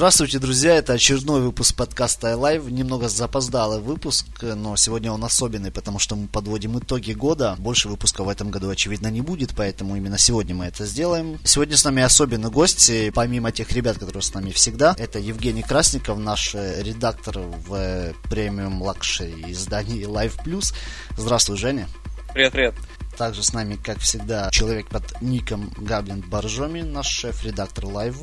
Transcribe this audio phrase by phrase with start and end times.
[0.00, 0.76] Здравствуйте, друзья!
[0.76, 2.70] Это очередной выпуск подкаста iLive.
[2.70, 7.54] Немного запоздалый выпуск, но сегодня он особенный, потому что мы подводим итоги года.
[7.58, 11.38] Больше выпусков в этом году, очевидно, не будет, поэтому именно сегодня мы это сделаем.
[11.44, 14.96] Сегодня с нами особенный гость, помимо тех ребят, которые с нами всегда.
[14.98, 20.72] Это Евгений Красников, наш редактор в премиум luxury издании Live Plus.
[21.18, 21.86] Здравствуй, Женя.
[22.32, 22.74] Привет, привет.
[23.18, 28.16] Также с нами, как всегда, человек под ником Гоблин Боржоми, наш шеф-редактор Live.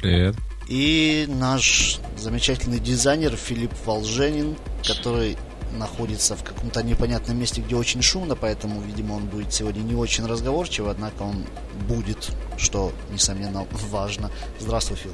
[0.00, 0.36] Привет.
[0.68, 5.38] И наш замечательный дизайнер Филипп Волженин, который
[5.72, 10.26] находится в каком-то непонятном месте, где очень шумно, поэтому, видимо, он будет сегодня не очень
[10.26, 11.46] разговорчив, однако он
[11.88, 14.30] будет, что, несомненно, важно.
[14.60, 15.12] Здравствуй, Фил.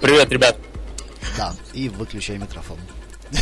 [0.00, 0.56] Привет, ребят.
[1.36, 2.78] Да, и выключай микрофон.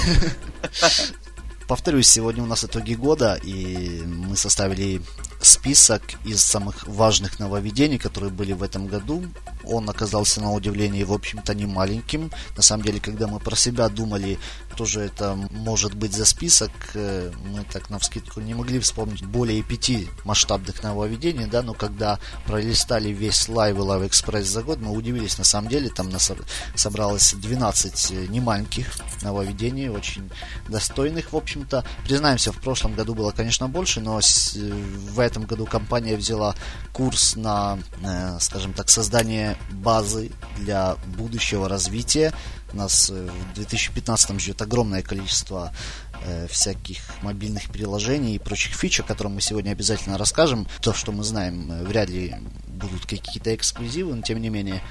[1.69, 5.03] Повторюсь, сегодня у нас итоги года, и мы составили
[5.45, 9.25] список из самых важных нововведений, которые были в этом году.
[9.65, 12.31] Он оказался на удивление, в общем-то, не маленьким.
[12.57, 14.39] На самом деле, когда мы про себя думали,
[14.75, 19.25] что же это может быть за список, э, мы так на вскидку не могли вспомнить
[19.25, 24.81] более пяти масштабных нововведений, да, но когда пролистали весь Live и Live Express за год,
[24.81, 26.33] мы удивились, на самом деле, там нас
[26.75, 28.89] собралось 12 э, немаленьких
[29.23, 30.29] нововведений, очень
[30.69, 31.85] достойных, в общем-то.
[32.05, 36.57] Признаемся, в прошлом году было, конечно, больше, но в этом году компания взяла
[36.93, 42.33] курс на, э, скажем так, создание базы для будущего развития.
[42.75, 45.73] Нас э, в 2015 ждет огромное количество
[46.25, 50.67] э, всяких мобильных приложений и прочих фич, о которых мы сегодня обязательно расскажем.
[50.81, 52.35] То, что мы знаем, э, вряд ли
[52.67, 54.83] будут какие-то эксклюзивы, но тем не менее.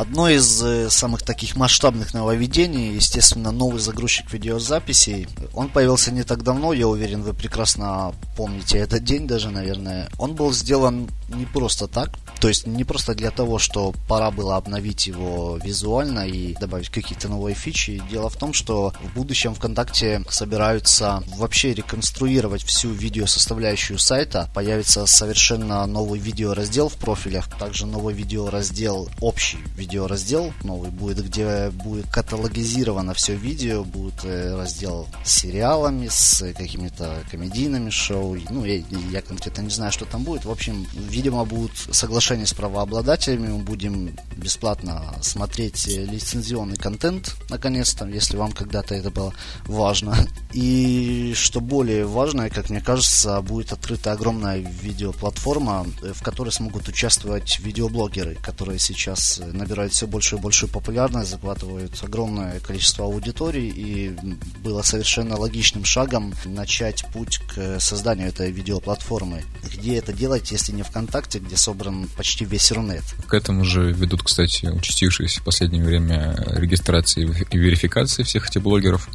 [0.00, 5.28] Одно из э, самых таких масштабных нововведений, естественно, новый загрузчик видеозаписей.
[5.52, 10.08] Он появился не так давно, я уверен, вы прекрасно помните этот день даже, наверное.
[10.18, 14.56] Он был сделан не просто так, то есть не просто для того, что пора было
[14.56, 18.02] обновить его визуально и добавить какие-то новые фичи.
[18.10, 24.48] Дело в том, что в будущем ВКонтакте собираются вообще реконструировать всю видеосоставляющую сайта.
[24.54, 29.58] Появится совершенно новый видеораздел в профилях, также новый видеораздел, общий
[29.90, 37.24] видеораздел новый будет, где будет каталогизировано все видео, будет э, раздел с сериалами, с какими-то
[37.28, 38.36] комедийными шоу.
[38.50, 40.44] Ну, я, я конкретно не знаю, что там будет.
[40.44, 48.36] В общем, видимо, будут соглашения с правообладателями мы будем бесплатно смотреть лицензионный контент, наконец-то, если
[48.36, 49.34] вам когда-то это было
[49.64, 50.16] важно.
[50.52, 57.58] И что более важное, как мне кажется, будет открыта огромная видеоплатформа, в которой смогут участвовать
[57.58, 64.16] видеоблогеры, которые сейчас набирают все больше и большую популярность, захватывают огромное количество аудиторий, и
[64.62, 69.44] было совершенно логичным шагом начать путь к созданию этой видеоплатформы.
[69.64, 73.04] Где это делать, если не ВКонтакте, где собран почти весь Рунет.
[73.26, 79.08] К этому же ведут, кстати, участившиеся в последнее время регистрации и верификации всех этих блогеров.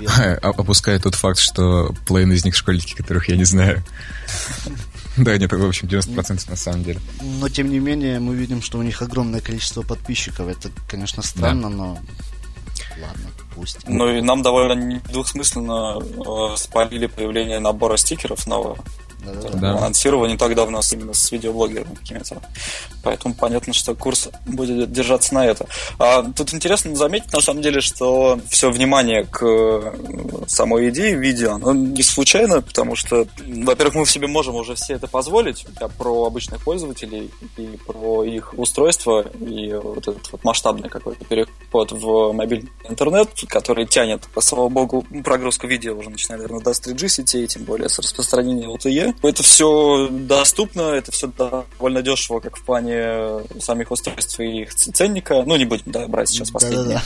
[0.42, 3.82] Опуская тот факт, что половина из них школьники, которых я не знаю.
[5.24, 7.00] Да, нет, в общем, 90% на самом деле.
[7.22, 10.48] Но, тем не менее, мы видим, что у них огромное количество подписчиков.
[10.48, 11.76] Это, конечно, странно, да.
[11.76, 11.98] но
[13.00, 13.78] ладно, пусть.
[13.88, 18.78] Ну и нам довольно двухсмысленно э, спалили появление набора стикеров нового
[19.24, 19.76] да.
[19.78, 22.40] анонсировали не так давно именно с видеоблогерами какими-то.
[23.02, 25.66] Поэтому понятно, что курс будет держаться на это.
[25.98, 29.92] А тут интересно заметить, на самом деле, что все внимание к э,
[30.48, 34.94] самой идее видео, оно не случайно, потому что, во-первых, мы в себе можем уже все
[34.94, 40.88] это позволить, я про обычных пользователей и про их устройство, и вот этот вот масштабный
[40.88, 46.70] какой-то переход в мобильный интернет, который тянет, слава богу, прогрузку видео уже начинает, наверное, до
[46.70, 49.05] 3G сетей, тем более с распространением LTE.
[49.22, 55.42] Это все доступно, это все довольно дешево, как в плане самих устройств и их ценника.
[55.46, 57.00] Ну, не будем да, брать сейчас последние.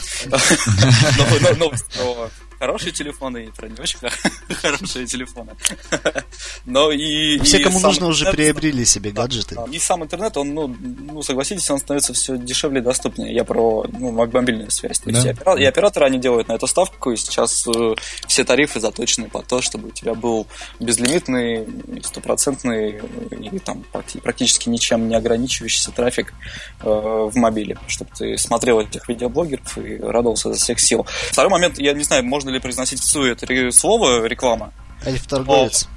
[1.59, 3.99] Новость про хорошие телефоны и про не очень
[4.55, 5.53] хорошие телефоны.
[6.67, 7.39] Но и...
[7.41, 9.57] Все, и кому нужно, уже приобрели себе гаджеты.
[9.73, 13.35] И сам интернет, он, ну, ну, согласитесь, он становится все дешевле и доступнее.
[13.35, 14.99] Я про ну, мобильную связь.
[15.01, 15.55] То есть да.
[15.59, 17.95] и, операторы, они делают на эту ставку, и сейчас э,
[18.27, 20.47] все тарифы заточены по то, чтобы у тебя был
[20.79, 21.67] безлимитный,
[22.03, 23.85] стопроцентный и там
[24.23, 26.35] практически ничем не ограничивающийся трафик
[26.81, 31.07] э, в мобиле, чтобы ты смотрел этих видеоблогеров и радовался за всех сил.
[31.31, 34.73] Второй момент, я не знаю, можно ли произносить в СУ это слово реклама.
[35.05, 35.89] Эльф-торговец.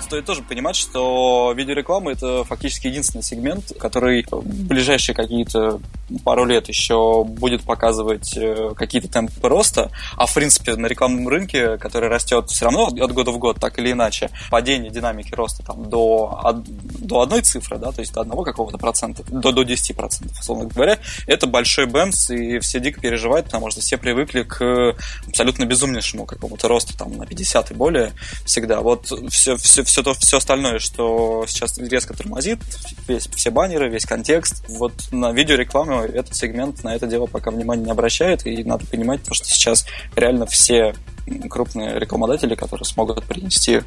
[0.00, 5.80] Стоит тоже понимать, что видеореклама это фактически единственный сегмент, который в ближайшие какие-то
[6.24, 11.78] пару лет еще будет показывать э, какие-то темпы роста, а в принципе на рекламном рынке,
[11.78, 15.88] который растет все равно от года в год, так или иначе, падение динамики роста там
[15.88, 16.62] до,
[16.98, 20.66] до одной цифры, да, то есть до одного какого-то процента, до, до 10 процентов, условно
[20.66, 24.94] говоря, это большой бэмс, и все дико переживают, потому что все привыкли к
[25.26, 27.95] абсолютно безумнейшему какому-то росту там на 50 и более
[28.44, 28.80] всегда.
[28.80, 32.58] Вот все, все, все, то, все остальное, что сейчас резко тормозит,
[33.08, 37.84] весь, все баннеры, весь контекст, вот на видеорекламу этот сегмент на это дело пока внимания
[37.84, 40.94] не обращает, и надо понимать, что сейчас реально все
[41.48, 43.82] крупные рекламодатели, которые смогут принести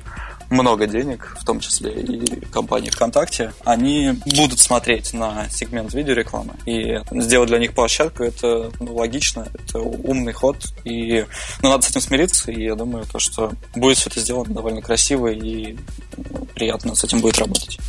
[0.49, 6.53] много денег, в том числе и компании ВКонтакте, они будут смотреть на сегмент видеорекламы.
[6.65, 10.57] И сделать для них площадку это ну, логично, это умный ход.
[10.83, 11.25] И
[11.61, 12.51] ну, надо с этим смириться.
[12.51, 15.77] И я думаю, то, что будет все это сделано довольно красиво и
[16.55, 17.79] приятно с этим будет работать.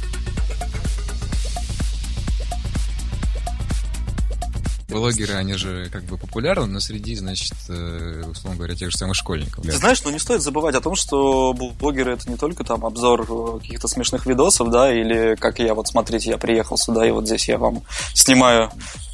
[4.91, 9.17] Блогеры, они же как бы популярны, но среди, значит, э, условно говоря, тех же самых
[9.17, 9.65] школьников.
[9.65, 13.27] Ты знаешь, ну, не стоит забывать о том, что блогеры это не только там обзор
[13.29, 17.27] э, каких-то смешных видосов, да, или как я вот, смотрите, я приехал сюда, и вот
[17.27, 17.83] здесь я вам
[18.15, 18.71] снимаю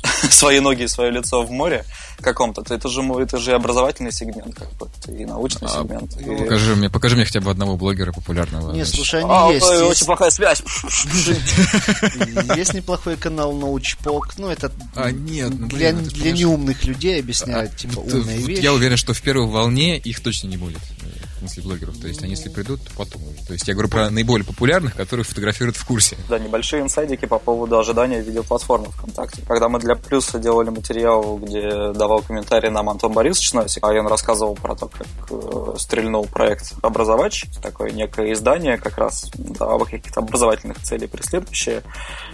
[0.30, 1.84] свои ноги и свое лицо в море
[2.20, 6.16] каком-то, то это же, это же образовательный сегмент, как бы, и научный а, сегмент.
[6.16, 6.44] И...
[6.44, 8.72] Покажи, мне, покажи мне хотя бы одного блогера популярного.
[8.72, 9.66] Не, слушай, они а, есть.
[9.66, 9.82] есть.
[9.82, 10.62] Очень плохая связь.
[12.56, 17.76] Есть неплохой канал Научпок, ну это а, нет, ну, для, для неумных людей объясняют, а,
[17.76, 18.62] типа, умные вещи.
[18.62, 20.80] Я уверен, что в первой волне их точно не будет
[21.36, 21.98] в смысле блогеров.
[21.98, 23.46] То есть они если придут, то потом уже.
[23.46, 26.16] То есть я говорю про наиболее популярных, которых фотографируют в курсе.
[26.28, 29.42] Да, небольшие инсайдики по поводу ожидания видеоплатформы ВКонтакте.
[29.46, 34.06] Когда мы для Плюса делали материал, где давал комментарий нам Антон Борисович Носик, а он
[34.06, 40.20] рассказывал про то, как э, стрельнул проект «Образовач», такое некое издание как раз да, каких-то
[40.20, 41.82] образовательных целей преследующее,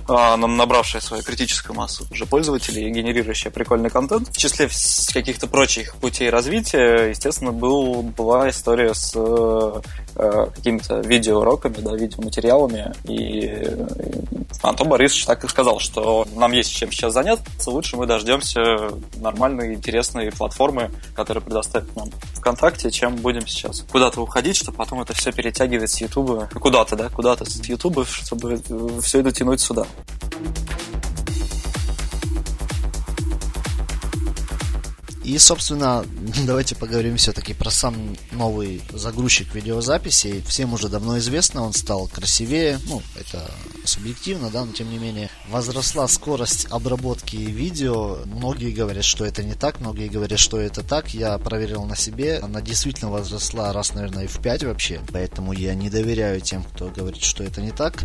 [0.08, 4.28] э, набравшее свою критическую массу уже пользователей и генерирующее прикольный контент.
[4.28, 4.68] В числе
[5.12, 9.14] каких-то прочих путей развития, естественно, был, была история с
[10.16, 12.92] э, э, какими-то видеоуроками, да, видеоматериалами.
[13.04, 13.66] И
[14.62, 18.60] Антон Борисович так и сказал, что нам есть чем сейчас заняться, лучше мы дождемся
[19.16, 25.14] нормальной, интересной платформы, которая предоставит нам ВКонтакте, чем будем сейчас куда-то уходить, чтобы потом это
[25.14, 28.60] все перетягивать с Ютуба, куда-то, да, куда-то с Ютуба, чтобы
[29.02, 29.86] все это тянуть сюда.
[35.24, 36.04] И, собственно,
[36.46, 37.94] давайте поговорим все-таки про сам
[38.32, 40.42] новый загрузчик видеозаписей.
[40.42, 42.78] Всем уже давно известно, он стал красивее.
[42.86, 43.48] Ну, это
[43.84, 45.30] субъективно, да, но тем не менее.
[45.48, 48.18] Возросла скорость обработки видео.
[48.24, 51.14] Многие говорят, что это не так, многие говорят, что это так.
[51.14, 52.38] Я проверил на себе.
[52.38, 55.00] Она действительно возросла раз, наверное, и в 5 вообще.
[55.12, 58.04] Поэтому я не доверяю тем, кто говорит, что это не так.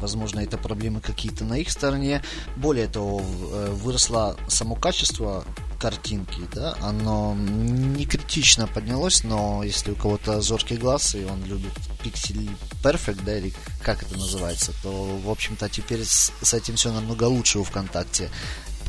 [0.00, 2.22] Возможно, это проблемы какие-то на их стороне.
[2.56, 5.44] Более того, э, выросло само качество
[5.78, 11.72] картинки, да, оно не критично поднялось, но если у кого-то зоркий глаз, и он любит
[12.02, 12.50] пиксель
[12.82, 13.52] perfect, да, или
[13.82, 18.30] как это называется, то, в общем-то, теперь с, с этим все намного лучше у ВКонтакте.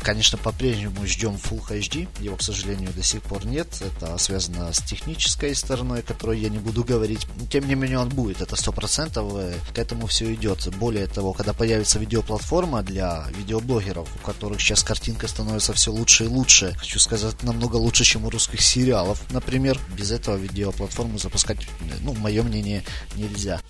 [0.02, 2.08] Конечно, по-прежнему ждем Full HD.
[2.20, 3.68] Его, к сожалению, до сих пор нет.
[3.82, 7.28] Это связано с технической стороной, о которой я не буду говорить.
[7.50, 8.42] Тем не менее, он будет.
[8.42, 9.34] Это сто процентов.
[9.36, 10.68] Э, к этому все идет.
[10.78, 16.28] Более того, когда появится видеоплатформа для видеоблогеров, у которых сейчас картинка становится все лучше и
[16.28, 21.68] лучше, хочу сказать, намного лучше, чем у русских сериалов, например, без этого видеоплатформу запускать,
[22.02, 22.84] ну, мое мнение,
[23.16, 23.62] нельзя.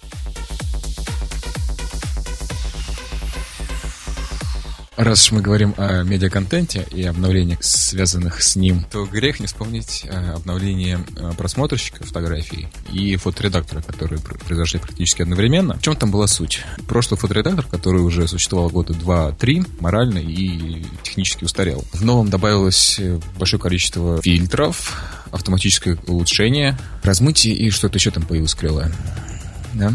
[4.97, 10.03] Раз уж мы говорим о медиаконтенте и обновлениях, связанных с ним, то грех не вспомнить
[10.09, 15.77] э, обновление э, просмотрщика фотографий и фоторедактора, которые произошли практически одновременно.
[15.77, 16.63] В чем там была суть?
[16.87, 21.85] Прошлый фоторедактор, который уже существовал года 2-3, морально и технически устарел.
[21.93, 24.99] В новом добавилось э, большое количество фильтров,
[25.31, 28.91] автоматическое улучшение, размытие и что-то еще там появилось клевое.
[29.75, 29.93] Да?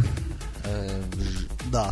[1.72, 1.90] Да.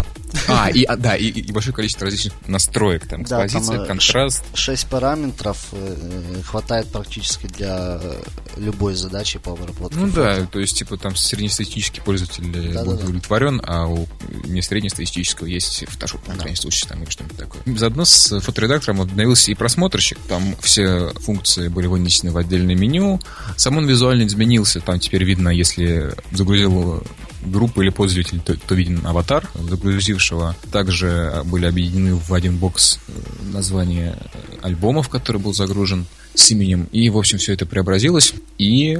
[0.48, 4.44] А, и, а, да, и, и большое количество различных настроек, там, экспозиция, да, там, контраст.
[4.54, 5.96] Шесть параметров э,
[6.38, 8.22] э, хватает практически для э,
[8.56, 9.98] любой задачи по обработке.
[9.98, 10.40] Ну фото.
[10.40, 13.64] да, то есть, типа, там среднестатистический пользователь да, будет да, удовлетворен, да.
[13.66, 14.06] а у
[14.44, 17.62] не среднестатистического есть Photoshop, на крайний случай, там, или что-нибудь такое.
[17.76, 23.20] Заодно с фоторедактором обновился и просмотрщик, там все функции были вынесены в отдельное меню,
[23.56, 27.02] сам он визуально изменился, там теперь видно, если загрузил
[27.42, 30.56] группа или пользователь, то, то виден аватар загрузившего.
[30.70, 33.12] Также были объединены в один бокс э,
[33.52, 34.18] названия
[34.62, 36.88] альбомов, который был загружен с именем.
[36.92, 38.34] И, в общем, все это преобразилось.
[38.58, 38.98] И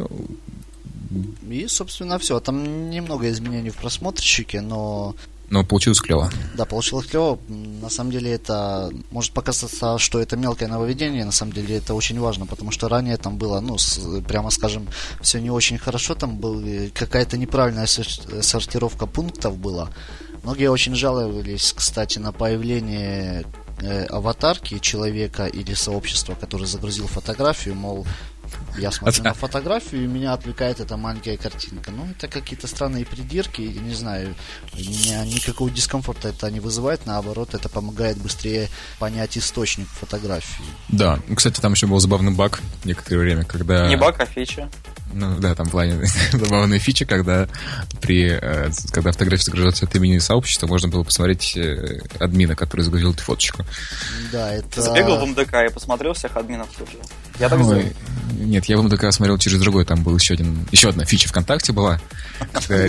[1.51, 2.39] и, собственно, все.
[2.39, 5.17] Там немного изменений в просмотрщике, но
[5.51, 6.31] Но получилось клево.
[6.55, 7.39] Да, получилось клево.
[7.49, 11.25] На самом деле это может показаться, что это мелкое нововведение.
[11.25, 14.87] На самом деле это очень важно, потому что ранее там было, ну, с, прямо скажем,
[15.21, 16.15] все не очень хорошо.
[16.15, 16.63] Там был
[16.95, 19.91] какая-то неправильная сортировка пунктов была.
[20.45, 23.45] Многие очень жаловались, кстати, на появление
[23.81, 28.07] э, аватарки человека или сообщества, который загрузил фотографию, мол,
[28.79, 31.91] я смотрю на фотографию, и меня отвлекает эта маленькая картинка.
[31.91, 34.35] Ну, это какие-то странные придирки, и не знаю,
[34.73, 40.65] у меня никакого дискомфорта это не вызывает, наоборот, это помогает быстрее понять источник фотографии.
[40.89, 43.89] Да, кстати, там еще был забавный баг некоторое время, когда...
[43.89, 44.69] Не баг, а фича.
[45.13, 47.49] Ну да, там в плане забавная фича, когда
[48.01, 53.13] при э, когда фотография загружается от имени сообщества, можно было посмотреть э, админа, который загрузил
[53.13, 53.65] эту фоточку.
[54.31, 54.69] Да, это...
[54.69, 56.99] Ты забегал в МДК и посмотрел всех админов тоже.
[57.39, 57.93] Я так Ой,
[58.33, 61.73] Нет, я в МДК смотрел через другой, там был еще один, еще одна фича ВКонтакте
[61.73, 62.01] была,
[62.53, 62.87] когда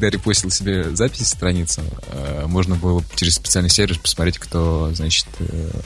[0.10, 5.26] репостил себе запись страницу, э, можно было через специальный сервис посмотреть, кто, значит,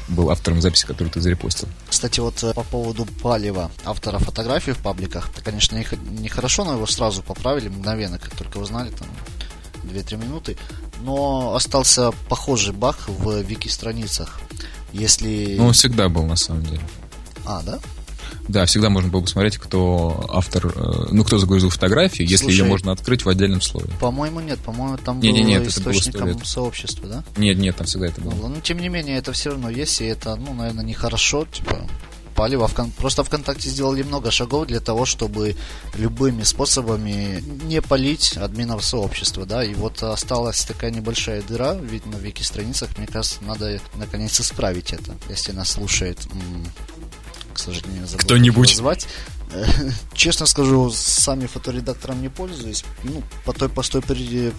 [0.09, 1.69] был автором записи, которую ты зарепостил.
[1.89, 5.31] Кстати, вот по поводу Палева, автора фотографии, фотографии в пабликах.
[5.33, 9.09] Это, конечно, нехорошо, но его сразу поправили мгновенно, как только узнали, там
[9.85, 10.57] 2-3 минуты.
[11.01, 14.41] Но остался похожий баг в вики-страницах.
[14.93, 15.57] Если...
[15.59, 16.81] Ну, он всегда был, на самом деле.
[17.47, 17.79] А, да?
[18.49, 22.93] Да, всегда можно было посмотреть, кто автор, э, ну, кто загрузил фотографию, если ее можно
[22.93, 23.89] открыть в отдельном слое.
[24.01, 24.59] По-моему, нет.
[24.61, 27.25] По-моему, там не, было не, нет, источником это сообщества, да?
[27.37, 28.49] Нет, нет, там всегда это было.
[28.49, 31.87] Ну, тем не менее, это все равно есть, и это, ну, наверное, нехорошо, типа,
[32.35, 33.01] попали во ВКонтакте.
[33.01, 35.57] Просто ВКонтакте сделали много шагов для того, чтобы
[35.95, 42.17] любыми способами не полить админов сообщества, да, и вот осталась такая небольшая дыра, видно, на
[42.17, 46.19] вики-страницах, мне кажется, надо наконец исправить это, если нас слушает,
[47.55, 48.75] к сожалению, забыл Кто-нибудь.
[48.77, 49.07] звать.
[50.15, 52.85] Честно скажу, сами фоторедактором не пользуюсь.
[53.03, 54.03] Ну, по той простой,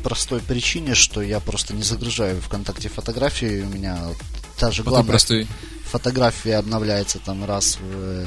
[0.03, 3.61] простой причине, что я просто не загружаю ВКонтакте фотографии.
[3.61, 3.99] У меня
[4.57, 5.09] та же главная...
[5.09, 5.47] простой
[5.85, 8.25] фотография обновляется там раз в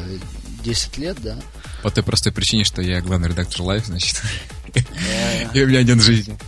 [0.62, 1.36] 10 лет, да.
[1.82, 4.20] По той простой причине, что я главный редактор Live, значит.
[5.54, 6.38] И у меня нет жизни.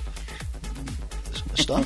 [1.54, 1.84] Что?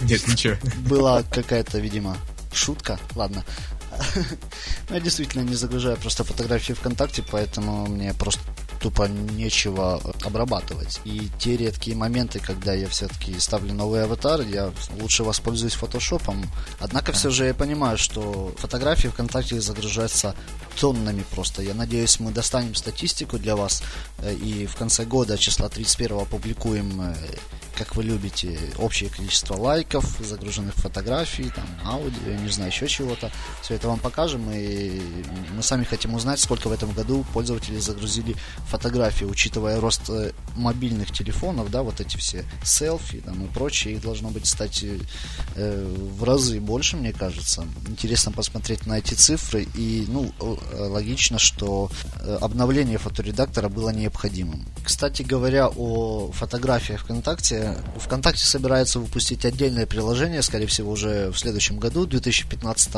[0.00, 0.56] Нет, ничего.
[0.88, 2.16] Была какая-то, видимо,
[2.52, 2.98] шутка.
[3.14, 3.44] Ладно.
[4.90, 8.40] Я действительно не загружаю просто фотографии ВКонтакте, поэтому мне просто
[8.80, 11.00] тупо нечего обрабатывать.
[11.04, 16.44] И те редкие моменты, когда я все-таки ставлю новый аватар, я лучше воспользуюсь фотошопом.
[16.78, 20.34] Однако все же я понимаю, что фотографии ВКонтакте загружаются
[20.78, 21.62] тоннами просто.
[21.62, 23.82] Я надеюсь, мы достанем статистику для вас
[24.18, 27.14] э, и в конце года, числа 31 опубликуем э,
[27.78, 33.30] как вы любите, общее количество лайков, загруженных фотографий, там, аудио, не знаю, еще чего-то.
[33.62, 35.00] Все это вам покажем, и
[35.54, 38.34] мы сами хотим узнать, сколько в этом году пользователи загрузили
[38.66, 44.02] фотографии, учитывая рост э, мобильных телефонов, да, вот эти все селфи там, и прочее, их
[44.02, 47.64] должно быть, стать э, в разы больше, мне кажется.
[47.86, 50.34] Интересно посмотреть на эти цифры, и, ну,
[50.76, 54.64] логично, что э, обновление фоторедактора было необходимым.
[54.84, 61.78] Кстати говоря, о фотографиях ВКонтакте, ВКонтакте собирается выпустить отдельное приложение, скорее всего, уже в следующем
[61.78, 62.88] году, в 2015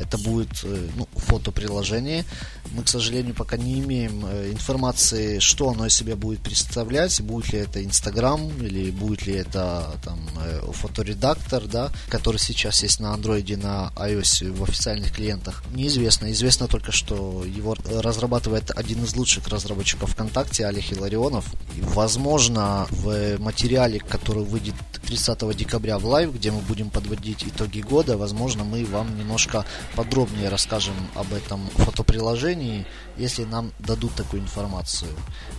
[0.00, 2.24] это будет э, ну, фотоприложение.
[2.72, 7.52] Мы, к сожалению, пока не имеем э, информации, что оно из себя будет представлять, будет
[7.52, 13.12] ли это Инстаграм или будет ли это там э, фоторедактор, да, который сейчас есть на
[13.12, 15.64] андроиде, на iOS в официальных клиентах.
[15.72, 16.32] Неизвестно.
[16.32, 21.44] Известно только, что его разрабатывает один из лучших разработчиков ВКонтакте, Али Хиларионов.
[21.76, 24.74] И, возможно, в материале, который выйдет
[25.06, 28.16] 30 декабря в Live, где мы будем подводить итоги года.
[28.16, 32.86] Возможно, мы вам немножко подробнее расскажем об этом фотоприложении,
[33.16, 35.10] если нам дадут такую информацию.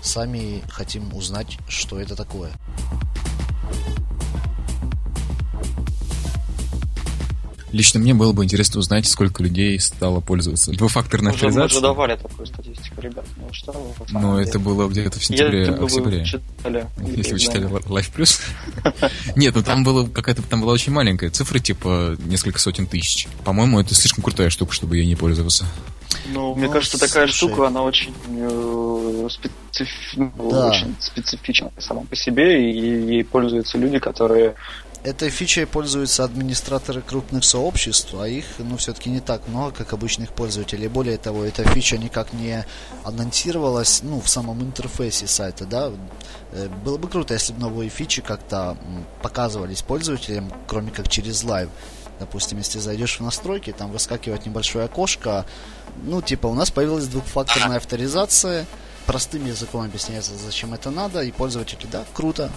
[0.01, 2.51] Сами хотим узнать, что это такое.
[7.75, 10.71] Лично мне было бы интересно узнать, сколько людей стало пользоваться.
[10.71, 11.81] Двухфакторной Уже авторизацией.
[11.81, 13.25] Мы уже давали такую статистику, ребят.
[13.35, 16.23] Ну, что Но ну, это было где-то в сентябре, октябре.
[16.23, 18.39] Читали, Если вы читали Life Plus.
[19.35, 23.27] Нет, ну там было какая-то, там была очень маленькая цифра, типа несколько сотен тысяч.
[23.43, 25.65] По-моему, это слишком крутая штука, чтобы ей не пользоваться.
[26.27, 29.27] Ну, мне ну, кажется, такая штука, она очень, э.
[30.15, 34.55] Ну, очень специфична сама по себе, и ей пользуются люди, которые
[35.05, 40.31] Этой фичей пользуются администраторы крупных сообществ, а их, ну, все-таки не так много, как обычных
[40.31, 40.87] пользователей.
[40.87, 42.65] Более того, эта фича никак не
[43.03, 45.91] анонсировалась, ну, в самом интерфейсе сайта, да.
[46.53, 48.79] Э, было бы круто, если бы новые фичи как-то
[49.21, 51.69] показывались пользователям, кроме как через Live.
[52.19, 55.45] Допустим, если зайдешь в настройки, там выскакивает небольшое окошко,
[56.03, 58.65] ну, типа, у нас появилась двухфакторная авторизация,
[59.05, 62.49] простым языком объясняется, зачем это надо, и пользователи, да, круто,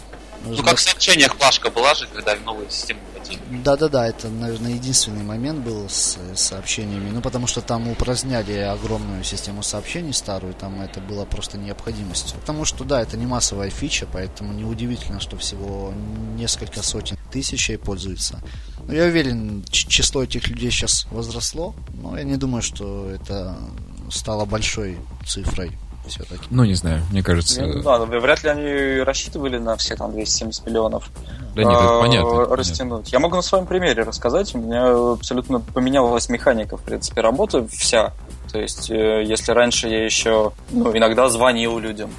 [0.45, 3.41] Ну, как в сообщениях флажка была же, когда новые системы вводили.
[3.51, 7.11] Да-да-да, это, наверное, единственный момент был с сообщениями.
[7.11, 12.39] Ну, потому что там упраздняли огромную систему сообщений старую, там это было просто необходимостью.
[12.41, 15.93] Потому что, да, это не массовая фича, поэтому неудивительно, что всего
[16.37, 18.41] несколько сотен тысяч ей пользуются.
[18.87, 23.57] Но я уверен, число этих людей сейчас возросло, но я не думаю, что это
[24.11, 25.73] стало большой цифрой
[26.09, 26.47] все-таки.
[26.51, 27.63] Ну, не знаю, мне кажется...
[27.63, 31.11] Ну, да, вряд ли они рассчитывали на все там 270 миллионов.
[31.55, 32.57] Да нет, это понятно.
[32.57, 32.91] Растянуть.
[32.91, 33.11] Понятно.
[33.13, 34.55] Я могу на своем примере рассказать.
[34.55, 38.13] У меня абсолютно поменялась механика, в принципе, работы вся.
[38.53, 42.11] То есть, э, если раньше я еще ну, иногда звонил людям,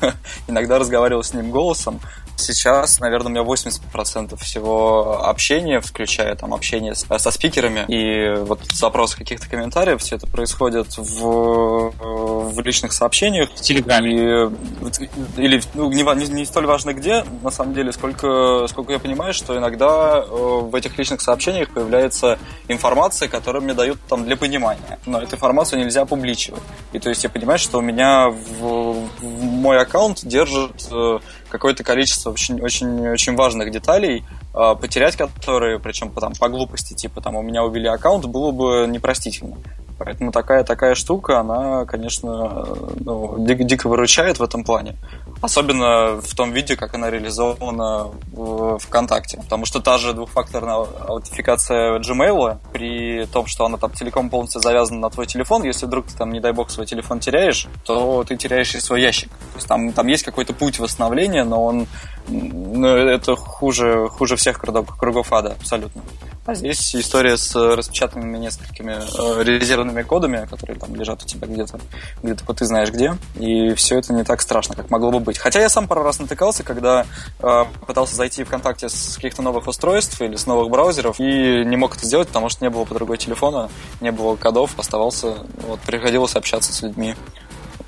[0.48, 2.00] иногда разговаривал с ним голосом,
[2.38, 9.16] Сейчас, наверное, у меня 80% всего общения, включая там общение со спикерами и вот запрос
[9.16, 13.50] каких-то комментариев, все это происходит в, в личных сообщениях.
[13.50, 14.12] В Телеграме.
[14.12, 19.00] И, или ну, не, не, не столь важно где, на самом деле, сколько, сколько я
[19.00, 24.36] понимаю, что иногда э, в этих личных сообщениях появляется информация, которую мне дают там для
[24.36, 24.98] понимания.
[25.06, 26.62] Но эту информацию нельзя публичивать.
[26.92, 31.18] И то есть я понимаю, что у меня в, в мой аккаунт держит э,
[31.48, 34.24] какое-то количество очень, очень, очень важных деталей,
[34.54, 38.86] э, потерять которые, причем там, по глупости, типа там у меня убили аккаунт, было бы
[38.88, 39.56] непростительно.
[39.98, 42.66] Поэтому такая такая штука, она, конечно,
[43.00, 44.96] ну, дико, дико выручает в этом плане.
[45.40, 49.38] Особенно в том виде, как она реализована в ВКонтакте.
[49.38, 55.00] Потому что та же двухфакторная аутентификация Gmail, при том, что она там целиком полностью завязана
[55.00, 58.36] на твой телефон, если вдруг ты там, не дай бог, свой телефон теряешь, то ты
[58.36, 59.30] теряешь и свой ящик.
[59.30, 61.86] То есть там, там есть какой-то путь восстановления, но он
[62.28, 66.02] ну, это хуже, хуже всех кругов, кругов ада, абсолютно.
[66.46, 71.78] А здесь история с распечатанными несколькими э, резервными кодами, которые там лежат у тебя где-то,
[72.22, 75.36] где-то вот ты знаешь где, и все это не так страшно, как могло бы быть.
[75.36, 77.04] Хотя я сам пару раз натыкался, когда
[77.40, 81.76] э, пытался зайти в ВКонтакте с каких-то новых устройств или с новых браузеров, и не
[81.76, 83.68] мог это сделать, потому что не было по другой телефона,
[84.00, 85.34] не было кодов, оставался,
[85.66, 87.14] вот, приходилось общаться с людьми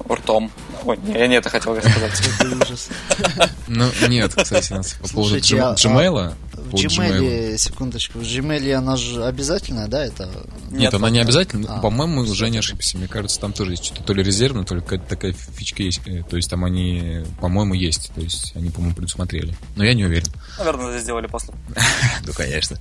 [0.08, 0.50] ртом.
[0.84, 2.22] Ой, я не это хотел сказать.
[3.68, 6.34] Ну, нет, кстати, по поводу Gmail,
[6.70, 10.26] в Gmail, секундочку, в Gmail она же обязательная, да, это?
[10.70, 11.76] Нет, Нет она не обязательно.
[11.76, 12.96] А, По-моему, уже не ошибся.
[12.98, 16.00] Мне кажется, там тоже есть что-то то ли резервно, то ли какая-то такая фичка есть.
[16.06, 18.12] Э, то есть там они, по-моему, есть.
[18.14, 19.54] То есть они, по-моему, предусмотрели.
[19.76, 20.28] Но я не уверен.
[20.58, 21.54] Наверное, сделали после.
[22.26, 22.78] Ну, конечно.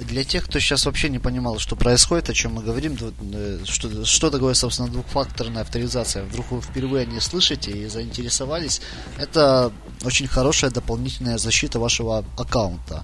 [0.00, 2.96] Для тех, кто сейчас вообще не понимал, что происходит, о чем мы говорим,
[3.32, 8.80] э, что, что такое, собственно, двухфакторная авторизация, вдруг вы впервые не слышите и заинтересовались,
[9.18, 9.72] это
[10.04, 13.03] очень хорошая дополнительная защита вашего аккаунта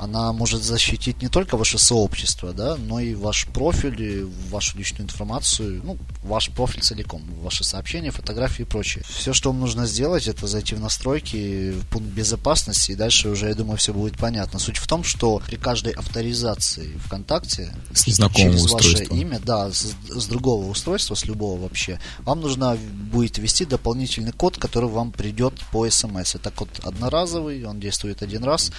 [0.00, 5.04] она может защитить не только ваше сообщество, да, но и ваш профиль, и вашу личную
[5.04, 9.04] информацию, ну, ваш профиль целиком, ваши сообщения, фотографии и прочее.
[9.08, 13.48] Все, что вам нужно сделать, это зайти в настройки, в пункт безопасности, и дальше уже,
[13.48, 14.58] я думаю, все будет понятно.
[14.58, 20.26] Суть в том, что при каждой авторизации ВКонтакте с через ваше имя, да, с, с
[20.26, 22.76] другого устройства, с любого вообще, вам нужно
[23.12, 26.34] будет ввести дополнительный код, который вам придет по смс.
[26.34, 28.72] Это код одноразовый, он действует один раз,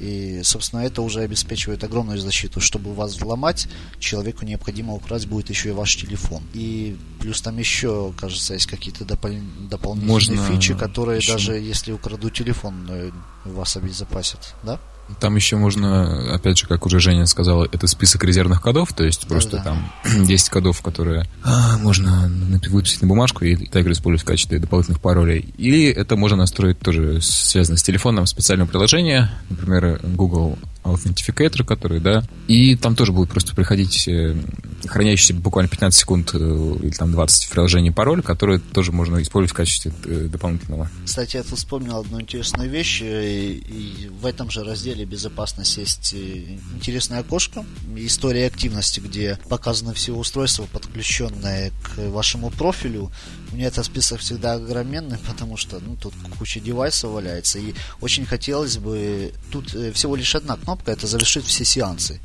[0.00, 2.60] и, собственно, это уже обеспечивает огромную защиту.
[2.60, 6.42] Чтобы вас взломать, человеку необходимо украсть будет еще и ваш телефон.
[6.54, 11.32] И плюс там еще, кажется, есть какие-то допол- дополнительные Можно фичи, которые еще...
[11.32, 13.10] даже если украдут телефон, э,
[13.44, 14.78] вас обезопасят, да?
[15.20, 19.26] Там еще можно, опять же, как уже Женя сказала, это список резервных кодов, то есть
[19.26, 19.62] просто да.
[19.64, 19.92] там
[20.26, 22.30] 10 кодов, которые а, можно
[22.68, 25.52] выписать на бумажку и также использовать в качестве дополнительных паролей.
[25.58, 32.24] Или это можно настроить тоже связано с телефоном специальное приложение, например, Google Authenticator, который, да,
[32.48, 34.36] и там тоже будет просто приходить э,
[34.84, 39.52] хранящийся буквально 15 секунд э, или там 20 в приложении пароль, который тоже можно использовать
[39.52, 40.90] в качестве э, дополнительного.
[41.04, 47.20] Кстати, я тут вспомнил одну интересную вещь, и в этом же разделе безопасность есть интересное
[47.20, 47.64] окошко,
[47.96, 53.12] история активности, где показаны все устройства, подключенные к вашему профилю.
[53.52, 58.26] У меня этот список всегда огроменный, потому что ну, тут куча девайсов валяется, и очень
[58.26, 62.18] хотелось бы, тут всего лишь одна кнопка, кнопка это завершить все сеансы.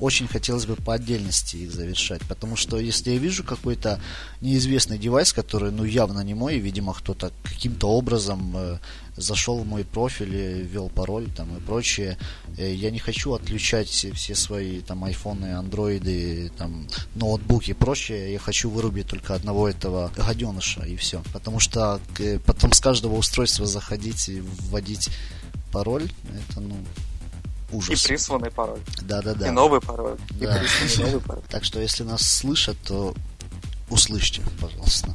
[0.00, 4.00] Очень хотелось бы по отдельности их завершать, потому что если я вижу какой-то
[4.40, 8.78] неизвестный девайс, который ну явно не мой, видимо кто-то каким-то образом э,
[9.16, 12.18] зашел в мой профиль, ввел пароль там и прочее,
[12.58, 18.40] э, я не хочу отключать все свои там айфоны, андроиды, там ноутбуки и прочее, я
[18.40, 23.66] хочу вырубить только одного этого гаденыша и все, потому что э, потом с каждого устройства
[23.66, 25.10] заходить и вводить
[25.70, 26.10] пароль,
[26.50, 26.76] это ну
[27.72, 28.04] ужас.
[28.04, 28.80] И присланный пароль.
[29.02, 29.48] Да-да-да.
[29.48, 30.16] И новый пароль.
[30.30, 30.62] Да.
[30.62, 31.42] И новый пароль.
[31.48, 33.14] Так что, если нас слышат, то
[33.88, 35.14] услышьте, пожалуйста.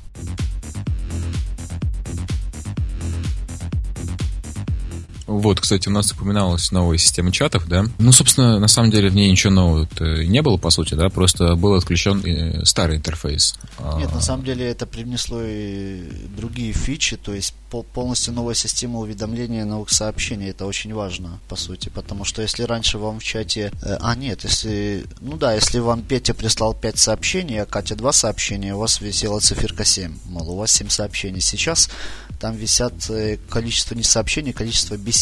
[5.28, 7.86] Вот, кстати, у нас упоминалась новая система чатов, да?
[8.00, 11.10] Ну, собственно, на самом деле в ней ничего нового не было, по сути, да?
[11.10, 13.56] Просто был отключен э, старый интерфейс.
[13.98, 16.04] Нет, на самом деле это привнесло и
[16.36, 17.54] другие фичи, то есть
[17.94, 20.50] полностью новая система уведомления новых сообщений.
[20.50, 23.74] Это очень важно, по сути, потому что если раньше вам в чате...
[23.82, 25.04] Э, а, нет, если...
[25.20, 29.42] Ну да, если вам Петя прислал 5 сообщений, а Катя 2 сообщения, у вас висела
[29.42, 30.18] циферка 7.
[30.26, 31.42] Мол, у вас 7 сообщений.
[31.42, 31.90] Сейчас
[32.40, 35.17] там висят э, количество не сообщений, количество бесед.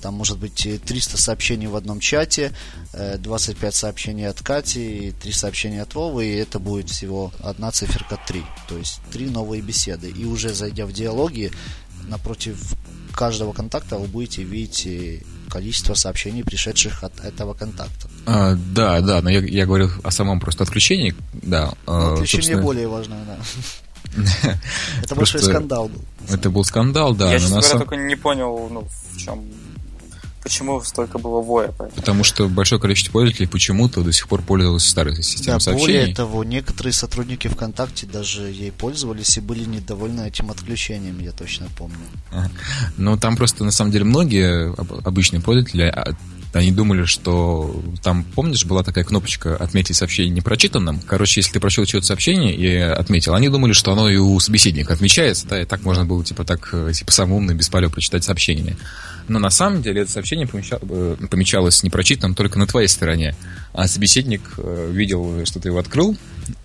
[0.00, 2.52] Там может быть 300 сообщений в одном чате,
[2.92, 7.70] 25 э, сообщений от Кати и 3 сообщения от Вовы, и это будет всего одна
[7.70, 8.42] циферка 3.
[8.68, 10.08] То есть 3 новые беседы.
[10.08, 11.52] И уже зайдя в диалоги,
[12.08, 12.56] напротив
[13.14, 18.08] каждого контакта вы будете видеть э, количество сообщений, пришедших от этого контакта.
[18.24, 21.74] А, да, да, но я, я говорил о самом просто отключении, да.
[21.86, 22.62] Ну, отключение собственно...
[22.62, 23.38] более важное, да.
[25.02, 26.00] Это большой скандал был.
[26.28, 27.32] Это был скандал, да.
[27.32, 29.44] Я, честно говоря, только не понял, ну, в чем
[30.42, 31.68] почему столько было воя.
[31.94, 35.98] Потому что большое количество пользователей почему-то до сих пор пользовалось старой системой да, сообщений.
[36.00, 41.68] более того, некоторые сотрудники ВКонтакте даже ей пользовались и были недовольны этим отключением, я точно
[41.76, 41.98] помню.
[42.32, 42.50] Ага.
[42.96, 46.14] Но там просто, на самом деле, многие обычные пользователи а,
[46.52, 51.00] они думали, что там, помнишь, была такая кнопочка «Отметить сообщение непрочитанным».
[51.06, 54.94] Короче, если ты прочел чье-то сообщение и отметил, они думали, что оно и у собеседника
[54.94, 58.24] отмечается, да, и так можно было, типа, так, э, типа, самым умным, без палева прочитать
[58.24, 58.76] сообщение.
[59.30, 63.36] Но на самом деле это сообщение э, помечалось непрочитанным только на твоей стороне.
[63.72, 66.16] А собеседник э, видел, что ты его открыл,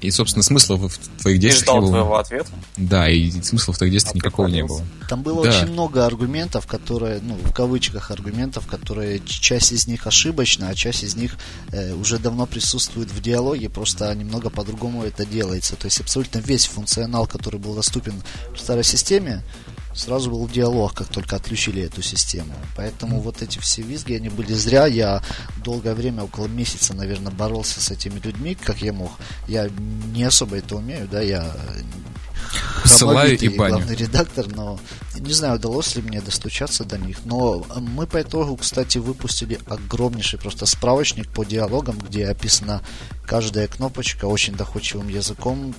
[0.01, 1.89] и, собственно, смысла в твоих действиях не было.
[1.89, 2.49] твоего ответа.
[2.75, 4.81] Да, и смысла в твоих действиях а никакого не было.
[5.07, 5.51] Там было да.
[5.51, 11.03] очень много аргументов, которые, ну, в кавычках аргументов, которые часть из них ошибочна, а часть
[11.03, 11.37] из них
[11.71, 15.75] э, уже давно присутствует в диалоге, просто немного по-другому это делается.
[15.75, 18.23] То есть абсолютно весь функционал, который был доступен
[18.55, 19.43] в старой системе,
[19.95, 22.53] сразу был диалог, как только отключили эту систему.
[22.75, 24.85] Поэтому вот эти все визги, они были зря.
[24.85, 25.23] Я
[25.63, 29.11] долгое время, около месяца, наверное, боролся с этими людьми, как я мог.
[29.47, 29.69] Я
[30.13, 31.55] не особо это умею, да, я
[32.85, 33.77] Ссылаю и баню.
[33.77, 34.79] главный редактор, но
[35.15, 37.25] не знаю, удалось ли мне достучаться до них.
[37.25, 42.81] Но мы по итогу, кстати, выпустили огромнейший просто справочник по диалогам, где описана
[43.25, 45.73] каждая кнопочка очень доходчивым языком.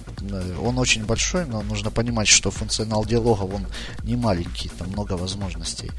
[0.60, 3.66] Он очень большой, но нужно понимать, что функционал диалогов он
[4.02, 5.92] не маленький, там много возможностей.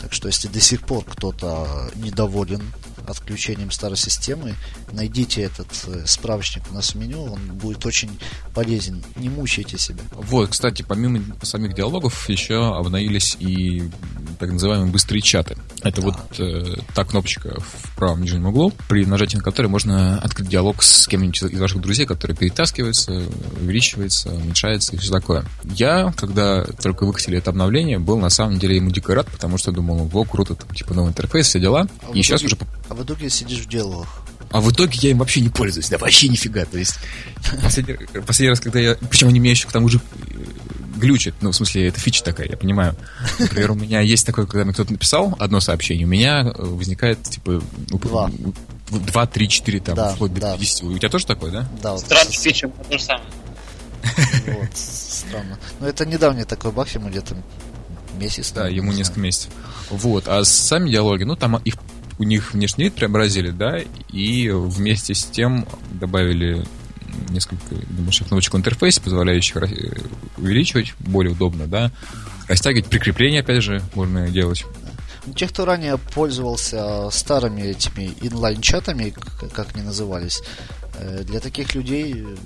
[0.00, 2.62] Так что если до сих пор кто-то недоволен
[3.06, 4.54] отключением старой системы,
[4.92, 8.18] найдите этот э, справочник у нас в меню, он будет очень
[8.54, 9.02] полезен.
[9.16, 10.02] Не мучайте себя.
[10.12, 13.90] Вот, кстати, помимо самих диалогов еще обновились и
[14.38, 15.56] так называемые быстрые чаты.
[15.82, 16.08] Это да.
[16.08, 20.82] вот э, та кнопочка в правом нижнем углу, при нажатии на которой можно открыть диалог
[20.82, 23.22] с кем-нибудь из ваших друзей, который перетаскивается,
[23.60, 25.44] увеличивается, уменьшается и все такое.
[25.64, 29.72] Я, когда только выкатили это обновление, был на самом деле ему дико рад, потому что
[29.72, 31.86] думал, во, круто, там, типа новый интерфейс, все дела.
[32.02, 32.56] А и сейчас уже
[32.88, 34.24] а в итоге сидишь в диалогах.
[34.50, 36.64] А в итоге я им вообще не пользуюсь, да, вообще нифига.
[36.64, 36.94] То есть,
[37.62, 38.96] последний, последний раз, когда я...
[39.10, 40.34] Причем они меня еще к тому же э,
[40.96, 41.34] глючат.
[41.40, 42.94] Ну, в смысле, это фича такая, я понимаю.
[43.38, 47.22] Например, у меня есть такое, когда мне кто-то написал одно сообщение, у меня э, возникает,
[47.22, 47.62] типа...
[47.88, 48.30] Два.
[48.90, 50.56] Два, три, четыре, там, да, вплоть до да.
[50.56, 50.84] 50.
[50.84, 51.68] У тебя тоже такое, да?
[51.82, 51.92] Да.
[51.92, 53.26] Вот Странно, фича, то же самое.
[54.46, 55.58] Вот, странно.
[55.80, 57.36] Но это недавний такой баг, ему где-то
[58.18, 58.52] месяц.
[58.52, 59.50] Да, ему несколько месяцев.
[59.90, 61.76] Вот, а сами диалоги, ну, там их
[62.18, 63.78] у них внешний вид преобразили, да,
[64.10, 66.64] и вместе с тем добавили
[67.28, 69.56] несколько небольших кнопочек в интерфейсе, позволяющих
[70.36, 71.90] увеличивать, более удобно, да,
[72.48, 74.64] растягивать прикрепление, опять же, можно делать.
[75.34, 79.14] Те, кто ранее пользовался старыми этими инлайн-чатами,
[79.54, 80.42] как они назывались,
[80.83, 80.83] Э,
[81.24, 82.36] для таких людей э,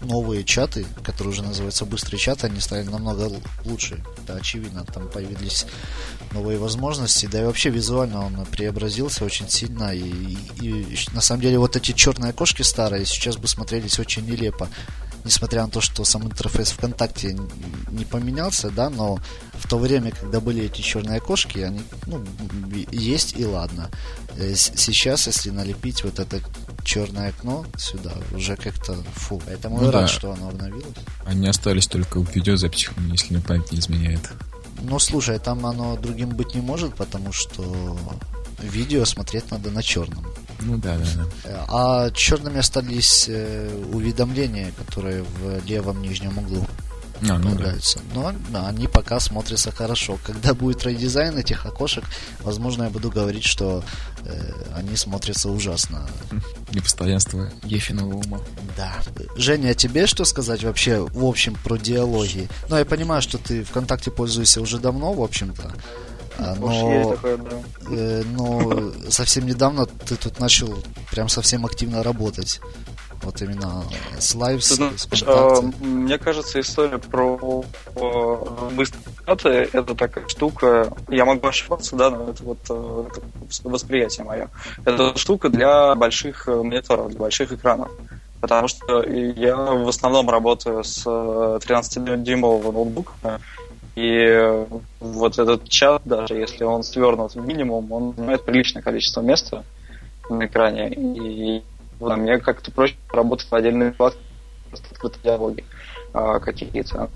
[0.00, 3.30] новые чаты, которые уже называются быстрые чаты, они стали намного
[3.64, 4.02] лучше.
[4.22, 5.66] Это очевидно, там появились
[6.32, 9.94] новые возможности, да и вообще визуально он преобразился очень сильно.
[9.94, 10.08] И,
[10.60, 14.68] и, и на самом деле вот эти черные окошки старые сейчас бы смотрелись очень нелепо
[15.24, 17.36] несмотря на то, что сам интерфейс ВКонтакте
[17.90, 19.18] не поменялся, да, но
[19.52, 22.24] в то время, когда были эти черные окошки, они, ну,
[22.90, 23.90] есть и ладно.
[24.36, 26.40] Э, сейчас, если налепить вот это
[26.88, 29.40] черное окно сюда, уже как-то фу.
[29.44, 30.00] Поэтому ну, я да.
[30.00, 30.96] рад, что оно обновилось.
[31.26, 34.30] Они остались только в видеозаписях, если мне память не изменяет.
[34.80, 37.98] Ну, слушай, там оно другим быть не может, потому что
[38.62, 40.24] видео смотреть надо на черном.
[40.60, 41.04] Ну да, да,
[41.44, 41.64] да.
[41.68, 46.66] А черными остались э, уведомления, которые в левом нижнем углу
[47.22, 47.98] а, ну появляются.
[48.14, 48.32] Да.
[48.32, 50.18] Но да, они пока смотрятся хорошо.
[50.24, 52.04] Когда будет редизайн этих окошек,
[52.40, 53.84] возможно, я буду говорить, что
[54.24, 56.08] э, они смотрятся ужасно.
[56.72, 58.40] Непостоянство Ефиного ума.
[58.76, 58.94] Да.
[59.36, 62.48] Женя, а тебе что сказать вообще в общем про диалоги?
[62.68, 65.72] Ну, я понимаю, что ты ВКонтакте пользуешься уже давно, в общем-то.
[66.40, 67.62] А, но, такое, да.
[67.90, 70.72] э, но совсем недавно ты тут начал
[71.10, 72.60] прям совсем активно работать.
[73.22, 73.84] Вот именно
[74.18, 77.64] с Live, с, знаешь, с э, Мне кажется, история про
[77.96, 80.92] э, быстрые это такая штука.
[81.08, 84.48] Я могу ошибаться, да, но это вот э, это восприятие мое.
[84.84, 87.90] Это штука для больших мониторов, для больших экранов.
[88.40, 93.40] Потому что я в основном работаю с 13-дюймового ноутбука,
[93.98, 94.64] и
[95.00, 99.64] вот этот чат, даже если он свернут в минимум, он занимает приличное количество места
[100.30, 100.88] на экране.
[100.94, 101.64] И
[102.00, 104.20] да, мне как-то проще работать в отдельной вкладке,
[104.68, 105.64] просто открытые диалоги
[106.12, 107.10] а, какие-то.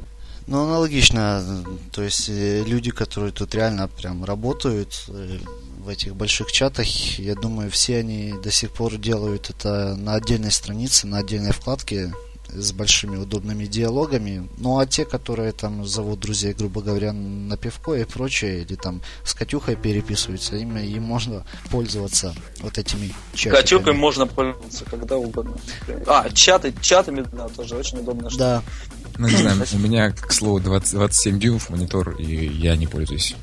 [0.46, 1.64] Ну, аналогично.
[1.92, 5.38] То есть э, люди, которые тут реально прям работают э,
[5.78, 6.86] в этих больших чатах,
[7.18, 12.12] я думаю, все они до сих пор делают это на отдельной странице, на отдельной вкладке
[12.52, 14.48] с большими удобными диалогами.
[14.58, 19.02] Ну а те, которые там зовут друзей, грубо говоря, на пивко и прочее, или там
[19.24, 23.60] с Катюхой переписываются, им, им можно пользоваться вот этими чатами.
[23.60, 25.56] Катюхой можно пользоваться когда угодно.
[26.06, 28.28] А, чаты, чатами, да, тоже очень удобно.
[28.36, 28.62] Да.
[29.18, 33.36] Ну, не знаю, у меня, к слову, 20, 27 дюймов монитор, и я не пользуюсь.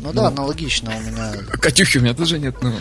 [0.00, 1.32] Ну, ну да, аналогично у меня.
[1.60, 2.72] Катюхи у меня тоже нет, ну.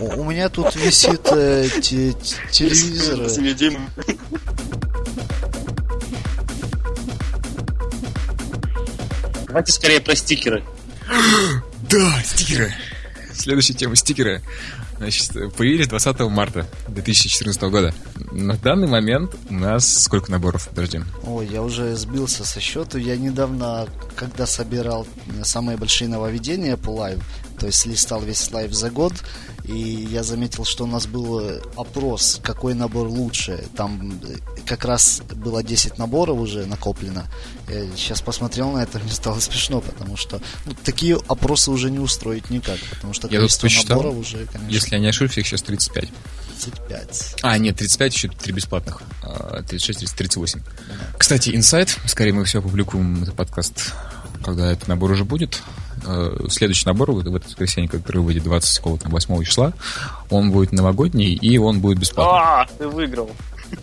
[0.00, 3.28] У, у меня тут висит э, телевизор.
[9.56, 10.62] Давайте скорее про стикеры.
[11.88, 12.74] Да, стикеры.
[13.32, 14.42] Следующая тема стикеры.
[14.98, 17.94] Значит, появились 20 марта 2014 года.
[18.32, 21.00] На данный момент у нас сколько наборов, подожди?
[21.22, 22.98] Ой, я уже сбился со счету.
[22.98, 25.06] Я недавно, когда собирал
[25.42, 27.20] самые большие нововведения по Live,
[27.58, 29.12] то есть листал весь Live за год,
[29.64, 33.64] и я заметил, что у нас был э, опрос, какой набор лучше.
[33.76, 37.26] Там э, как раз было 10 наборов уже накоплено.
[37.68, 41.98] Я сейчас посмотрел на это, мне стало смешно, потому что ну, такие опросы уже не
[41.98, 44.72] устроить никак, потому что я количество посчитал, наборов уже, конечно...
[44.72, 46.10] Если я не ошибся, их сейчас 35.
[46.64, 47.36] 35.
[47.42, 49.02] А, нет, 35 еще 3 бесплатных.
[49.68, 50.60] 36, 30, 38.
[50.60, 50.94] Да.
[51.18, 53.92] Кстати, инсайт, скорее мы все опубликуем этот подкаст,
[54.44, 55.62] когда этот набор уже будет.
[56.04, 59.72] Э, следующий набор в это воскресенье, который выйдет 20 какого-то 8 числа,
[60.30, 62.40] он будет новогодний, и он будет бесплатный.
[62.42, 63.30] А, ты выиграл.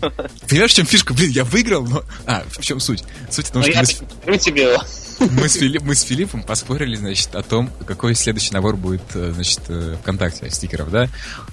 [0.48, 1.12] Понимаешь, в чем фишка?
[1.12, 2.02] Блин, я выиграл, но...
[2.26, 3.04] А, в чем суть?
[3.30, 3.72] Суть в том, но что...
[3.72, 4.38] Я мы...
[4.38, 4.78] тебе
[5.20, 9.32] мы с, Филипп, мы с Филиппом поспорили, значит, о том, какой следующий набор будет, э,
[9.32, 11.08] значит, э, ВКонтакте стикеров, да?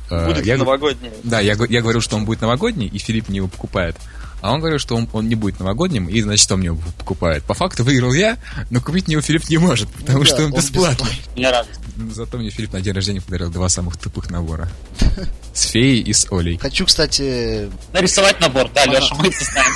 [0.09, 1.11] Будет я, новогодний.
[1.23, 3.95] Да, я, я говорю, что он будет новогодний, и Филипп не его покупает.
[4.41, 7.43] А он говорил, что он, он не будет новогодним, и, значит, он мне его покупает.
[7.43, 8.37] По факту выиграл я,
[8.71, 11.21] но купить мне его Филипп не может, потому ну, что да, он, он бесплатный.
[11.35, 11.67] Я рад.
[12.11, 14.67] Зато мне Филипп на день рождения подарил два самых тупых набора.
[15.53, 16.57] С феей и с Олей.
[16.57, 17.69] Хочу, кстати...
[17.93, 19.73] Нарисовать набор, да, Леша, мы это знаем.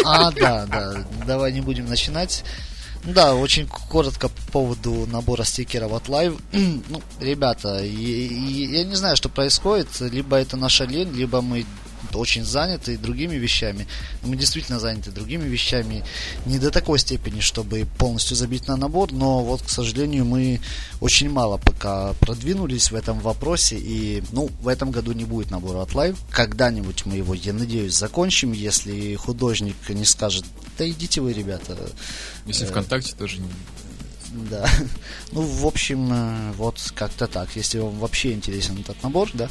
[0.04, 1.04] А, да, да.
[1.26, 2.44] Давай не будем начинать.
[3.04, 6.40] Да, очень коротко по поводу набора стикеров от Live.
[6.88, 9.88] ну, ребята, я не знаю, что происходит.
[10.00, 11.64] Либо это наша лень, либо мы
[12.12, 13.86] очень заняты другими вещами.
[14.22, 16.04] Мы действительно заняты другими вещами.
[16.46, 20.60] Не до такой степени, чтобы полностью забить на набор, но вот, к сожалению, мы
[21.00, 23.76] очень мало пока продвинулись в этом вопросе.
[23.78, 26.16] И, ну, в этом году не будет набора от Live.
[26.30, 30.44] Когда-нибудь мы его, я надеюсь, закончим, если художник не скажет,
[30.76, 31.76] да идите вы, ребята.
[32.46, 33.48] Если э, ВКонтакте тоже не
[34.32, 34.68] да.
[35.32, 37.54] Ну, в общем, э, вот как-то так.
[37.56, 39.48] Если вам вообще интересен этот набор, да,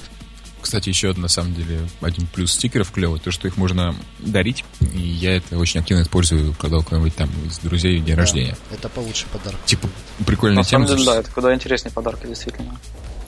[0.68, 5.00] кстати, еще на самом деле один плюс стикеров клевый, то, что их можно дарить, и
[5.00, 8.58] я это очень активно использую, когда у кого-нибудь там из друзей день да, рождения.
[8.70, 9.58] Это получше подарок.
[9.66, 9.88] Типа,
[10.26, 10.82] прикольная тема.
[10.82, 12.78] На самом деле, да, это куда интереснее подарки, действительно.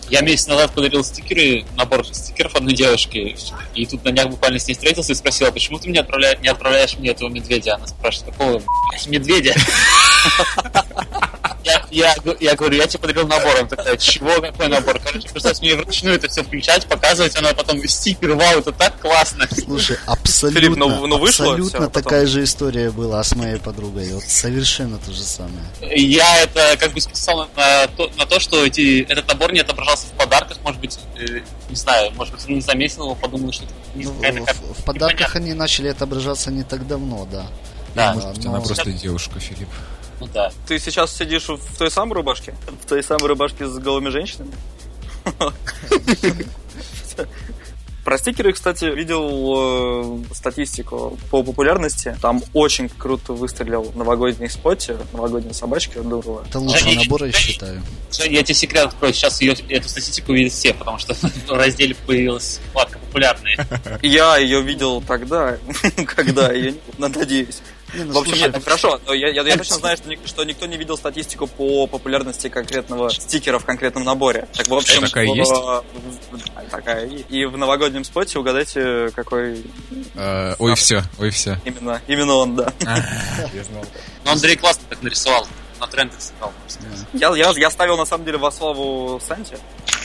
[0.09, 3.37] Я месяц назад подарил стикеры, набор стикеров одной девушке,
[3.73, 6.39] и тут на днях буквально с ней встретился и спросил, а почему ты мне отправляешь,
[6.41, 7.75] не отправляешь мне этого медведя?
[7.75, 8.61] Она спрашивает, какого
[9.07, 9.55] медведя?
[11.63, 13.55] Я, я, я говорю, я тебе подарил набор.
[13.61, 14.99] Он такая, чего, какой набор?
[15.03, 19.47] Короче, пришлось мне вручную это все включать, показывать, она потом стикер, вау, это так классно.
[19.51, 24.13] Слушай, абсолютно, Филипп, ну, ну вышло, абсолютно все, такая же история была с моей подругой.
[24.13, 25.65] Вот совершенно то же самое.
[25.81, 30.07] Я это как бы списал на то, на то что эти, этот набор не отображался
[30.07, 33.73] в подарках, может быть, э, не знаю, может быть, не заметил его, подумал, что это
[33.95, 35.39] не ну, в, в подарках непонятно.
[35.39, 37.45] они начали отображаться не так давно, да.
[37.95, 38.51] Да, может быть, но...
[38.51, 39.69] она просто девушка, Филипп.
[40.19, 40.51] Ну да.
[40.67, 42.55] Ты сейчас сидишь в той самой рубашке?
[42.83, 44.53] В той самой рубашке с голыми женщинами?
[48.03, 52.17] Про стикеры, кстати, видел э, статистику по популярности.
[52.21, 56.43] Там очень круто выстрелил новогодний споте, новогодняя собачка Дурова.
[56.47, 57.83] Это лучший набор, я считаю.
[58.11, 59.13] Жень, я тебе секрет открою.
[59.13, 61.13] Сейчас ее, эту статистику видят все, потому что
[61.47, 63.57] в разделе появилась вкладка популярные.
[64.01, 65.57] Я ее видел тогда,
[66.15, 67.61] когда ее, надеюсь.
[67.93, 70.67] Не, ну, в общем, нет, хорошо, но я, я, я точно знаю, что, что никто
[70.67, 74.47] не видел статистику по популярности конкретного стикера в конкретном наборе.
[74.53, 75.51] Так, в общем, такая в, есть?
[75.51, 75.83] В,
[76.69, 77.07] такая.
[77.07, 79.65] И в новогоднем споте угадайте, какой...
[80.13, 81.57] Э, ой, все, ой, все.
[81.65, 82.71] Именно, именно он, да.
[84.23, 85.47] Ну, Андрей классно так нарисовал
[85.79, 86.53] на трендах сыграл.
[87.13, 89.57] Я, я, я ставил на самом деле во славу Санти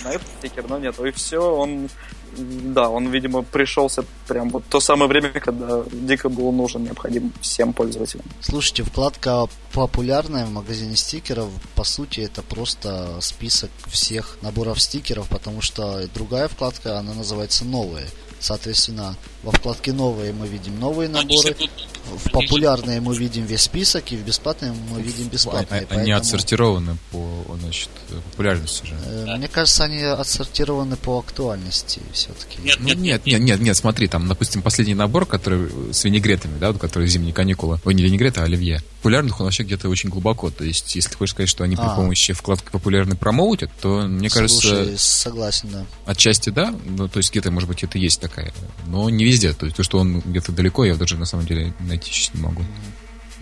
[0.04, 1.88] на этот стикер, но нет, и все, он
[2.36, 7.72] да, он, видимо, пришелся прям вот то самое время, когда дико был нужен, необходим всем
[7.72, 8.24] пользователям.
[8.40, 15.60] Слушайте, вкладка популярная в магазине стикеров, по сути, это просто список всех наборов стикеров, потому
[15.60, 18.06] что другая вкладка, она называется «Новые».
[18.44, 21.56] Соответственно, во вкладке «Новые» мы видим новые наборы,
[22.04, 25.80] в популярные мы видим весь список, и в бесплатные мы видим бесплатные.
[25.80, 26.16] Они поэтому...
[26.16, 27.88] отсортированы по значит,
[28.32, 28.94] популярности же.
[29.06, 32.60] Э, мне кажется, они отсортированы по актуальности все-таки.
[32.62, 36.58] Нет, ну, нет, нет, нет, нет, нет, смотри, там, допустим, последний набор, который с винегретами,
[36.58, 37.80] да, который зимние каникулы.
[37.84, 38.82] Ой, не винегреты, а оливье.
[38.98, 40.50] Популярных он вообще где-то очень глубоко.
[40.50, 41.94] То есть, если ты хочешь сказать, что они при а.
[41.94, 44.98] помощи вкладки популярный промоутят, то, мне Слушай, кажется...
[44.98, 45.86] согласен, да.
[46.04, 48.52] Отчасти да, ну, то есть где-то, может быть, это есть такая.
[48.86, 49.52] Но не везде.
[49.52, 52.42] То есть то, что он где-то далеко, я даже на самом деле найти сейчас не
[52.42, 52.62] могу.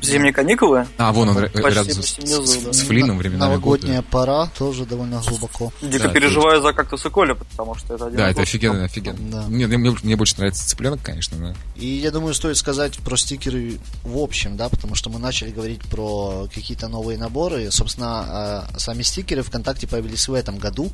[0.03, 0.89] Зимние каникулы?
[0.99, 2.73] А, вон он почти, рядом почти внизу, с, да.
[2.73, 4.09] с Флином времена Новогодняя года.
[4.11, 5.73] пора тоже довольно глубоко.
[5.81, 6.65] Дико да, переживаю есть...
[6.65, 9.31] за кактус и Коля, потому что это один Да, это офигенно, офигенно.
[9.31, 9.43] Да.
[9.47, 11.55] Мне, мне, мне больше нравится цыпленок, конечно, да.
[11.77, 15.83] И я думаю, стоит сказать про стикеры в общем, да, потому что мы начали говорить
[15.83, 17.71] про какие-то новые наборы.
[17.71, 20.91] Собственно, а, сами стикеры ВКонтакте появились в этом году.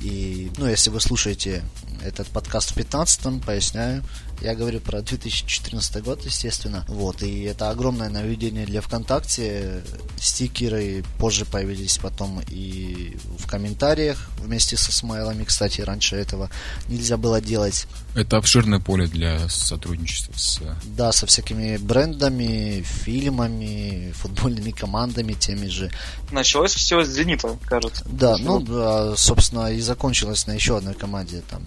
[0.00, 1.62] И, ну, если вы слушаете
[2.02, 4.04] этот подкаст в 15-м, поясняю,
[4.40, 6.84] я говорю про 2014 год, естественно.
[6.88, 9.82] Вот, и это огромное нововведение для ВКонтакте.
[10.18, 15.44] Стикеры позже появились потом и в комментариях вместе со смайлами.
[15.44, 16.50] Кстати, раньше этого
[16.88, 17.86] нельзя было делать.
[18.14, 20.60] Это обширное поле для сотрудничества с...
[20.84, 25.90] Да, со всякими брендами, фильмами, футбольными командами теми же.
[26.30, 28.04] Началось все с «Зенита», кажется.
[28.06, 31.42] Да, ну, да, собственно, и закончилось на еще одной команде.
[31.50, 31.62] Там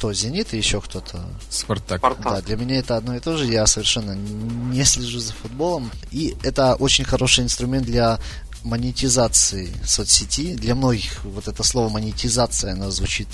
[0.00, 0.14] кто?
[0.14, 1.22] Зенит и еще кто-то?
[1.50, 1.98] Спартак.
[1.98, 2.24] Спартак.
[2.24, 3.44] Да, для меня это одно и то же.
[3.44, 5.90] Я совершенно не слежу за футболом.
[6.10, 8.18] И это очень хороший инструмент для
[8.64, 10.54] монетизации соцсети.
[10.54, 13.28] Для многих вот это слово монетизация, оно звучит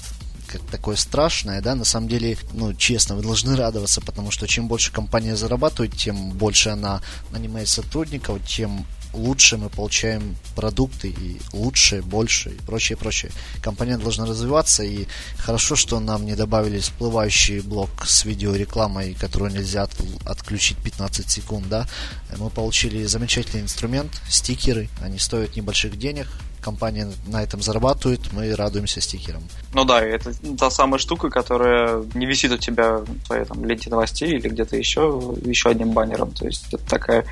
[0.48, 4.68] как такое страшное, да, на самом деле, ну, честно, вы должны радоваться, потому что чем
[4.68, 7.00] больше компания зарабатывает, тем больше она
[7.30, 13.32] нанимает сотрудников, тем лучше мы получаем продукты и лучше, больше и прочее, прочее.
[13.62, 15.06] Компания должна развиваться и
[15.38, 19.92] хорошо, что нам не добавили всплывающий блок с видеорекламой, которую нельзя от,
[20.24, 21.88] отключить 15 секунд, да.
[22.36, 26.28] Мы получили замечательный инструмент, стикеры, они стоят небольших денег,
[26.66, 29.42] компания на этом зарабатывает, мы радуемся стикерам.
[29.72, 33.88] Ну да, это та самая штука, которая не висит у тебя в твоей там, ленте
[33.88, 36.32] новостей или где-то еще, еще одним баннером.
[36.32, 37.24] То есть это такая,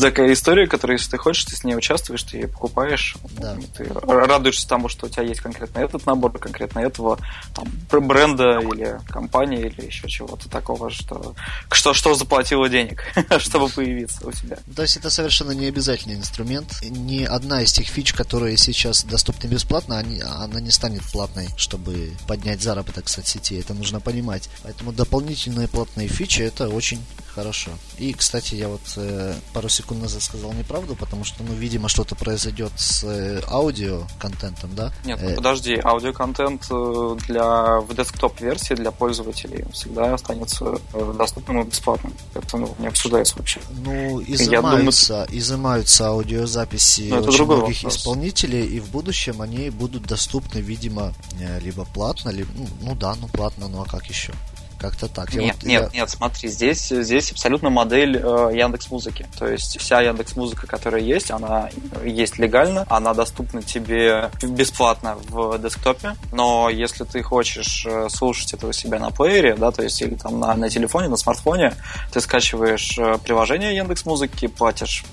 [0.00, 3.56] такая история, которая, если ты хочешь, ты с ней участвуешь, ты ее покупаешь, да.
[3.76, 7.18] ты радуешься тому, что у тебя есть конкретно этот набор, конкретно этого
[7.54, 11.34] там, бренда или компании или еще чего-то такого, что,
[11.70, 13.02] что, что заплатило денег,
[13.38, 14.56] чтобы появиться у тебя.
[14.74, 16.80] То есть это совершенно не обязательный инструмент.
[16.82, 21.48] Ни одна из тех этих фич, которые сейчас доступны бесплатно, они, она не станет платной,
[21.56, 23.54] чтобы поднять заработок соцсети.
[23.54, 24.48] Это нужно понимать.
[24.62, 27.00] Поэтому дополнительные платные фичи это очень
[27.34, 27.70] Хорошо.
[27.98, 32.14] И, кстати, я вот э, пару секунд назад сказал неправду, потому что, ну, видимо, что-то
[32.14, 34.92] произойдет с э, аудио-контентом, да?
[35.04, 41.62] Нет, ну, э, подожди, аудиоконтент э, для в десктоп-версии для пользователей всегда останется э, доступным
[41.62, 42.12] и бесплатным.
[42.34, 43.60] Это ну, не обсуждается вообще.
[43.82, 45.38] Ну, изымаются, думаю...
[45.38, 47.96] изымаются аудиозаписи Но ну, очень многих вопрос.
[47.96, 53.14] исполнителей, и в будущем они будут доступны, видимо, э, либо платно, либо, ну, ну да,
[53.14, 54.34] ну платно, ну а как еще?
[54.82, 55.32] Как-то так.
[55.32, 56.00] Нет, вот, нет, я...
[56.00, 59.28] нет, смотри, здесь, здесь абсолютно модель э, Яндекс Музыки.
[59.38, 61.70] То есть вся Яндекс Музыка, которая есть, она
[62.04, 68.66] есть легально, она доступна тебе бесплатно в десктопе, но если ты хочешь э, слушать это
[68.66, 71.74] у себя на плеере, да, то есть или там на, на телефоне, на смартфоне,
[72.12, 75.04] ты скачиваешь э, приложение Яндекс Музыки, платишь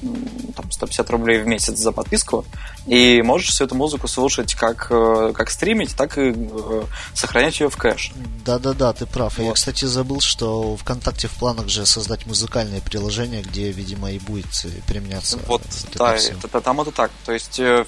[0.55, 2.43] там 150 рублей в месяц за подписку,
[2.87, 6.33] и можешь всю эту музыку слушать как, э, как стримить, так и
[7.13, 8.11] сохранять ее в кэш.
[8.45, 9.37] Да-да-да, ты прав.
[9.37, 9.45] Вот.
[9.45, 14.45] Я, кстати, забыл, что ВКонтакте в планах же создать музыкальное приложение, где, видимо, и будет
[14.87, 15.37] применяться.
[15.47, 15.61] Вот,
[15.95, 17.11] да, это, это, там это так.
[17.25, 17.83] То есть э,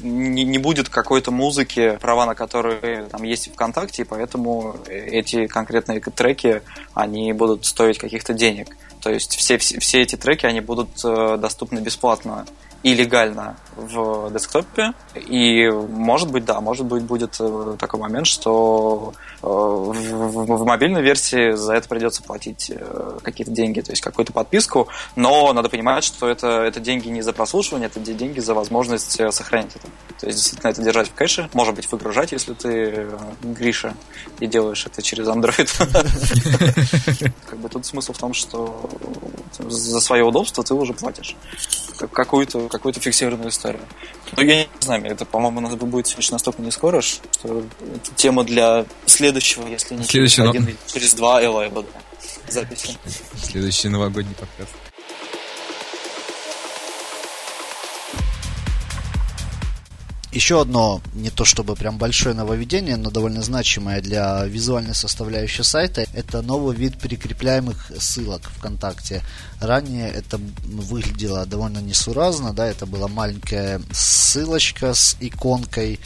[0.00, 5.46] не, не будет какой-то музыки, права на которые там есть в ВКонтакте, и поэтому эти
[5.46, 6.62] конкретные треки,
[6.94, 8.74] они будут стоить каких-то денег.
[9.02, 12.46] То есть все, все, все эти треки, они будут доступны бесплатно
[12.82, 14.92] и легально в десктопе.
[15.14, 20.64] И может быть, да, может быть, будет э, такой момент, что э, в, в, в
[20.64, 25.68] мобильной версии за это придется платить э, какие-то деньги, то есть какую-то подписку, но надо
[25.68, 29.88] понимать, что это, это деньги не за прослушивание, это деньги за возможность сохранить это.
[30.20, 33.08] То есть действительно это держать в кэше, может быть, выгружать, если ты
[33.42, 33.94] Гриша
[34.40, 35.70] и делаешь это через Android.
[37.46, 38.88] Как бы тут смысл в том, что
[39.58, 41.36] за свое удобство ты уже платишь
[42.12, 43.65] какую-то какую-то фиксированную историю.
[44.36, 48.14] Но я не знаю, это, по-моему, у нас будет еще настолько не скоро, что это
[48.16, 51.84] тема для следующего, если не Следующий, через один, через два элайба
[52.48, 52.96] записи.
[53.42, 54.72] Следующий новогодний подкаст.
[60.36, 66.04] Еще одно, не то чтобы прям большое нововведение, но довольно значимое для визуальной составляющей сайта,
[66.12, 69.22] это новый вид прикрепляемых ссылок ВКонтакте.
[69.62, 76.00] Ранее это выглядело довольно несуразно, да, это была маленькая ссылочка с иконкой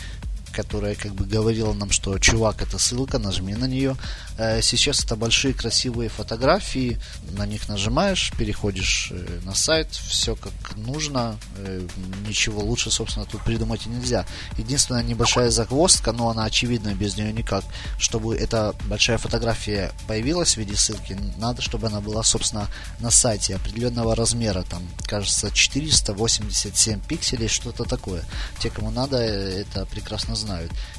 [0.62, 3.96] которая как бы говорила нам, что чувак, это ссылка, нажми на нее.
[4.36, 6.98] Э, сейчас это большие красивые фотографии,
[7.32, 11.86] на них нажимаешь, переходишь э, на сайт, все как нужно, э,
[12.28, 14.26] ничего лучше, собственно, тут придумать и нельзя.
[14.58, 17.64] Единственная небольшая загвоздка, но она очевидна, без нее никак.
[17.98, 23.56] Чтобы эта большая фотография появилась в виде ссылки, надо, чтобы она была, собственно, на сайте
[23.56, 28.24] определенного размера, там, кажется, 487 пикселей, что-то такое.
[28.58, 30.49] Те, кому надо, это прекрасно знают.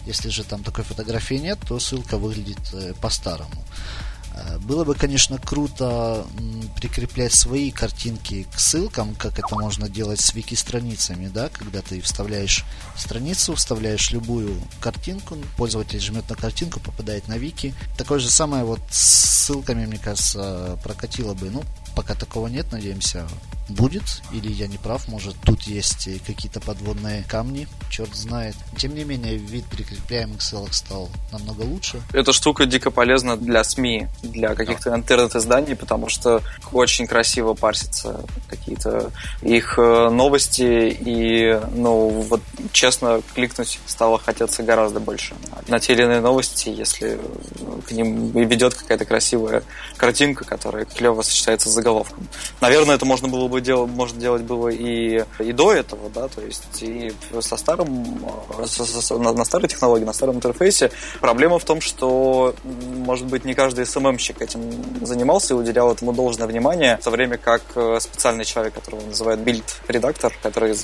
[0.05, 3.63] Если же там такой фотографии нет, то ссылка выглядит э, по-старому.
[4.33, 6.25] Э, было бы, конечно, круто
[6.75, 12.65] прикреплять свои картинки к ссылкам, как это можно делать с вики-страницами, да, когда ты вставляешь
[12.97, 17.73] страницу, вставляешь любую картинку, пользователь жмет на картинку, попадает на вики.
[17.97, 21.49] Такое же самое вот с ссылками, мне кажется, прокатило бы.
[21.49, 21.63] Ну,
[21.95, 23.27] пока такого нет, надеемся,
[23.73, 28.55] будет, или я не прав, может тут есть какие-то подводные камни, черт знает.
[28.77, 32.01] Тем не менее, вид прикрепляемых ссылок стал намного лучше.
[32.13, 36.41] Эта штука дико полезна для СМИ, для каких-то интернет-изданий, потому что
[36.71, 39.11] очень красиво парсятся какие-то
[39.41, 42.41] их э, новости, и, ну, вот
[42.71, 45.35] честно, кликнуть стало хотеться гораздо больше.
[45.67, 47.19] На те или иные новости, если
[47.87, 49.63] к ним ведет какая-то красивая
[49.97, 52.27] картинка, которая клево сочетается с заголовком.
[52.59, 56.41] Наверное, это можно было бы делать, может делать было и, и до этого, да, то
[56.41, 58.19] есть и со старым,
[58.65, 60.91] со, со, на, на старой технологии, на старом интерфейсе.
[61.19, 64.61] Проблема в том, что, может быть, не каждый СММщик этим
[65.05, 69.41] занимался и уделял этому должное внимание, в то время как э, специальный человек, которого называют
[69.41, 70.75] билд-редактор, который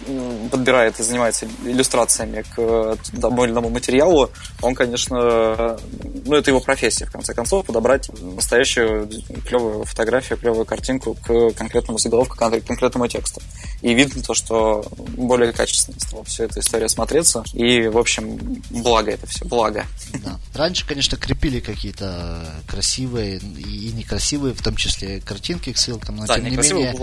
[0.51, 4.29] подбирает и занимается иллюстрациями к тому или иному материалу,
[4.61, 5.77] он, конечно,
[6.25, 9.09] ну, это его профессия, в конце концов, подобрать настоящую
[9.47, 12.37] клевую фотографию, клевую картинку к конкретному заголовку,
[12.67, 13.41] конкретному тексту.
[13.81, 17.43] И видно то, что более качественно стала вся эта история смотреться.
[17.53, 19.85] И, в общем, благо это все, благо.
[20.23, 20.39] Да.
[20.53, 26.35] Раньше, конечно, крепили какие-то красивые и некрасивые, в том числе картинки к ссылкам, но да,
[26.35, 26.95] тем не менее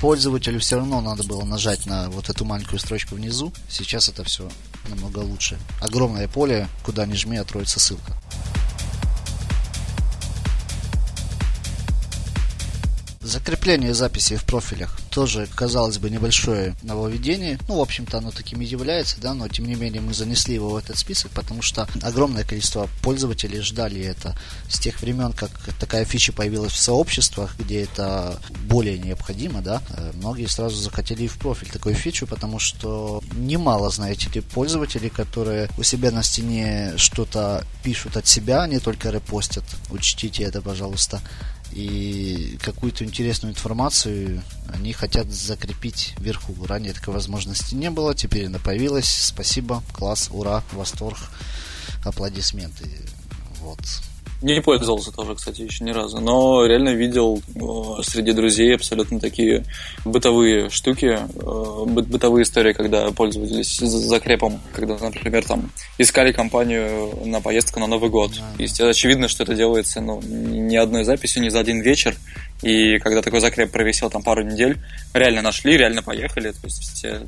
[0.00, 3.52] пользователю все равно надо было нажать на вот эту маленькую строчку внизу.
[3.68, 4.48] Сейчас это все
[4.88, 5.58] намного лучше.
[5.80, 8.12] Огромное поле, куда ни жми, откроется ссылка.
[13.20, 17.58] Закрепление записей в профилях тоже, казалось бы, небольшое нововведение.
[17.68, 20.70] Ну, в общем-то, оно таким и является, да, но тем не менее мы занесли его
[20.70, 24.36] в этот список, потому что огромное количество пользователей ждали это
[24.68, 29.82] с тех времен, как такая фича появилась в сообществах, где это более необходимо, да.
[29.90, 35.68] Э, многие сразу захотели в профиль такую фичу, потому что немало, знаете ли, пользователей, которые
[35.76, 39.64] у себя на стене что-то пишут от себя, не только репостят.
[39.90, 41.20] Учтите это, пожалуйста
[41.72, 44.42] и какую-то интересную информацию
[44.72, 46.54] они хотят закрепить вверху.
[46.66, 49.08] Ранее такой возможности не было, теперь она появилась.
[49.08, 51.16] Спасибо, класс, ура, восторг,
[52.04, 52.86] аплодисменты.
[53.60, 53.80] Вот.
[54.42, 59.64] Не пользовался тоже, кстати, еще ни разу, но реально видел э, среди друзей абсолютно такие
[60.04, 67.80] бытовые штуки, э, бытовые истории, когда пользовались закрепом, когда, например, там искали компанию на поездку
[67.80, 68.32] на Новый год.
[68.58, 72.16] И очевидно, что это делается ну, не одной записью, не за один вечер,
[72.62, 74.78] и когда такой закреп провисел там пару недель,
[75.14, 76.50] реально нашли, реально поехали.
[76.50, 77.26] То есть все,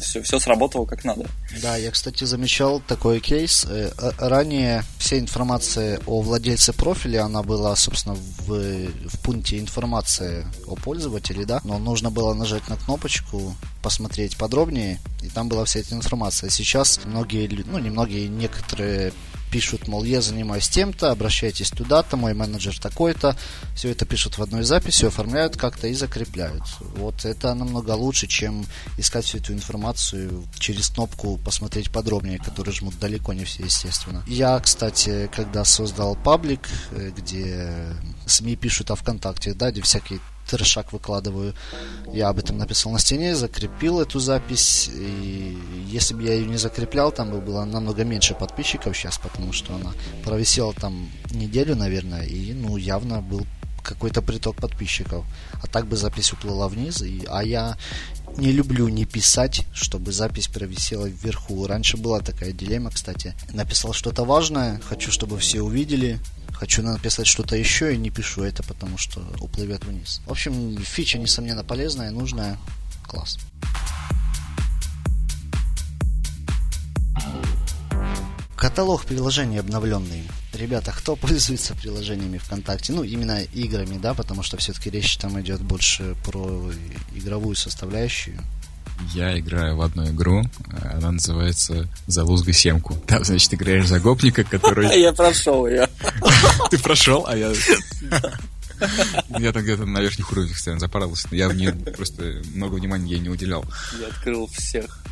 [0.00, 1.26] все, все сработало как надо.
[1.62, 3.64] Да, я, кстати, замечал такой кейс.
[3.64, 10.76] Э, ранее вся информация о владельце профиля, она была, собственно, в, в пункте информации о
[10.76, 15.94] пользователе, да, но нужно было нажать на кнопочку, посмотреть подробнее, и там была вся эта
[15.94, 16.50] информация.
[16.50, 19.12] Сейчас многие, ну не многие, некоторые
[19.52, 23.36] пишут, мол, я занимаюсь тем-то, обращайтесь туда-то, мой менеджер такой-то.
[23.76, 26.62] Все это пишут в одной записи, оформляют как-то и закрепляют.
[26.96, 28.64] Вот это намного лучше, чем
[28.96, 34.24] искать всю эту информацию через кнопку посмотреть подробнее, которые жмут далеко не все, естественно.
[34.26, 37.94] Я, кстати, когда создал паблик, э, где
[38.24, 40.20] СМИ пишут о ВКонтакте, да, где всякие
[40.52, 41.54] трешак выкладываю.
[42.12, 44.90] Я об этом написал на стене, закрепил эту запись.
[44.92, 49.52] И если бы я ее не закреплял, там бы было намного меньше подписчиков сейчас, потому
[49.54, 49.92] что она
[50.24, 53.46] провисела там неделю, наверное, и ну явно был
[53.82, 55.24] какой-то приток подписчиков.
[55.62, 57.76] А так бы запись уплыла вниз, и, а я
[58.36, 61.66] не люблю не писать, чтобы запись провисела вверху.
[61.66, 63.34] Раньше была такая дилемма, кстати.
[63.52, 66.18] Написал что-то важное, хочу, чтобы все увидели,
[66.52, 70.20] хочу написать что-то еще и не пишу это, потому что уплывет вниз.
[70.26, 72.58] В общем, фича, несомненно, полезная, нужная.
[73.06, 73.38] Класс.
[78.62, 80.22] Каталог приложений обновленный.
[80.52, 82.92] Ребята, кто пользуется приложениями ВКонтакте?
[82.92, 86.70] Ну, именно играми, да, потому что все-таки речь там идет больше про
[87.12, 88.40] игровую составляющую.
[89.14, 90.44] Я играю в одну игру,
[90.80, 92.94] она называется «Залузга семку».
[93.04, 94.96] Там, значит, играешь за гопника, который...
[95.00, 95.88] Я прошел ее.
[96.70, 97.52] Ты прошел, а я...
[99.40, 101.26] Я там где-то на верхних уровнях постоянно запарился.
[101.32, 103.64] Я в нее просто много внимания ей не уделял.
[104.00, 105.02] Я открыл всех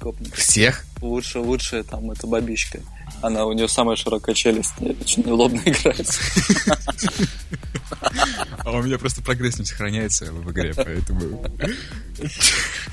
[0.00, 0.38] гопников.
[0.38, 0.84] Всех?
[1.00, 2.80] Лучше, лучше там это бабичка.
[3.22, 6.18] Она, у нее самая широкая челюсть, очень неудобно играть.
[8.58, 11.44] А у меня просто прогресс не сохраняется в игре, поэтому...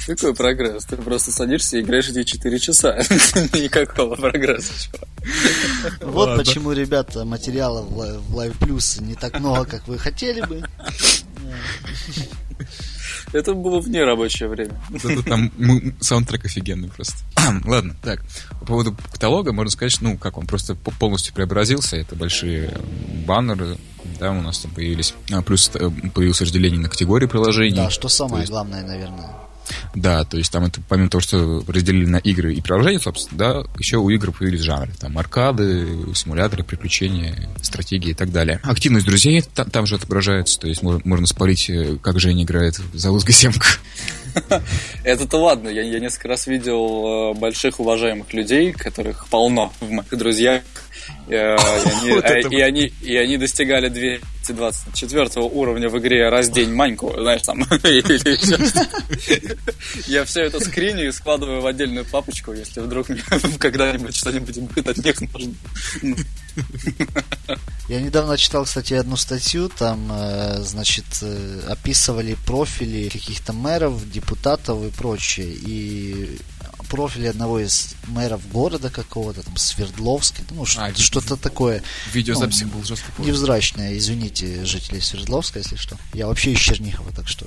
[0.05, 0.85] Какой прогресс?
[0.85, 2.97] Ты просто садишься и играешь эти 4 часа.
[3.53, 4.73] Никакого прогресса.
[6.01, 10.63] Вот почему, ребята, материалов в Live Plus не так много, как вы хотели бы.
[13.33, 14.79] Это было вне рабочее время.
[14.89, 15.51] Зато там
[15.99, 17.15] саундтрек офигенный просто.
[17.65, 18.23] Ладно, так.
[18.59, 21.97] По поводу каталога можно сказать, что, ну, как он просто полностью преобразился.
[21.97, 22.73] Это большие
[23.25, 23.77] баннеры,
[24.19, 25.13] да, у нас там появились.
[25.31, 27.75] А, плюс э, появилось разделение на категории приложений.
[27.75, 28.51] Да, что самое есть...
[28.51, 29.46] главное, наверное.
[29.95, 33.63] Да, то есть там это помимо того, что разделили на игры и приложения, собственно, да,
[33.77, 34.91] еще у игр появились жанры.
[34.99, 38.59] Там аркады, симуляторы, приключения, стратегии и так далее.
[38.63, 42.75] Активность друзей там, там же отображается, то есть можно, можно спорить, э, как Женя играет
[42.93, 43.67] за лузгой семка.
[45.03, 50.09] Это-то ладно, я, я несколько раз видел э, больших уважаемых людей, которых полно в моих
[50.17, 50.63] друзьях,
[51.27, 57.13] и, э, они, э, и, они, и они достигали 224 уровня в игре «Раздень Маньку»,
[57.17, 57.59] знаешь, там.
[60.07, 63.07] Я все это скриню и складываю в отдельную папочку, если вдруг
[63.59, 65.53] когда-нибудь что-нибудь будет от них нужно.
[67.89, 71.05] Я недавно читал, кстати, одну статью, там, э, значит,
[71.67, 75.47] описывали профили каких-то мэров, депутатов и прочее.
[75.47, 76.39] И
[76.87, 81.83] профиле одного из мэров города какого-то, там, Свердловска, ну, а, что-то такое.
[82.13, 85.97] Видеозапись ну, был жестко Невзрачное, извините, жители Свердловска, если что.
[86.13, 87.45] Я вообще из Чернихова, так что...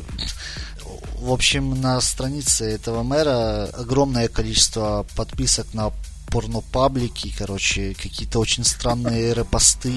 [1.14, 5.92] В общем, на странице этого мэра огромное количество подписок на
[6.30, 9.92] порно-паблики, короче, какие-то очень странные репосты,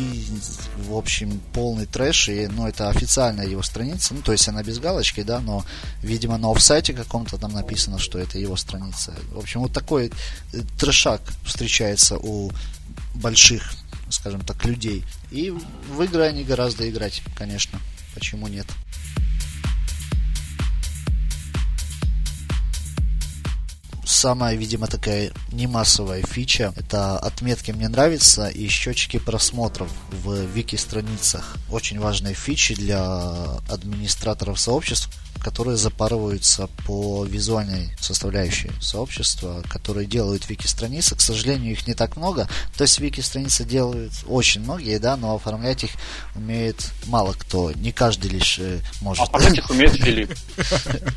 [0.78, 4.80] в общем, полный трэш, и, ну, это официальная его страница, ну, то есть она без
[4.80, 5.64] галочки, да, но,
[6.02, 9.14] видимо, на офсайте каком-то там написано, что это его страница.
[9.32, 10.12] В общем, вот такой
[10.54, 12.52] э, трэшак встречается у
[13.16, 13.72] больших,
[14.10, 15.04] скажем так, людей.
[15.32, 17.80] И в игры они гораздо играть, конечно.
[18.14, 18.68] Почему нет?
[24.06, 26.74] Самая, видимо, такая не массовая фича.
[26.76, 31.58] Это отметки «Мне нравится» и счетчики просмотров в вики-страницах.
[31.70, 33.02] Очень важные фичи для
[33.70, 35.10] администраторов сообществ,
[35.44, 41.16] которые запарываются по визуальной составляющей сообщества, которые делают вики-страницы.
[41.16, 42.48] К сожалению, их не так много.
[42.78, 45.92] То есть вики-страницы делают очень многие, да, но оформлять их
[46.36, 47.72] умеет мало кто.
[47.74, 49.24] Не каждый лишь э, может.
[49.24, 50.34] Оформлять их умеет Филипп.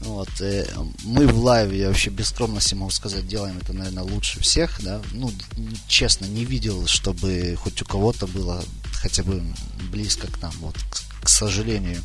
[0.00, 0.28] Вот.
[0.40, 0.64] Э,
[1.02, 5.02] мы в лайве, я вообще без скромности могу сказать, делаем это, наверное, лучше всех, да.
[5.12, 5.32] Ну,
[5.88, 8.62] честно, не видел, чтобы хоть у кого-то было
[8.92, 9.42] хотя бы
[9.90, 12.00] близко к нам, вот, к, к сожалению.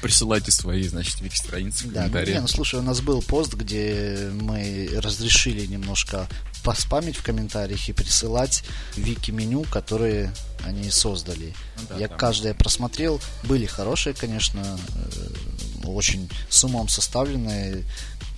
[0.00, 4.90] Присылайте свои, значит, вики-страницы Да, ну, не, ну, слушай, у нас был пост, где мы
[4.96, 6.28] разрешили немножко
[6.62, 8.64] поспамить в комментариях и присылать
[8.96, 10.32] вики-меню, которые
[10.64, 11.54] они создали.
[11.76, 12.18] Ну, да, Я там.
[12.18, 13.20] каждое просмотрел.
[13.44, 17.84] Были хорошие, конечно, э, очень с умом составленные.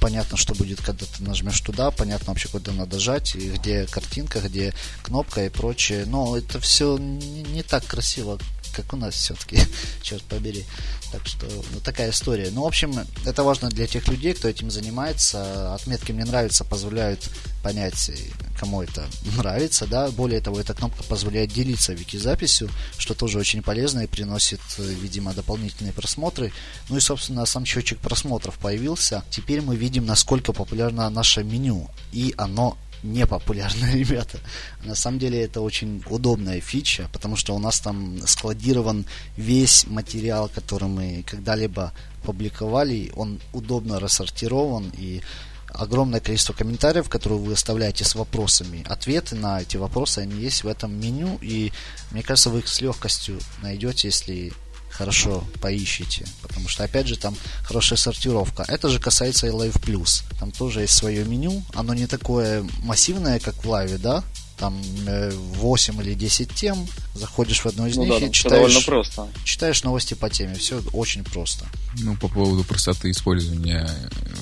[0.01, 4.41] Понятно, что будет, когда ты нажмешь туда, понятно вообще, куда надо жать, и где картинка,
[4.41, 6.05] где кнопка и прочее.
[6.07, 8.39] Но это все не так красиво,
[8.77, 9.59] как у нас все-таки,
[10.03, 10.65] черт побери.
[11.11, 12.51] Так что, ну, такая история.
[12.53, 15.75] Ну, в общем, это важно для тех людей, кто этим занимается.
[15.75, 17.31] Отметки мне нравятся, позволяют
[17.63, 18.11] понять,
[18.59, 19.07] кому это
[19.37, 20.11] нравится, да.
[20.11, 22.69] Более того, эта кнопка позволяет делиться вики-записью,
[22.99, 26.53] что тоже очень полезно и приносит, видимо, дополнительные просмотры.
[26.89, 29.25] Ну и, собственно, сам счетчик просмотров появился.
[29.31, 31.89] Теперь мы видим, насколько популярно наше меню.
[32.13, 34.39] И оно не популярны, ребята.
[34.85, 40.49] На самом деле это очень удобная фича, потому что у нас там складирован весь материал,
[40.49, 41.93] который мы когда-либо
[42.25, 43.13] публиковали.
[43.17, 45.23] Он удобно рассортирован и
[45.69, 48.85] огромное количество комментариев, которые вы оставляете с вопросами.
[48.89, 51.73] Ответы на эти вопросы, они есть в этом меню, и
[52.11, 54.53] мне кажется, вы их с легкостью найдете, если
[54.97, 58.65] хорошо поищите, потому что, опять же, там хорошая сортировка.
[58.67, 60.23] Это же касается и Live Plus.
[60.41, 61.63] Там тоже есть свое меню.
[61.75, 64.25] Оно не такое массивное, как в Live, да?
[64.57, 64.81] Там
[65.13, 69.29] 8 э, или 10 тем, заходишь в одну из ну, них да, и читаешь, просто.
[69.45, 70.55] читаешь новости по теме.
[70.55, 71.67] Все очень просто.
[71.99, 73.87] Ну, по поводу простоты использования,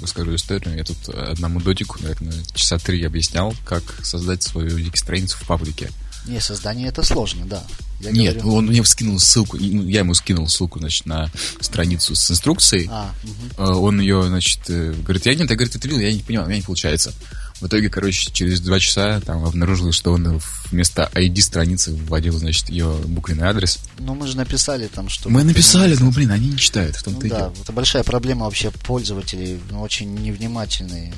[0.01, 0.77] расскажу историю.
[0.77, 5.91] Я тут одному дотику, наверное, часа три объяснял, как создать свою вики-страницу в паблике.
[6.27, 7.63] Не, создание это сложно, да.
[8.01, 8.57] Я Нет, говорю...
[8.57, 12.89] он мне скинул ссылку, я ему скинул ссылку, значит, на страницу с инструкцией.
[12.91, 13.15] А,
[13.57, 13.81] угу.
[13.81, 16.49] Он ее, значит, э, говорит, я нет, я, говорит, это видел, я не понимаю, у
[16.51, 17.13] меня не получается.
[17.61, 22.69] В итоге, короче, через два часа там обнаружилось, что он вместо ID страницы вводил, значит,
[22.69, 23.79] ее буквенный адрес.
[23.99, 25.31] Ну, мы же написали там, что...
[25.31, 26.97] Мы написали, но, блин, они не читают.
[26.97, 31.15] В том ну, да, это большая проблема вообще пользователей, ну, очень невнимательные.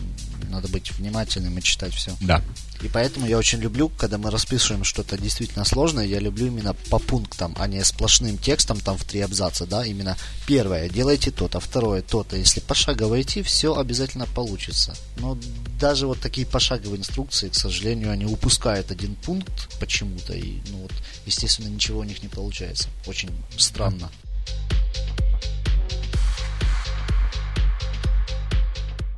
[0.56, 2.16] Надо быть внимательным и читать все.
[2.18, 2.42] Да.
[2.80, 6.98] И поэтому я очень люблю, когда мы расписываем что-то действительно сложное, я люблю именно по
[6.98, 12.00] пунктам, а не сплошным текстом там в три абзаца, да, именно первое, делайте то-то, второе,
[12.00, 12.36] то-то.
[12.36, 14.94] Если пошагово идти, все обязательно получится.
[15.18, 15.38] Но
[15.78, 20.92] даже вот такие пошаговые инструкции, к сожалению, они упускают один пункт почему-то, и, ну вот,
[21.26, 22.88] естественно, ничего у них не получается.
[23.06, 24.10] Очень странно.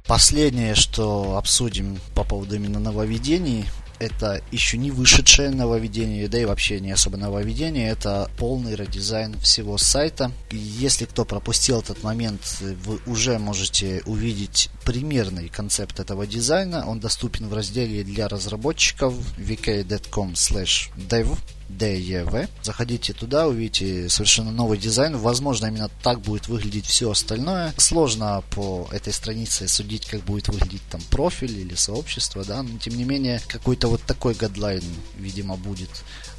[0.08, 3.66] Последнее, что обсудим по поводу именно нововведений,
[3.98, 9.76] это еще не вышедшее нововведение, да и вообще не особо нововведение, это полный редизайн всего
[9.76, 10.32] сайта.
[10.50, 12.40] Если кто пропустил этот момент,
[12.86, 16.88] вы уже можете увидеть примерный концепт этого дизайна.
[16.88, 21.38] Он доступен в разделе для разработчиков vk.com dev
[21.68, 22.48] DEV.
[22.62, 25.16] Заходите туда, увидите совершенно новый дизайн.
[25.16, 27.74] Возможно, именно так будет выглядеть все остальное.
[27.76, 32.96] Сложно по этой странице судить, как будет выглядеть там профиль или сообщество, да, но тем
[32.96, 34.82] не менее какой-то вот такой гадлайн,
[35.16, 35.90] видимо, будет.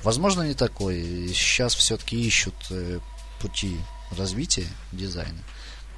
[0.04, 1.32] Возможно, не такой.
[1.34, 3.00] Сейчас все-таки ищут э,
[3.42, 3.78] пути
[4.18, 5.40] развития дизайна.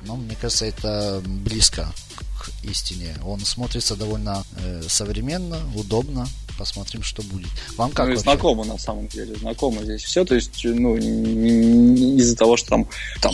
[0.04, 1.92] Но мне кажется, это близко
[2.40, 3.16] к истине.
[3.24, 6.28] Он смотрится довольно э, современно, удобно,
[6.62, 7.50] посмотрим, что будет.
[7.76, 8.08] Вам как?
[8.08, 10.24] Ну, знакомо на самом деле, знакомо здесь все.
[10.26, 12.88] То есть, ну, из-за того, что там,
[13.20, 13.34] там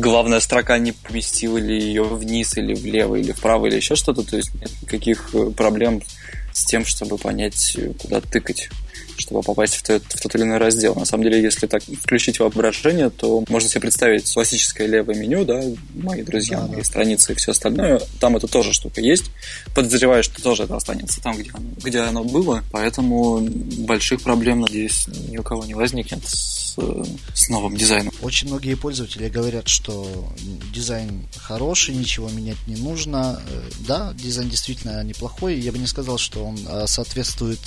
[0.00, 4.38] главная строка не поместила или ее вниз, или влево, или вправо, или еще что-то, то
[4.38, 6.02] есть нет никаких э, проблем
[6.54, 8.70] с тем, чтобы понять, куда тыкать
[9.16, 10.94] чтобы попасть в тот, в тот или иной раздел.
[10.94, 15.62] На самом деле, если так включить воображение, то можно себе представить классическое левое меню, да,
[15.94, 16.84] мои друзья, да, мои да.
[16.84, 18.00] страницы и все остальное.
[18.20, 19.30] Там это тоже штука есть.
[19.74, 22.62] Подозреваю, что тоже это останется там, где оно, где оно было.
[22.72, 26.76] Поэтому больших проблем, надеюсь, ни у кого не возникнет с,
[27.34, 28.12] с новым дизайном.
[28.22, 30.08] Очень многие пользователи говорят, что
[30.72, 33.40] дизайн хороший, ничего менять не нужно.
[33.48, 35.58] Э, да, дизайн действительно неплохой.
[35.58, 37.60] Я бы не сказал, что он э, соответствует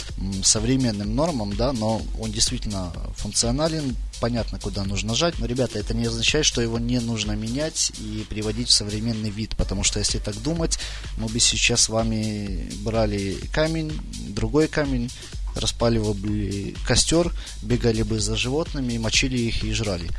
[0.44, 5.40] современным нормам, программам, да, но он действительно функционален, понятно, куда нужно нажать.
[5.40, 9.56] Но, ребята, это не означает, что его не нужно менять и приводить в современный вид,
[9.56, 10.80] потому что, если так думать,
[11.18, 13.92] мы бы сейчас с вами брали камень,
[14.30, 15.12] другой камень,
[15.56, 17.32] распаливали костер,
[17.62, 20.10] бегали бы за животными, мочили их и жрали.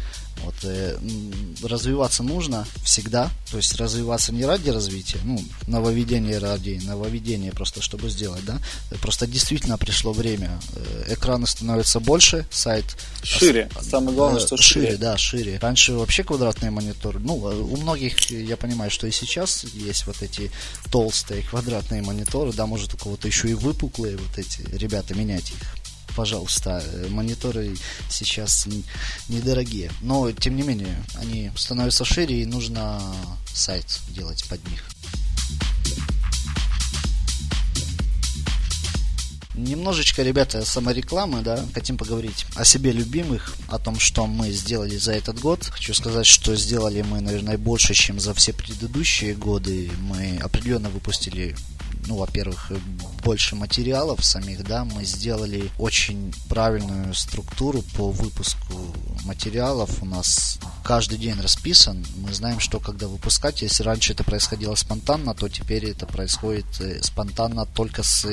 [0.45, 0.97] Вот, э,
[1.63, 8.09] развиваться нужно всегда, то есть развиваться не ради развития, ну, нововведение ради нововведения, просто чтобы
[8.11, 8.59] сделать, да.
[9.01, 10.61] Просто действительно пришло время.
[10.75, 12.85] Э, экраны становятся больше, сайт
[13.23, 13.71] шире.
[13.81, 14.87] Самое главное, э, что шире.
[14.87, 15.59] Шире, да, шире.
[15.59, 17.19] Раньше вообще квадратные мониторы.
[17.19, 20.51] Ну, у многих, я понимаю, что и сейчас есть вот эти
[20.91, 24.63] толстые квадратные мониторы, да, может у кого-то еще и выпуклые вот эти.
[24.73, 25.88] Ребята, меняйте их
[26.19, 27.77] пожалуйста, мониторы
[28.11, 28.67] сейчас
[29.29, 29.93] недорогие.
[30.01, 33.01] Но, тем не менее, они становятся шире и нужно
[33.55, 34.85] сайт делать под них.
[39.55, 45.13] Немножечко, ребята, саморекламы, да, хотим поговорить о себе любимых, о том, что мы сделали за
[45.13, 45.67] этот год.
[45.67, 49.89] Хочу сказать, что сделали мы, наверное, больше, чем за все предыдущие годы.
[50.01, 51.55] Мы определенно выпустили
[52.09, 52.73] ну, во-первых,
[53.23, 58.75] больше материалов самих, да, мы сделали очень правильную структуру по выпуску
[59.25, 60.03] материалов.
[60.03, 62.05] У нас каждый день расписан.
[62.17, 63.61] Мы знаем, что когда выпускать.
[63.61, 68.27] Если раньше это происходило спонтанно, то теперь это происходит э, спонтанно только с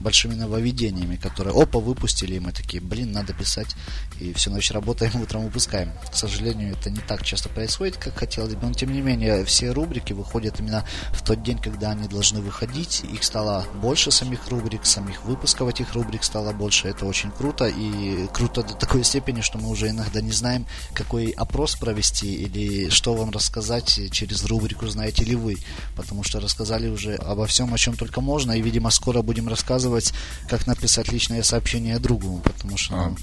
[0.00, 3.76] большими нововведениями, которые опа, выпустили, и мы такие, блин, надо писать.
[4.18, 5.92] И всю ночь работаем, утром выпускаем.
[6.10, 8.66] К сожалению, это не так часто происходит, как хотелось бы.
[8.66, 13.02] Но тем не менее, все рубрики выходят именно в тот день, когда они должны выходить.
[13.12, 16.88] Их стало больше самих рубрик, самих выпусков этих рубрик стало больше.
[16.88, 17.66] Это очень круто.
[17.66, 22.88] И круто до такой степени, что мы уже иногда не знаем, какой опрос провести или
[22.90, 25.56] что вам рассказать через рубрику «Знаете ли вы?».
[25.96, 28.52] Потому что рассказали уже обо всем, о чем только можно.
[28.52, 30.12] И, видимо, скоро будем рассказывать,
[30.48, 32.40] как написать личное сообщение другу.
[32.44, 32.94] Потому что...
[32.94, 33.16] А,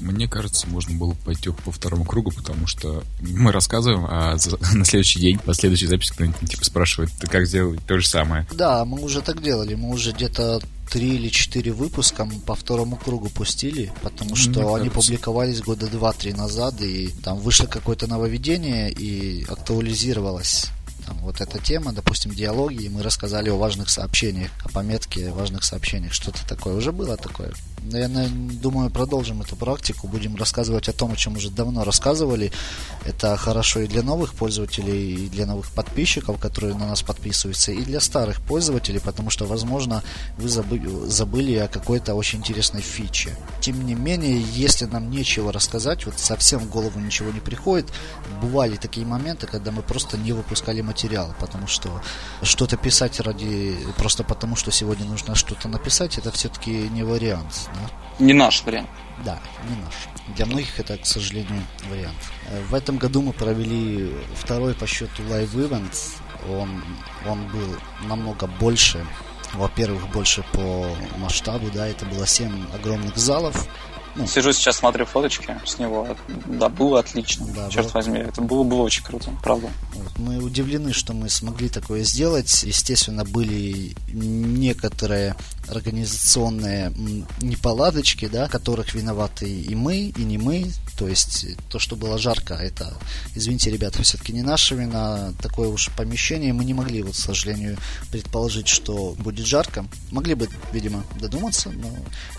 [0.00, 4.36] мне кажется, можно было пойти по второму кругу, потому что мы рассказываем, а
[4.74, 8.46] на следующий день, по следующей записи кто-нибудь типа спрашивает, ты как сделать то же самое.
[8.52, 9.74] Да, мы уже так делали.
[9.74, 10.58] Мы уже где-то
[10.90, 16.32] три или четыре выпуска по второму кругу пустили, потому что Мне они публиковались года два-три
[16.32, 20.68] назад, и там вышло какое-то нововведение и актуализировалось
[21.06, 25.62] там, вот эта тема, допустим, диалоги, и мы рассказали о важных сообщениях, о пометке важных
[25.62, 26.74] сообщениях, что-то такое.
[26.74, 27.52] Уже было такое.
[27.84, 32.52] Я думаю, продолжим эту практику, будем рассказывать о том, о чем уже давно рассказывали.
[33.04, 37.82] Это хорошо и для новых пользователей, и для новых подписчиков, которые на нас подписываются, и
[37.82, 40.02] для старых пользователей, потому что, возможно,
[40.36, 43.36] вы забыли, забыли о какой-то очень интересной фиче.
[43.60, 47.90] Тем не менее, если нам нечего рассказать, вот совсем в голову ничего не приходит,
[48.42, 52.02] бывали такие моменты, когда мы просто не выпускали материал, потому что
[52.42, 57.67] что-то писать ради просто потому, что сегодня нужно что-то написать, это все-таки не вариант.
[57.74, 58.24] Да?
[58.24, 58.88] Не наш вариант.
[59.24, 59.38] Да,
[59.68, 59.94] не наш.
[60.36, 62.16] Для многих это, к сожалению, вариант.
[62.48, 65.94] Э, в этом году мы провели второй по счету live event.
[66.48, 66.82] Он,
[67.26, 67.76] он был
[68.08, 69.04] намного больше.
[69.54, 70.86] Во-первых, больше по
[71.18, 73.66] масштабу, да, это было 7 огромных залов,
[74.18, 76.08] ну, Сижу сейчас, смотрю фоточки с него.
[76.46, 77.46] Да, было отлично.
[77.54, 77.94] Да, черт было...
[77.94, 79.68] возьми, это было, было очень круто, правда.
[80.16, 82.64] Мы удивлены, что мы смогли такое сделать.
[82.64, 85.36] Естественно, были некоторые
[85.68, 86.92] организационные
[87.40, 90.66] неполадочки, да, которых виноваты и мы, и не мы.
[90.98, 92.92] То есть то, что было жарко, это,
[93.36, 95.32] извините, ребята, все-таки не наша вина.
[95.40, 97.78] Такое уж помещение мы не могли, вот, к сожалению,
[98.10, 99.86] предположить, что будет жарко.
[100.10, 101.88] Могли бы, видимо, додуматься, но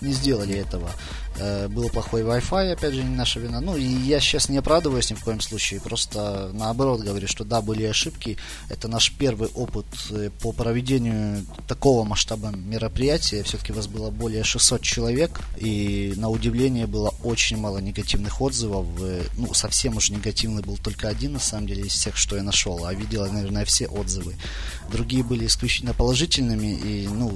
[0.02, 0.90] не сделали этого.
[1.38, 3.62] Э, был плохой Wi-Fi, опять же, не наша вина.
[3.62, 7.62] Ну, и я сейчас не оправдываюсь ни в коем случае, просто наоборот говорю, что да,
[7.62, 8.36] были ошибки.
[8.68, 13.42] Это наш первый опыт э, по проведению такого масштаба мероприятия.
[13.42, 18.49] Все-таки вас было более 600 человек, и на удивление было очень мало негативных отзывов.
[18.50, 22.42] Э, ну, совсем уж негативный был только один, на самом деле, из всех, что я
[22.42, 24.36] нашел, а видел, наверное, все отзывы.
[24.90, 27.30] Другие были исключительно положительными, и, ну,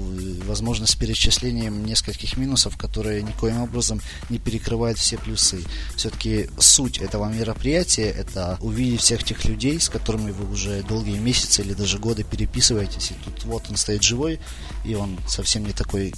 [0.47, 5.63] возможно, с перечислением нескольких минусов, которые никоим образом не перекрывают все плюсы.
[5.97, 11.63] Все-таки суть этого мероприятия– это увидеть всех тех людей, с которыми вы уже долгие месяцы
[11.63, 14.41] или даже годы переписываетесь, и тут вот он стоит живой,
[14.85, 16.13] и он совсем не такой,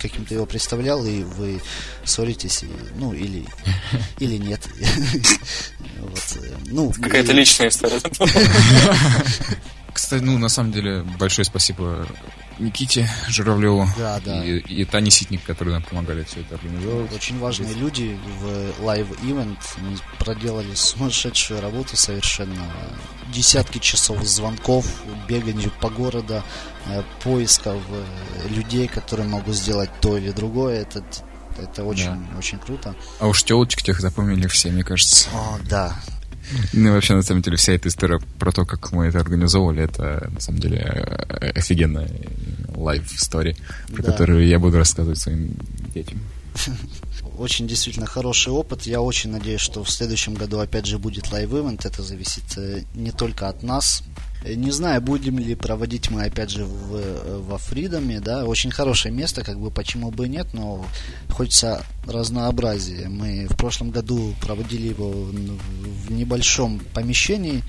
[0.00, 1.60] каким ты его представлял, и вы
[2.04, 2.64] ссоритесь,
[2.96, 3.46] ну, или,
[4.18, 4.68] или нет.
[6.34, 8.00] Э, ну, Какая-то личная история.
[9.92, 12.06] Кстати, ну, на самом деле, большое спасибо
[12.58, 14.44] Никите Журавлеву да, да.
[14.44, 17.12] И, и Тане Ситник, которые нам помогали все это организовывать.
[17.12, 18.46] Очень важные люди в
[18.82, 22.70] Live Event Они проделали сумасшедшую работу совершенно.
[23.32, 24.86] Десятки часов звонков,
[25.28, 26.42] бегания по городу,
[26.86, 30.82] э, поисков э, людей, которые могут сделать то или другое.
[30.82, 31.02] Это
[31.58, 32.38] это очень, да.
[32.38, 32.94] очень круто.
[33.18, 35.28] А уж телочек тех запомнили все, мне кажется.
[35.32, 35.96] О, да.
[36.72, 40.28] Ну, вообще, на самом деле, вся эта история про то, как мы это организовывали, это,
[40.32, 40.80] на самом деле,
[41.54, 42.10] офигенная
[42.74, 43.56] live story,
[43.88, 44.10] про да.
[44.10, 45.54] которую я буду рассказывать своим
[45.94, 46.20] детям.
[47.38, 48.82] Очень действительно хороший опыт.
[48.82, 51.86] Я очень надеюсь, что в следующем году опять же будет live ивент.
[51.86, 54.02] Это зависит э, не только от нас,
[54.44, 59.44] не знаю, будем ли проводить мы опять же в, во Фридоме, да, очень хорошее место,
[59.44, 60.84] как бы почему бы нет, но
[61.30, 63.08] хочется разнообразия.
[63.08, 67.62] Мы в прошлом году проводили его в небольшом помещении,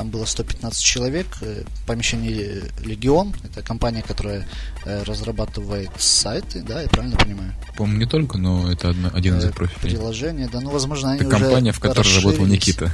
[0.00, 4.46] там было 115 человек, э, помещение Легион, это компания, которая
[4.86, 7.52] э, разрабатывает сайты, да, я правильно понимаю?
[7.76, 9.96] По-моему, не только, но это один из их профилей.
[9.96, 12.90] Приложение, да, ну, возможно, они это уже компания, в которой работал Никита.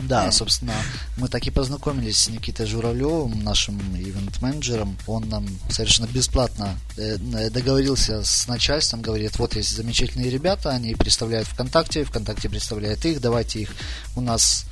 [0.00, 0.74] Да, собственно,
[1.16, 4.96] мы так и познакомились с Никитой Журавлевым, нашим ивент-менеджером.
[5.06, 7.18] Он нам совершенно бесплатно э,
[7.50, 13.60] договорился с начальством, говорит, вот есть замечательные ребята, они представляют ВКонтакте, ВКонтакте представляет их, давайте
[13.60, 13.70] их
[14.16, 14.66] у нас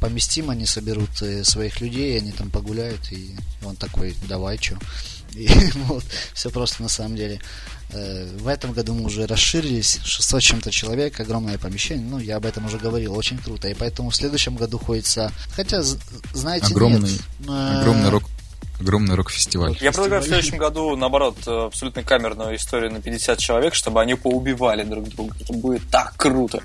[0.00, 4.78] поместим, они соберут э, своих людей, они там погуляют, и он такой, давай, что.
[5.34, 5.48] И
[5.86, 7.40] вот, все просто на самом деле.
[7.94, 12.46] Э, в этом году мы уже расширились, 600 чем-то человек, огромное помещение, ну, я об
[12.46, 15.82] этом уже говорил, очень круто, и поэтому в следующем году ходится, хотя,
[16.32, 18.24] знаете, огромный, нет, э, огромный рок
[18.84, 19.76] огромный рок-фестиваль.
[19.80, 24.14] Я предлагаю в следующем году, наоборот, э, абсолютно камерную историю на 50 человек, чтобы они
[24.14, 25.34] поубивали друг друга.
[25.40, 26.62] Это будет так круто.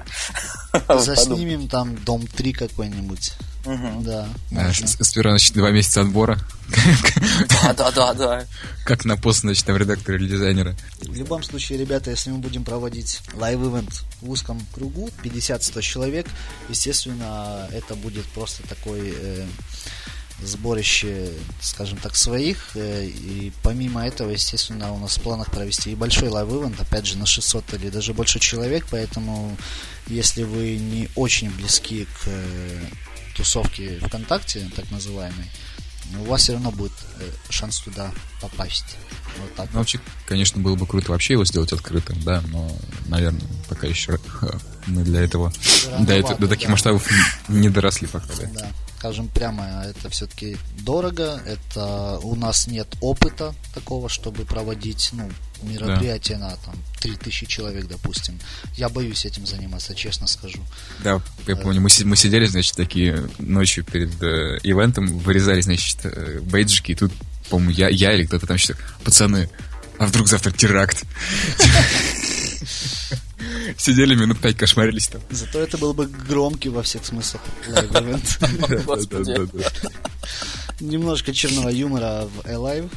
[0.87, 3.33] Заснимем там Дом 3 какой-нибудь.
[3.65, 4.01] Угу.
[4.01, 4.27] Да.
[4.51, 6.37] да сперва, значит, два месяца отбора.
[7.49, 8.45] Да, да, да, да.
[8.85, 10.75] Как на пост, значит, там редактора или дизайнера.
[11.01, 16.27] В любом случае, ребята, если мы будем проводить live ивент в узком кругу, 50-100 человек,
[16.69, 19.45] естественно, это будет просто такой э,
[20.43, 21.31] сборище,
[21.61, 22.75] скажем так, своих.
[22.75, 27.17] Э, и помимо этого, естественно, у нас в планах провести и большой live-ивент, опять же,
[27.17, 29.57] на 600 или даже больше человек, поэтому
[30.07, 32.85] если вы не очень близки к э,
[33.35, 35.49] тусовке ВКонтакте, так называемой,
[36.19, 38.11] у вас все равно будет э, шанс туда
[38.41, 38.97] попасть.
[39.39, 39.69] Вот так.
[39.73, 42.71] Ну, вообще, конечно, было бы круто вообще его сделать открытым, да, но,
[43.07, 44.19] наверное, пока еще
[44.87, 45.53] мы для этого
[45.99, 46.71] до, это, до таких да.
[46.71, 47.07] масштабов
[47.47, 48.49] не доросли пока, да.
[48.53, 55.29] да скажем прямо, это все-таки дорого, это у нас нет опыта такого, чтобы проводить, ну,
[55.63, 56.49] мероприятие да.
[56.49, 58.37] на там 3000 человек, допустим.
[58.75, 60.59] Я боюсь этим заниматься, честно скажу.
[61.01, 65.99] Да, я э, помню, мы, мы сидели, значит, такие ночью перед э, ивентом, вырезали, значит,
[66.03, 67.13] э, бейджики, и тут,
[67.49, 68.75] по-моему, я, я или кто-то там что
[69.05, 69.49] пацаны,
[69.97, 71.05] а вдруг завтра теракт?
[73.77, 75.21] Сидели минут пять, кошмарились там.
[75.29, 77.41] Зато это был бы громкий во всех смыслах.
[80.79, 82.89] Немножко черного юмора в Alive.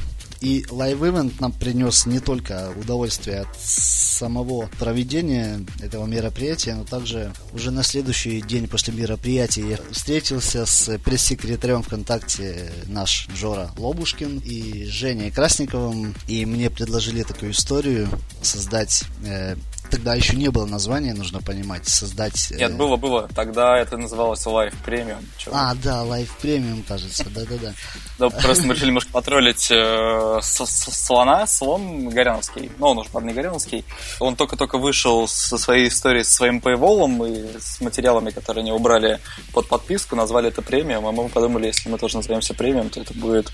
[0.43, 7.71] И Event нам принес не только удовольствие от самого проведения этого мероприятия, но также уже
[7.71, 15.31] на следующий день после мероприятия я встретился с пресс-секретарем ВКонтакте наш Жора Лобушкин и Женей
[15.31, 18.09] Красниковым, и мне предложили такую историю
[18.41, 19.55] создать э,
[19.93, 22.51] тогда еще не было названия, нужно понимать, создать...
[22.51, 22.75] Нет, э...
[22.75, 23.29] было, было.
[23.35, 25.23] Тогда это называлось Live Premium.
[25.51, 27.73] А, да, Live Premium, кажется, да-да-да.
[28.17, 33.85] Да, просто мы решили немножко потроллить э, слона, слон Горяновский, ну, он уже, не Горяновский.
[34.19, 39.19] Он только-только вышел со своей историей, со своим paywall и с материалами, которые они убрали
[39.53, 43.13] под подписку, назвали это премиум, а мы подумали, если мы тоже назовемся премиум, то это
[43.13, 43.51] будет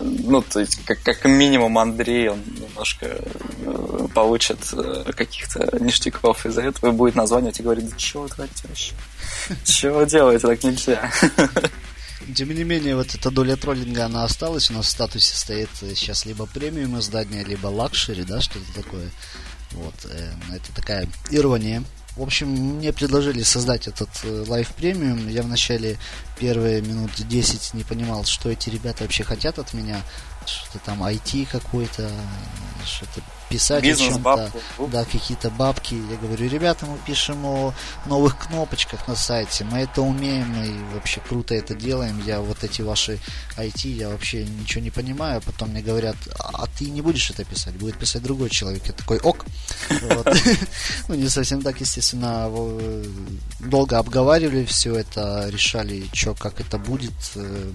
[0.00, 6.62] ну, то есть, как, как минимум, Андрей, он немножко э, получит э, каких-то ништяков из-за
[6.62, 8.92] этого и будет названивать и говорить, да чего вы хотите вообще?
[9.64, 10.46] Чего вы делаете?
[10.46, 11.10] Так нельзя.
[12.36, 14.70] Тем не менее, вот эта доля троллинга, она осталась.
[14.70, 19.10] У нас в статусе стоит сейчас либо премиум издание, либо luxury, да, что-то такое.
[19.72, 21.82] Вот, э, это такая ирония.
[22.16, 24.08] В общем, мне предложили создать этот
[24.46, 25.28] Live э, премиум.
[25.28, 25.98] Я вначале
[26.38, 30.02] первые минут 10 не понимал, что эти ребята вообще хотят от меня.
[30.44, 32.10] Что-то там IT какой-то,
[32.84, 33.22] что-то
[33.52, 34.52] писать Бизнес, о чем-то,
[34.88, 35.94] да, какие-то бабки.
[36.10, 37.74] Я говорю, ребята, мы пишем о
[38.06, 42.22] новых кнопочках на сайте, мы это умеем, и вообще круто это делаем.
[42.24, 43.18] Я вот эти ваши
[43.58, 45.42] IT, я вообще ничего не понимаю.
[45.44, 48.86] Потом мне говорят, а ты не будешь это писать, будет писать другой человек.
[48.86, 49.44] Я такой, ок.
[51.08, 52.50] Ну, не совсем так, естественно.
[53.60, 57.70] Долго обговаривали все это, решали, что, как это будет э,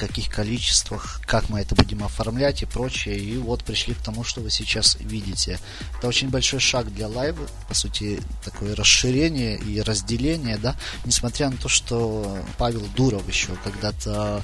[0.00, 3.18] каких количествах, как мы это будем оформлять и прочее.
[3.18, 5.58] И вот пришли к тому, что вы сейчас видите.
[5.98, 10.74] Это очень большой шаг для лайва, по сути, такое расширение и разделение, да,
[11.04, 14.42] несмотря на то, что Павел Дуров еще когда-то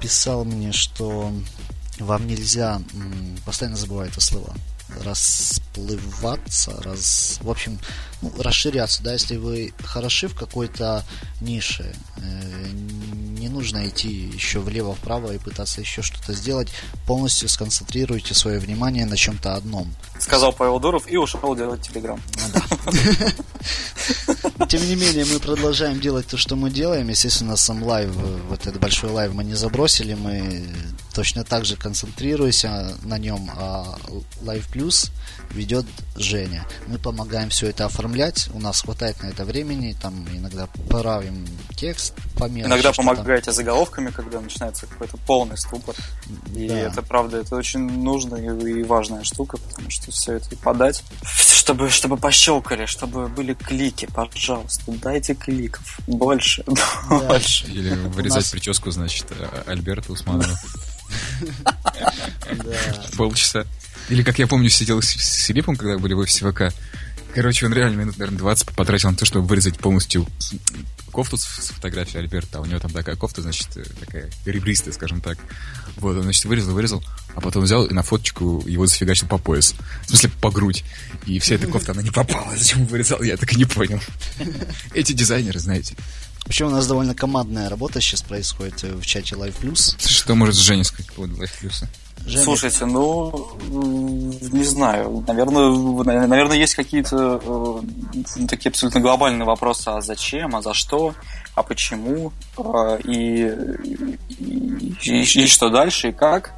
[0.00, 1.32] писал мне, что
[1.98, 2.80] вам нельзя,
[3.44, 4.54] постоянно забываю это слово,
[5.02, 7.80] расплываться, раз, в общем,
[8.38, 11.04] расширяться, да, если вы хороши в какой-то
[11.40, 12.70] нише, э,
[13.38, 16.68] не нужно идти еще влево-вправо и пытаться еще что-то сделать,
[17.06, 19.94] полностью сконцентрируйте свое внимание на чем-то одном.
[20.18, 22.20] Сказал Павел Дуров и ушел делать телеграм.
[24.58, 27.08] Ну Тем не менее, мы продолжаем делать то, что мы делаем.
[27.08, 28.10] Естественно, сам Live,
[28.48, 30.66] вот этот большой Live мы не забросили, мы
[31.14, 33.96] точно так же концентрируемся на нем, а
[34.42, 35.10] Live Plus
[35.50, 36.66] ведет Женя.
[36.86, 38.13] Мы помогаем все это оформлять,
[38.52, 41.46] у нас хватает на это времени, там иногда правим
[41.76, 43.54] текст по мелочи, Иногда помогаете там...
[43.54, 45.94] заголовками, когда начинается какой-то полный ступор.
[46.54, 46.78] И да.
[46.78, 51.90] это правда, это очень нужная и важная штука, потому что все это и подать, чтобы,
[51.90, 55.98] чтобы пощелкали, чтобы были клики, пожалуйста, дайте кликов.
[56.06, 56.64] Больше,
[57.08, 57.18] да.
[57.20, 57.66] больше.
[57.66, 58.50] Или вырезать нас...
[58.50, 59.26] прическу, значит,
[59.66, 60.58] Альберта Усманова.
[63.16, 63.66] Полчаса.
[64.08, 65.08] Или, как я помню, сидел с,
[65.46, 66.74] Филиппом, когда были в ФСВК,
[67.34, 70.24] Короче, он реально минут, наверное, 20 потратил на то, чтобы вырезать полностью
[71.10, 72.60] кофту с фотографией Альберта.
[72.60, 73.68] У него там такая кофта, значит,
[73.98, 75.38] такая ребристая, скажем так.
[75.96, 77.02] Вот, он, значит, вырезал, вырезал,
[77.34, 79.74] а потом взял и на фоточку его зафигачил по пояс.
[80.02, 80.84] В смысле, по грудь.
[81.26, 82.52] И вся эта кофта, она не попала.
[82.56, 84.00] Зачем он вырезал, я так и не понял.
[84.92, 85.96] Эти дизайнеры, знаете.
[86.44, 89.96] Вообще у нас довольно командная работа сейчас происходит в чате Live Plus.
[90.06, 91.86] Что может Женя сказать по поводу Live Plus?
[92.26, 92.42] Женя.
[92.42, 95.24] Слушайте, ну, не знаю.
[95.26, 101.14] Наверное, наверное есть какие-то э, такие абсолютно глобальные вопросы, а зачем, а за что,
[101.54, 103.42] а почему, э, и,
[104.38, 106.54] и, и, и что дальше, и как.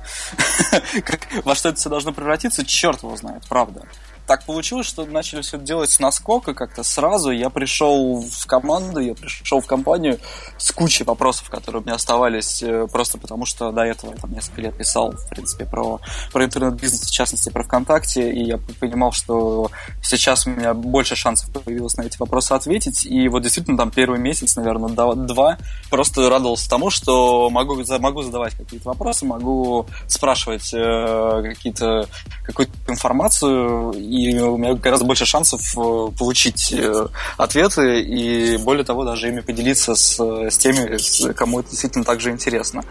[1.44, 3.82] Во что это все должно превратиться, черт его знает, правда
[4.26, 7.30] так получилось, что начали все делать с наскока как-то сразу.
[7.30, 10.18] Я пришел в команду, я пришел в компанию
[10.58, 14.32] с кучей вопросов, которые у меня оставались э, просто потому, что до этого я там
[14.32, 16.00] несколько лет писал, в принципе, про,
[16.32, 19.70] про интернет-бизнес, в частности, про ВКонтакте, и я понимал, что
[20.02, 24.18] сейчас у меня больше шансов появилось на эти вопросы ответить, и вот действительно там первый
[24.18, 25.58] месяц, наверное, два,
[25.90, 32.08] просто радовался тому, что могу, могу задавать какие-то вопросы, могу спрашивать э, какие-то,
[32.44, 37.06] какую-то информацию, и у меня гораздо больше шансов э, получить э,
[37.36, 42.82] ответы и, более того, даже ими поделиться с, с теми, кому это действительно также интересно.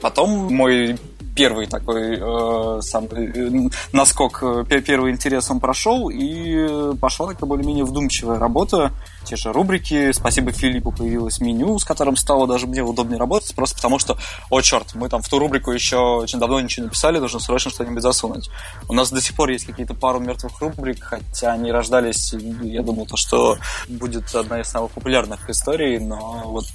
[0.00, 0.98] Потом мой
[1.34, 7.84] первый такой э, самый, э, наскок, э, первый интерес он прошел, и пошла такая более-менее
[7.84, 8.92] вдумчивая работа.
[9.24, 10.12] Те же рубрики.
[10.12, 14.18] Спасибо Филиппу появилось меню, с которым стало даже мне удобнее работать, просто потому что,
[14.50, 17.70] о черт, мы там в ту рубрику еще очень давно ничего не писали, нужно срочно
[17.70, 18.50] что-нибудь засунуть.
[18.88, 23.06] У нас до сих пор есть какие-то пару мертвых рубрик, хотя они рождались, я думал,
[23.06, 23.56] то, что
[23.88, 26.66] будет одна из самых популярных историй, но вот...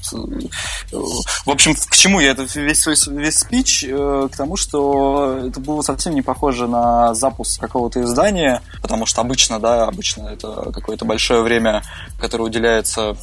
[0.91, 3.85] В общем, к чему я этот весь свой весь спич?
[3.87, 9.19] К тому, тому, что это было совсем не похоже на запуск какого-то издания, потому что
[9.19, 11.83] обычно, да, обычно это какое-то большое время,
[12.17, 13.15] которое уделяется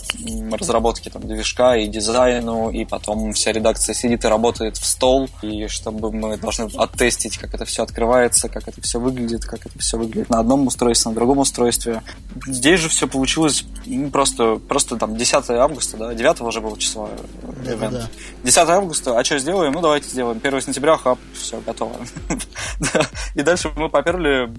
[0.51, 5.67] разработке там, движка и дизайну, и потом вся редакция сидит и работает в стол, и
[5.69, 9.99] чтобы мы должны оттестить, как это все открывается, как это все выглядит, как это все
[9.99, 12.03] выглядит на одном устройстве, на другом устройстве.
[12.47, 13.65] Здесь же все получилось
[14.13, 17.09] просто, просто там 10 августа, да, 9 уже было число.
[17.65, 18.09] Да, да.
[18.43, 19.73] 10 августа, а что сделаем?
[19.73, 20.41] Ну, давайте сделаем.
[20.43, 21.97] 1 сентября, хап, все, готово.
[23.35, 24.51] И дальше мы поперли,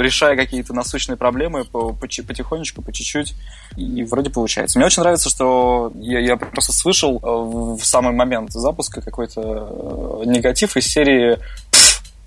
[0.00, 3.34] решая какие-то насущные проблемы потихонечку, по чуть-чуть,
[3.76, 4.78] и вроде получается.
[4.78, 10.26] Мне очень нравится, что я, я просто слышал э, в самый момент запуска какой-то э,
[10.26, 11.38] негатив из серии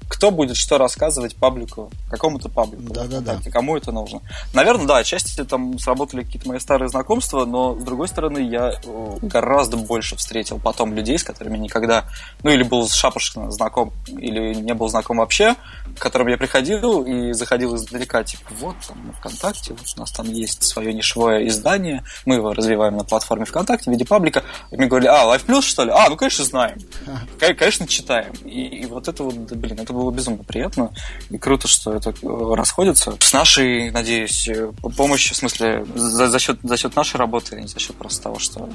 [0.10, 2.93] кто будет что рассказывать паблику, какому-то паблику.
[2.93, 3.39] Да, да, да.
[3.51, 4.22] Кому это нужно.
[4.53, 9.18] Наверное, да, отчасти там сработали какие-то мои старые знакомства, но с другой стороны, я э,
[9.22, 12.05] гораздо больше встретил потом людей, с которыми никогда,
[12.43, 15.55] ну или был шапошно знаком, или не был знаком вообще,
[15.95, 20.26] к которым я приходил и заходил издалека, типа, вот там ВКонтакте, вот у нас там
[20.28, 24.43] есть свое нишевое издание, мы его развиваем на платформе ВКонтакте в виде паблика.
[24.72, 25.91] И мне говорили, а, Life Plus, что ли?
[25.91, 26.80] А, ну, конечно, знаем.
[27.39, 28.34] Конечно, читаем.
[28.45, 30.91] И, и вот это вот, блин, это было безумно приятно.
[31.29, 33.17] И круто, что это э, расходится.
[33.19, 37.59] С нашей, надеюсь, э, помощью, в смысле, за, за, счет, за счет нашей работы, а
[37.59, 38.69] не за счет просто того, что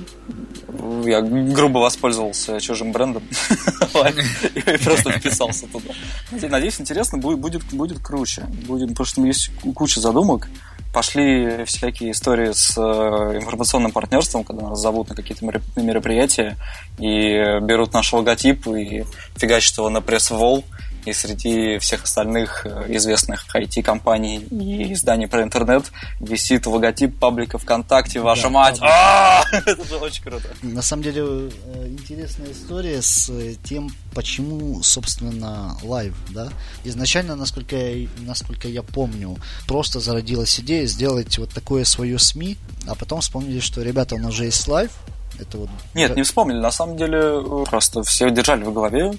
[1.05, 3.23] я грубо воспользовался чужим брендом
[4.55, 5.93] и просто вписался туда.
[6.31, 8.43] Надеюсь, интересно, будет, будет круче.
[8.67, 10.49] Будет, потому что есть куча задумок
[10.95, 16.57] пошли всякие истории с э, информационным партнерством, когда нас зовут на какие-то мероприятия
[16.99, 19.05] и берут наш логотип и
[19.37, 20.65] фигачат его на пресс-волл
[21.05, 25.91] и среди всех остальных э, известных IT-компаний и изданий про интернет
[26.21, 28.79] висит логотип паблика ВКонтакте, ваша да, мать!
[28.81, 29.43] А!
[29.53, 30.49] Это же очень круто.
[30.63, 36.49] На самом деле э, интересная история с э, тем, почему, собственно, Live, да?
[36.85, 39.37] Изначально, насколько я, насколько я помню,
[39.67, 44.33] просто зародилась идея сделать вот такое свое СМИ, а потом вспомнили, что, ребята, у нас
[44.33, 44.91] уже есть Live,
[45.39, 45.69] это вот...
[45.95, 46.61] Нет, не вспомнили.
[46.61, 49.13] На самом деле, просто все держали в голове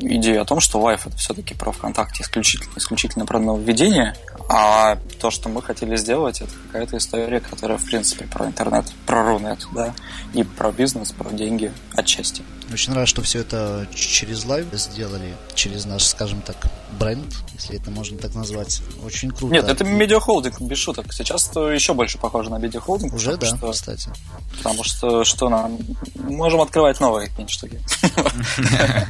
[0.00, 4.14] идею о том, что Live это все-таки про ВКонтакте исключительно, исключительно про нововведение,
[4.48, 9.22] а то, что мы хотели сделать, это какая-то история, которая, в принципе, про интернет, про
[9.22, 9.94] Рунет, да,
[10.34, 12.42] и про бизнес, про деньги отчасти.
[12.72, 16.56] Очень рад, что все это через Live сделали, через наш, скажем так,
[16.98, 18.80] бренд, если это можно так назвать.
[19.04, 19.52] Очень круто.
[19.52, 21.12] Нет, это медиахолдинг, без шуток.
[21.12, 23.12] Сейчас еще больше похоже на медиахолдинг.
[23.12, 24.10] Уже, да, что, кстати.
[24.58, 25.78] Потому что, что нам...
[26.14, 27.80] Можем открывать новые какие-нибудь штуки.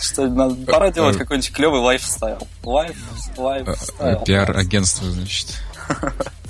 [0.00, 2.38] Что, надо, пора делать какой-нибудь клевый лайфстайл.
[2.64, 2.96] Life,
[3.36, 4.24] лайфстайл.
[4.24, 5.48] Пиар-агентство, значит.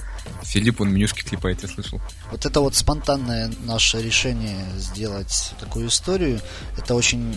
[0.47, 2.01] Филипп, он менюшки клепает, я слышал.
[2.31, 6.41] Вот это вот спонтанное наше решение сделать такую историю,
[6.79, 7.37] это очень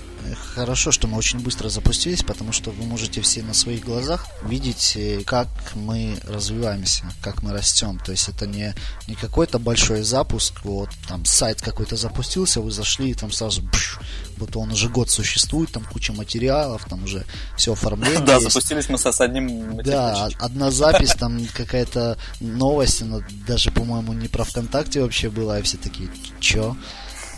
[0.53, 4.93] хорошо, что мы очень быстро запустились, потому что вы можете все на своих глазах видеть,
[4.95, 7.99] э, как мы развиваемся, как мы растем.
[8.05, 8.75] То есть это не,
[9.07, 13.63] не какой-то большой запуск, вот там сайт какой-то запустился, вы зашли и там сразу
[14.39, 17.25] будто он уже год существует, там куча материалов, там уже
[17.55, 18.19] все оформление.
[18.25, 24.27] Да, запустились мы с одним Да, одна запись, там какая-то новость, она даже, по-моему, не
[24.27, 26.09] про ВКонтакте вообще была, и все такие,
[26.39, 26.75] чё?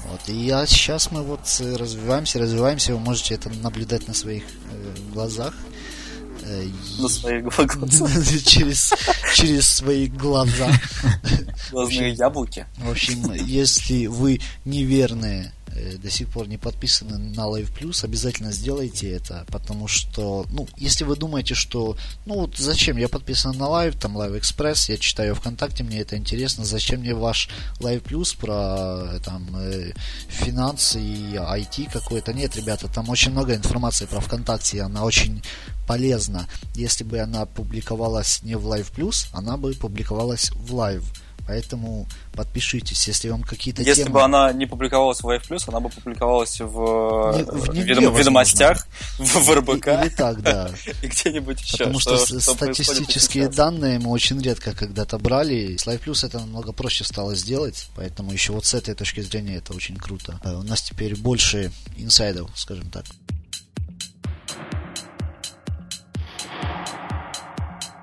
[0.05, 0.21] Вот.
[0.27, 5.53] И я, сейчас мы вот развиваемся, развиваемся, вы можете это наблюдать на своих э, глазах.
[6.43, 6.67] Э,
[6.99, 8.43] на своих глазах.
[8.45, 8.93] через,
[9.35, 10.71] через свои глаза.
[11.71, 12.65] Глазные яблоки.
[12.77, 15.53] В общем, если вы неверные
[16.01, 21.03] до сих пор не подписаны на Live Plus, обязательно сделайте это, потому что, ну, если
[21.03, 25.35] вы думаете, что, ну, вот зачем я подписан на Live, там Live Express, я читаю
[25.35, 27.49] ВКонтакте, мне это интересно, зачем мне ваш
[27.79, 29.93] Live Plus про, э, там, э,
[30.27, 32.33] финансы и IT какой-то?
[32.33, 35.41] Нет, ребята, там очень много информации про ВКонтакте, она очень
[35.87, 36.47] полезна.
[36.75, 41.03] Если бы она публиковалась не в Live Plus, она бы публиковалась в Live.
[41.47, 44.13] Поэтому подпишитесь, если вам какие-то Если темы...
[44.13, 48.87] бы она не публиковалась в Life она бы публиковалась в, не, в, ведом, ведомостях,
[49.17, 49.87] в, в РБК.
[49.87, 50.69] Или так, да.
[51.01, 51.77] И где-нибудь еще.
[51.77, 55.75] Потому что, что, статистические данные мы очень редко когда-то брали.
[55.77, 59.57] С Life Plus это намного проще стало сделать, поэтому еще вот с этой точки зрения
[59.57, 60.39] это очень круто.
[60.43, 63.05] Э, у нас теперь больше инсайдов, скажем так.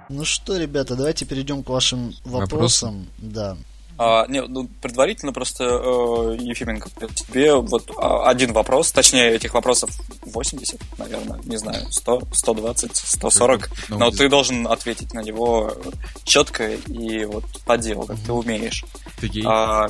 [0.09, 3.09] Ну что, ребята, давайте перейдем к вашим вопросам.
[3.19, 3.33] Вопрос?
[3.35, 3.57] Да.
[4.01, 9.91] А, не, ну, предварительно просто, э, Ефименко, тебе вот а, один вопрос, точнее, этих вопросов
[10.23, 15.77] 80, наверное, не знаю, 100, 120, 140, но, но ты должен ответить на него
[16.23, 18.25] четко и вот по делу, как угу.
[18.25, 18.85] ты умеешь.
[19.21, 19.45] Ты гей?
[19.45, 19.89] А,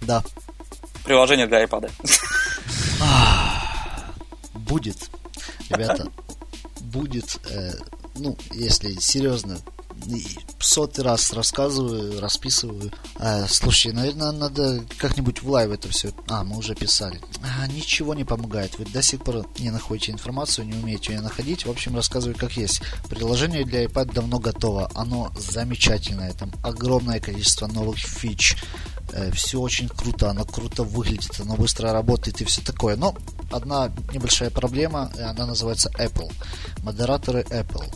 [0.00, 0.24] да.
[1.04, 1.90] Приложение для iPad.
[4.54, 5.10] Будет,
[5.68, 6.10] ребята,
[6.80, 7.72] будет э,
[8.18, 9.58] ну, если серьезно,
[10.58, 12.92] сотый раз рассказываю, расписываю.
[13.16, 16.12] А, слушай, наверное, надо как-нибудь в Live это все.
[16.28, 17.20] А, мы уже писали.
[17.42, 18.78] А, ничего не помогает.
[18.78, 21.66] Вы до сих пор не находите информацию, не умеете ее находить.
[21.66, 22.82] В общем, рассказываю как есть.
[23.08, 24.90] Приложение для iPad давно готово.
[24.94, 26.32] Оно замечательное.
[26.32, 28.56] Там огромное количество новых фич.
[29.12, 32.96] Э, все очень круто, оно круто выглядит, оно быстро работает и все такое.
[32.96, 33.14] Но
[33.50, 36.30] одна небольшая проблема, она называется Apple.
[36.82, 37.86] Модераторы Apple.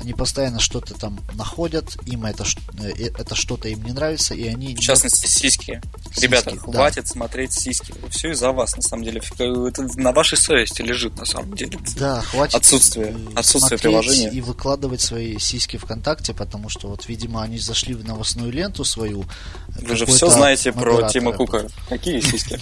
[0.00, 2.44] Они постоянно что-то там находят, им это,
[2.78, 4.74] э, это что-то им не нравится, и они...
[4.76, 5.80] В частности, сиськи.
[6.10, 7.10] сиськи Ребята, хватит да.
[7.10, 7.94] смотреть сиськи.
[8.10, 9.20] Все из-за вас, на самом деле.
[9.38, 11.78] Это на вашей совести лежит, на самом деле.
[11.96, 14.30] Да, хватит отсутствие, отсутствие приложения.
[14.30, 19.24] и выкладывать свои сиськи ВКонтакте, потому что вот, видимо, они зашли в новостную ленту свою.
[19.68, 21.66] Вы же все знаете про Тима Кука.
[21.88, 22.58] Какие сиськи?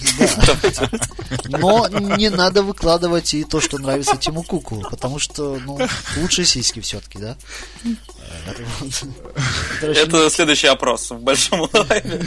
[1.49, 5.79] Но не надо выкладывать и то, что нравится Тиму Куку, потому что, ну,
[6.17, 7.37] лучше сиськи все-таки, да?
[9.83, 12.19] Это следующий опрос в большом лайве.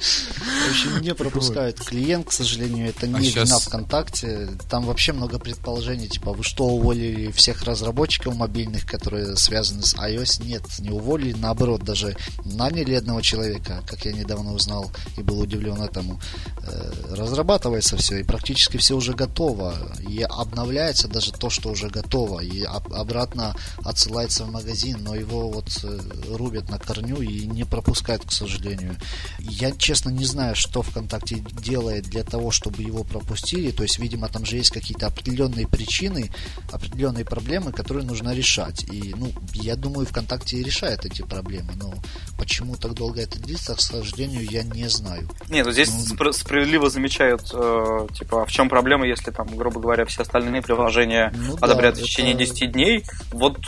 [0.00, 4.48] В общем, не пропускает клиент, к сожалению, это не а вина ВКонтакте.
[4.68, 10.44] Там вообще много предположений, типа, вы что, уволили всех разработчиков мобильных, которые связаны с iOS?
[10.44, 15.82] Нет, не уволили, наоборот, даже наняли одного человека, как я недавно узнал и был удивлен
[15.82, 16.20] этому.
[16.62, 19.74] Э, разрабатывается все, и практически все уже готово.
[20.08, 23.54] И обновляется даже то, что уже готово, и обратно
[23.90, 26.00] отсылается в магазин, но его вот э,
[26.36, 28.96] рубят на корню и не пропускают, к сожалению.
[29.38, 33.70] Я, честно, не знаю, что ВКонтакте делает для того, чтобы его пропустили.
[33.70, 36.30] То есть, видимо, там же есть какие-то определенные причины,
[36.72, 38.84] определенные проблемы, которые нужно решать.
[38.90, 41.72] И, ну, я думаю, ВКонтакте решает эти проблемы.
[41.76, 41.94] Но
[42.38, 45.28] почему так долго это длится, к сожалению, я не знаю.
[45.48, 50.04] Нет, ну здесь ну, справедливо замечают, э, типа, в чем проблема, если там, грубо говоря,
[50.06, 52.44] все остальные приложения ну, одобряют да, в течение это...
[52.46, 53.04] 10 дней.
[53.32, 53.58] Вот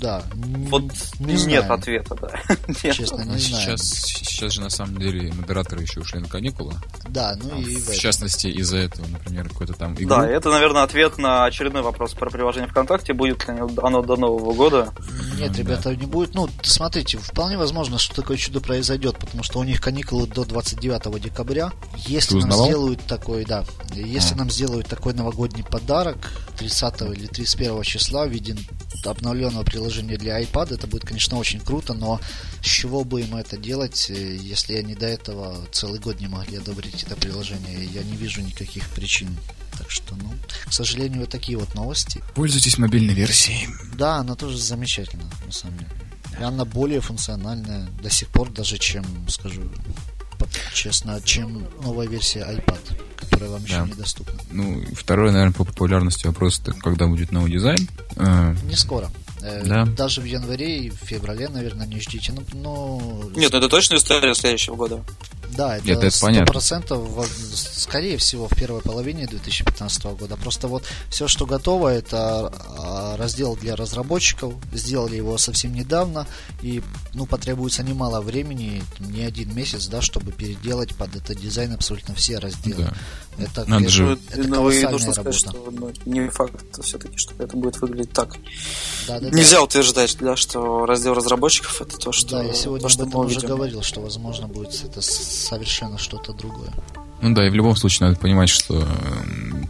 [0.00, 0.22] да.
[0.34, 0.84] Вот
[1.18, 1.72] не нет знаем.
[1.72, 2.30] ответа, да.
[2.92, 4.24] Честно, не сейчас, знаем.
[4.24, 6.74] сейчас же на самом деле модераторы еще ушли на каникулы.
[7.08, 10.08] Да, ну а, и в, в частности из-за этого, например, какой-то там игру.
[10.08, 13.12] Да, это, наверное, ответ на очередной вопрос про приложение ВКонтакте.
[13.12, 14.92] Будет ли оно до Нового года?
[15.38, 15.96] Нет, ну, ребята, да.
[15.96, 16.34] не будет.
[16.34, 21.20] Ну, смотрите, вполне возможно, что такое чудо произойдет, потому что у них каникулы до 29
[21.20, 21.72] декабря.
[21.96, 23.64] Если Ты нам сделают такой, да,
[23.94, 24.38] если а.
[24.38, 28.56] нам сделают такой новогодний подарок 30 или 31 числа в виде
[29.06, 32.20] обновленного приложения для iPad, это будет, конечно, очень круто, но
[32.62, 36.58] с чего бы им это делать, э, если они до этого целый год не могли
[36.58, 37.84] одобрить это приложение?
[37.86, 39.36] Я не вижу никаких причин
[39.78, 40.32] Так что, ну,
[40.66, 42.22] к сожалению, вот такие вот новости.
[42.34, 43.68] Пользуйтесь мобильной версией.
[43.94, 45.90] Да, она тоже замечательна, на самом деле.
[46.38, 49.62] И она более функциональная до сих пор даже, чем, скажу
[50.74, 52.80] честно, чем новая версия iPad,
[53.16, 53.68] которая вам да.
[53.68, 54.40] еще недоступна.
[54.50, 57.88] Ну, второй, наверное, по популярности вопрос, когда будет новый дизайн.
[58.16, 59.10] А, Не скоро.
[59.42, 59.84] Э, да.
[59.86, 62.32] Даже в январе и в феврале, наверное, не ждите.
[62.32, 63.30] Но, но...
[63.34, 65.02] Нет, ну это точно история следующего года.
[65.56, 66.62] Да, это, Нет, это понятно.
[67.54, 70.36] скорее всего, в первой половине 2015 года.
[70.36, 74.54] Просто вот все, что готово, это а, раздел для разработчиков.
[74.72, 76.26] Сделали его совсем недавно,
[76.62, 76.82] и
[77.14, 82.38] ну, потребуется немало времени, не один месяц, да, чтобы переделать под этот дизайн абсолютно все
[82.38, 82.84] разделы.
[82.84, 82.94] Да.
[83.38, 84.18] Это, Надо это, же...
[84.30, 88.36] это ну, колоссальная нужно сказать, что ну, не факт все-таки, что это будет выглядеть так.
[89.06, 89.62] Да, да, Нельзя да.
[89.62, 92.30] утверждать, да, что раздел разработчиков это то, что...
[92.30, 95.00] Да, я сегодня то, что об этом уже говорил, что возможно будет это
[95.40, 96.70] совершенно что-то другое.
[97.22, 98.86] Ну да, и в любом случае надо понимать, что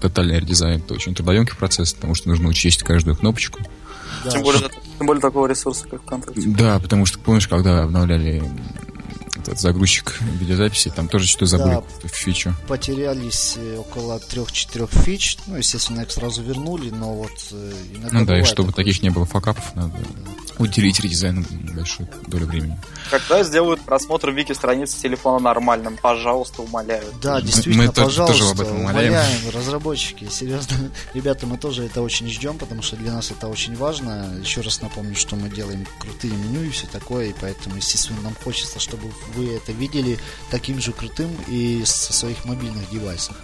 [0.01, 3.61] тотальный редизайн это очень трудоемкий процесс, потому что нужно учесть каждую кнопочку.
[4.25, 4.69] Да, тем, более,
[4.99, 6.43] тем более такого ресурса, как ВКонтакте.
[6.47, 8.43] Да, потому что помнишь, когда обновляли
[9.51, 12.55] этот загрузчик видеозаписи, там тоже что-то забыли, да, фичу.
[12.69, 17.73] Потерялись э, около 3-4 фич, ну, естественно, их сразу вернули, но вот э,
[18.13, 20.63] Ну да, и чтобы таких не было факапов, надо да.
[20.63, 21.45] уделить редизайну
[21.75, 22.79] большую долю времени.
[23.11, 27.05] Когда сделают просмотр вики-страницы телефона нормальным, пожалуйста, умоляю.
[27.21, 29.13] Да, действительно, мы пожалуйста, тоже об этом умоляем.
[29.13, 29.51] умоляем.
[29.53, 30.77] Разработчики, серьезно,
[31.15, 34.39] ребята, мы тоже это очень ждем, потому что для нас это очень важно.
[34.41, 38.35] Еще раз напомню, что мы делаем крутые меню и все такое, и поэтому, естественно, нам
[38.45, 40.19] хочется, чтобы вы это видели
[40.51, 43.37] таким же крутым и со своих мобильных девайсов.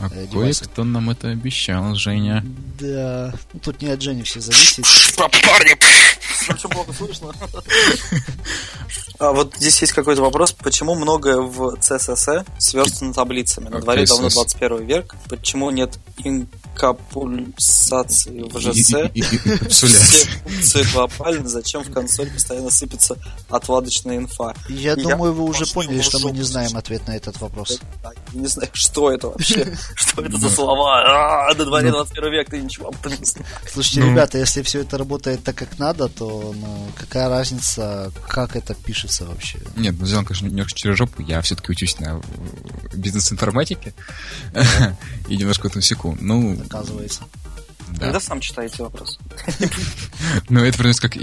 [0.00, 2.44] А э, кое-кто нам это обещал, Женя.
[2.80, 4.84] Да, ну, тут не от Жени все зависит.
[5.16, 5.76] Парни!
[6.56, 7.32] Все плохо слышно.
[9.18, 13.68] А вот здесь есть какой-то вопрос, почему многое в CSS сверстано таблицами?
[13.68, 18.88] На дворе давно 21 век, почему нет инкапсуляции в ЖС?
[19.68, 19.86] Все
[20.42, 23.16] функции глобальны, зачем в консоль постоянно сыпется
[23.48, 24.52] отладочная инфа?
[24.68, 27.78] Я думаю, вы уже поняли, что мы не знаем ответ на этот вопрос.
[28.02, 31.54] Я не знаю, что это вообще, что это за слова.
[31.56, 33.46] На дворе 21 век, ты ничего об этом не знаешь.
[33.72, 36.23] Слушайте, ребята, если все это работает так, как надо, то
[36.54, 39.58] ну, какая разница, как это пишется вообще?
[39.76, 41.22] Нет, ну сделан, конечно, немножко через жопу.
[41.22, 42.20] Я все-таки учусь на
[42.92, 43.94] бизнес-информатике
[45.28, 46.16] и немножко в этом секу.
[46.20, 47.22] Ну, оказывается.
[47.88, 48.06] Да.
[48.06, 49.18] Когда сам читаете вопрос?
[50.48, 51.16] Ну, это примерно как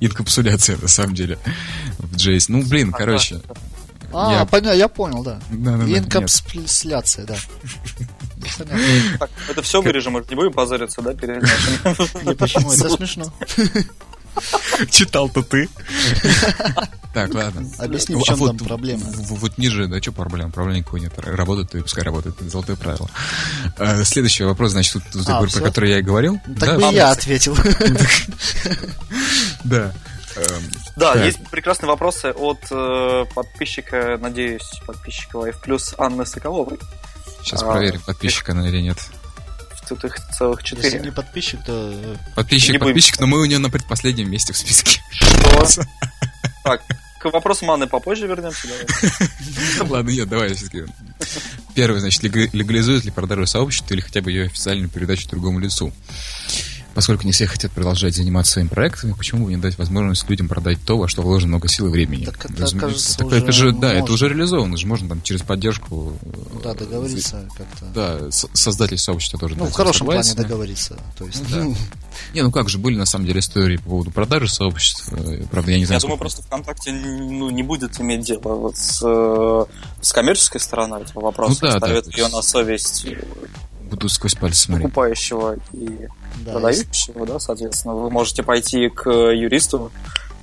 [0.00, 1.38] инкапсуляция, на самом деле,
[1.98, 2.46] в JS.
[2.48, 3.40] Ну, блин, короче.
[4.12, 4.44] А, я...
[4.44, 5.40] понятно, я понял, да.
[5.50, 7.36] да, да Инкапсуляция, да.
[9.18, 11.42] Так, это все вырежем, мы не будем позориться, да, перед?
[12.38, 12.72] Почему?
[12.72, 13.32] Это смешно.
[14.90, 15.68] Читал-то ты.
[17.12, 17.70] Так, ладно.
[17.78, 19.04] Объясни, в чем там проблема.
[19.06, 20.50] Вот ниже, да, что проблема?
[20.50, 21.12] Проблем никакой нет.
[21.16, 22.34] Работает, и пускай работает.
[22.40, 23.08] Золотое правило.
[23.78, 26.40] А, следующий вопрос, значит, тут а, про который я и говорил.
[26.58, 27.56] Так бы я ответил.
[29.64, 29.92] Да.
[30.96, 36.78] Да, есть прекрасные вопросы от э, подписчика, надеюсь, подписчика Life Plus Анны Соколовой.
[37.42, 38.98] Сейчас проверим, подписчика она или нет
[39.88, 40.88] тут их целых четыре.
[40.88, 41.92] Если не подписчик, то...
[41.92, 45.00] Э, подписчик, подписчик, но мы у нее на предпоследнем месте в списке.
[45.10, 45.82] Что?
[46.64, 46.80] Так,
[47.20, 48.68] к вопросу Маны попозже вернемся.
[49.88, 50.84] Ладно, нет, давай все-таки.
[51.74, 55.92] Первый, значит, легализует ли продажу сообщества или хотя бы ее официальную передачу другому лицу?
[56.94, 60.78] Поскольку не все хотят продолжать заниматься своими проектами, почему бы не дать возможность людям продать
[60.84, 62.24] то, во что вложено много сил и времени?
[62.24, 62.78] Так это, Разумеется.
[62.78, 66.14] кажется, так, это же, да, это уже реализовано, же можно там через поддержку.
[66.62, 67.86] Да, договориться как-то.
[67.94, 69.56] Да, создатель сообщества тоже.
[69.56, 70.96] Ну, в хорошем плане договориться.
[71.18, 71.66] То есть, да.
[72.32, 75.18] Не, ну как же, были на самом деле истории по поводу продажи сообщества.
[75.50, 76.00] Правда, я не знаю.
[76.00, 79.64] Я думаю, просто ВКонтакте ну, не будет иметь дело вот с, э,
[80.00, 81.58] с коммерческой стороны этого вопроса.
[81.62, 83.06] Ну, да, ставит да, ее на совесть
[83.90, 84.88] буду сквозь пальцы смотреть.
[84.88, 86.08] Покупающего и
[86.44, 87.94] да, продающего, да, соответственно.
[87.94, 89.92] Вы можете пойти к юристу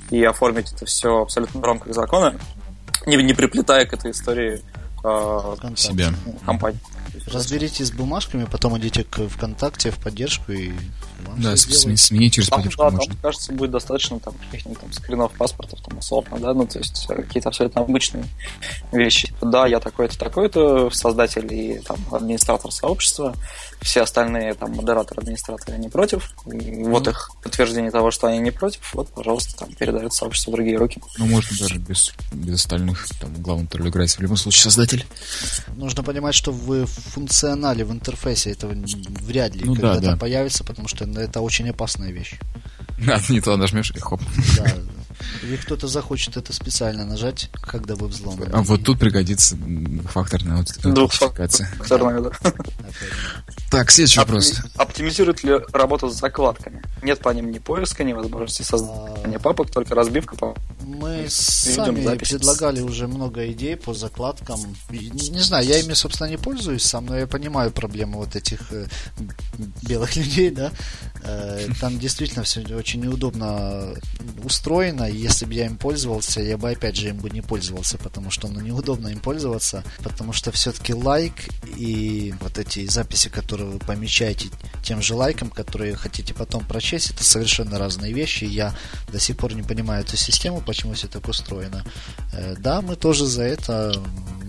[0.10, 2.36] и оформить это все абсолютно в рамках закона,
[3.06, 4.62] не, не приплетая к этой истории
[5.04, 6.14] э, себя.
[6.46, 6.80] компании.
[7.28, 10.72] Разберитесь с бумажками, потом идите к ВКонтакте в поддержку и
[11.38, 13.14] да, см- сменить через там, поддержку да, можно.
[13.14, 17.08] Там, кажется, будет достаточно там каких-нибудь там скринов паспортов, там, условно, да, ну, то есть
[17.08, 18.26] какие-то абсолютно обычные
[18.92, 19.28] вещи.
[19.28, 23.36] Типа, да, я такой-то, такой-то, создатель и там администратор сообщества,
[23.82, 26.90] все остальные там модераторы, администраторы не против, и mm.
[26.90, 30.78] вот их подтверждение того, что они не против, вот, пожалуйста, там передают сообщество в другие
[30.78, 31.02] руки.
[31.18, 35.06] Ну, можно даже без, без остальных, там, главный роль играет в любом случае создатель.
[35.76, 40.18] Нужно понимать, что в функционале, в интерфейсе этого вряд ли ну, когда-то да, да.
[40.18, 42.40] появится, потому что это очень опасная вещь.
[43.08, 44.22] А, не туда нажмешь и хоп.
[44.58, 44.66] Да.
[45.44, 48.50] Или кто-то захочет это специально нажать, когда вы взломаны.
[48.54, 49.58] А вот тут пригодится
[50.06, 50.94] факторная аутентификация.
[50.94, 52.54] Двухфакторная, да.
[53.70, 54.62] Так, следующий вопрос.
[54.76, 56.82] Оптимизирует ли работу с закладками?
[57.02, 60.56] Нет по ним ни поиска, ни возможности создания папок, только разбивка по
[61.24, 64.60] Мы сами предлагали уже много идей по закладкам.
[64.90, 68.88] Не знаю, я ими, собственно, не пользуюсь сам, но я понимаю проблему вот этих э,
[69.84, 70.72] белых людей, да.
[71.24, 73.94] Э, там действительно все очень неудобно
[74.44, 77.98] устроено, и если бы я им пользовался, я бы опять же им бы не пользовался,
[77.98, 81.34] потому что ну, неудобно им пользоваться, потому что все-таки лайк
[81.78, 84.50] и вот эти записи, которые вы помечаете
[84.84, 88.46] тем же лайком, которые хотите потом прочесть, это совершенно разные вещи.
[88.46, 88.76] Я
[89.12, 91.84] до сих пор не понимаю эту систему, почему все так устроено.
[92.34, 93.94] Э, да, мы тоже за это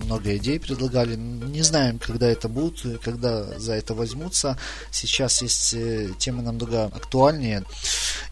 [0.05, 1.17] много идей предлагали.
[1.17, 4.59] Не знаем, когда это будет, когда за это возьмутся.
[4.91, 7.65] Сейчас есть э, темы намного актуальнее.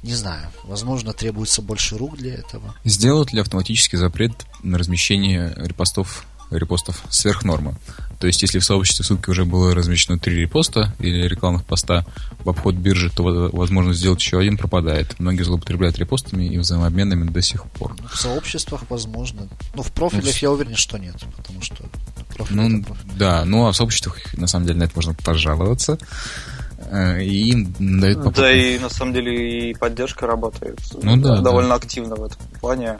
[0.03, 2.75] Не знаю, возможно, требуется больше рук для этого.
[2.85, 4.33] Сделают ли автоматический запрет
[4.63, 7.75] на размещение репостов репостов сверх нормы.
[8.19, 12.05] То есть, если в сообществе сутки уже было размещено три репоста или рекламных поста
[12.41, 15.19] в обход биржи, то возможность сделать еще один пропадает.
[15.19, 17.97] Многие злоупотребляют репостами и взаимообменами до сих пор.
[18.13, 19.49] В сообществах возможно.
[19.75, 21.85] Ну, в профилях ну, я уверен, что нет, потому что
[22.51, 22.85] ну,
[23.17, 25.99] да, ну а в сообществах, на самом деле, на это можно пожаловаться.
[26.91, 28.41] Э, и им дают попытку.
[28.43, 31.75] Да, и на самом деле и поддержка работает ну, да, довольно да.
[31.77, 32.99] активно в этом плане.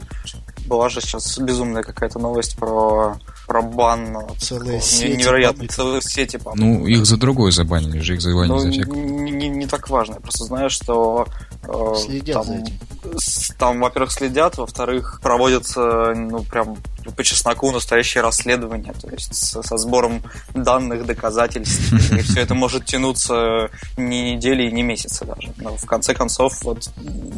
[0.67, 3.17] Была же сейчас безумная какая-то новость про
[3.51, 8.21] про бан целые сети невероятно целые сети по ну их за другое забанили же их
[8.21, 8.95] забанили ну, за всякое.
[8.95, 10.13] не, не, не так важно.
[10.13, 11.27] Я просто знаю что
[11.63, 12.79] э, следят там, за этим
[13.57, 16.77] там во-первых следят во-вторых проводятся ну прям
[17.15, 20.23] по чесноку настоящее расследование, то есть со, со сбором
[20.53, 21.93] данных, доказательств.
[22.11, 25.53] И все это может тянуться не недели и не месяцы даже.
[25.57, 26.89] Но в конце концов вот,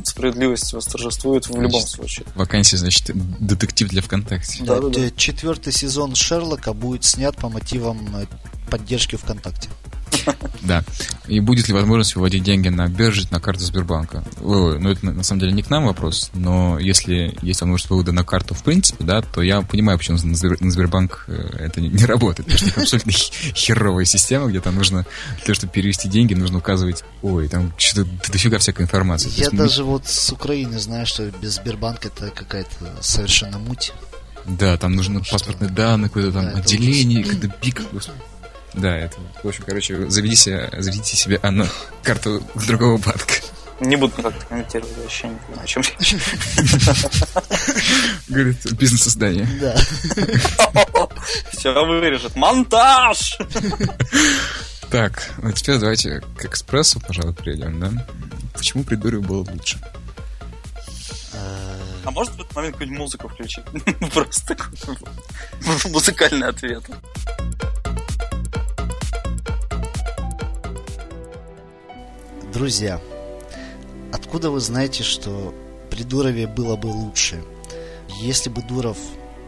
[0.04, 2.26] справедливость восторжествует в любом случае.
[2.36, 4.64] Вакансия, значит, детектив для ВКонтакте.
[4.64, 5.10] Да, да, да.
[5.16, 8.26] Четвертый сезон Шерлока будет снят по мотивам э,
[8.70, 9.70] поддержки ВКонтакте.
[10.64, 10.84] Да.
[11.28, 14.24] И будет ли возможность выводить деньги на бирже, на карту Сбербанка?
[14.40, 18.24] Ну, это на самом деле не к нам вопрос, но если есть возможность вывода на
[18.24, 22.48] карту в принципе, да, то я понимаю, почему на Сбербанк э, это не работает.
[22.48, 23.12] Потому что это абсолютно
[23.56, 28.10] херовая система, где там нужно, для того, чтобы перевести деньги, нужно указывать, ой, там что-то
[28.32, 29.32] дофига всякой информации.
[29.36, 33.92] Я даже вот с Украины знаю, что без Сбербанка это какая-то совершенно муть.
[34.46, 37.82] Да, там нужны паспортные данные, какое-то там да, отделение, какой-то пик.
[38.74, 41.68] Да, это, в общем, короче, заведите, заведите себе оно,
[42.04, 43.36] карту другого банка.
[43.80, 45.84] Не буду как-то комментировать, вообще не понимаю, о чем
[48.28, 49.48] Говорит, бизнес-создание.
[49.60, 49.74] Да.
[51.52, 52.36] Все вырежет.
[52.36, 53.38] Монтаж!
[54.90, 58.06] Так, ну теперь давайте к экспрессу, пожалуй, перейдем, да?
[58.54, 59.80] Почему придурю было лучше?
[62.06, 63.64] А может в этот момент какую-нибудь музыку включить?
[64.14, 64.56] Просто
[65.90, 66.84] музыкальный ответ.
[72.54, 73.02] Друзья,
[74.12, 75.56] откуда вы знаете, что
[75.90, 77.44] при Дурове было бы лучше?
[78.22, 78.98] Если бы Дуров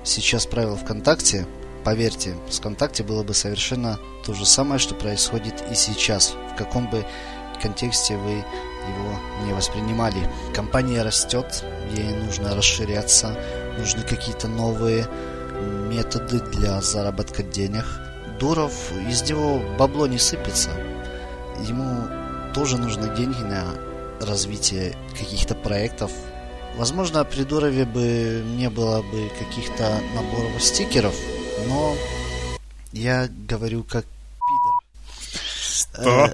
[0.03, 1.45] сейчас правил ВКонтакте,
[1.83, 6.33] поверьте, с ВКонтакте было бы совершенно то же самое, что происходит и сейчас.
[6.53, 7.05] В каком бы
[7.61, 10.27] контексте вы его не воспринимали.
[10.55, 11.63] Компания растет,
[11.95, 13.37] ей нужно расширяться,
[13.77, 15.07] нужны какие-то новые
[15.91, 17.85] методы для заработка денег.
[18.39, 20.71] Дуров, из него бабло не сыпется.
[21.67, 22.24] Ему
[22.55, 23.75] тоже нужны деньги на
[24.21, 26.09] развитие каких-то проектов.
[26.77, 31.13] Возможно, при Дурове бы не было бы каких-то наборов стикеров,
[31.67, 31.97] но
[32.93, 34.05] я говорю как
[35.97, 36.29] пидор.
[36.29, 36.33] Э,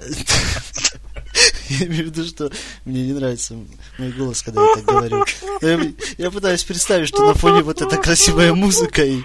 [1.70, 2.52] я имею в виду, что
[2.84, 3.54] мне не нравится
[3.98, 5.24] мой голос, когда я так говорю.
[5.60, 9.22] Я, я пытаюсь представить, что на фоне вот эта красивая музыка и...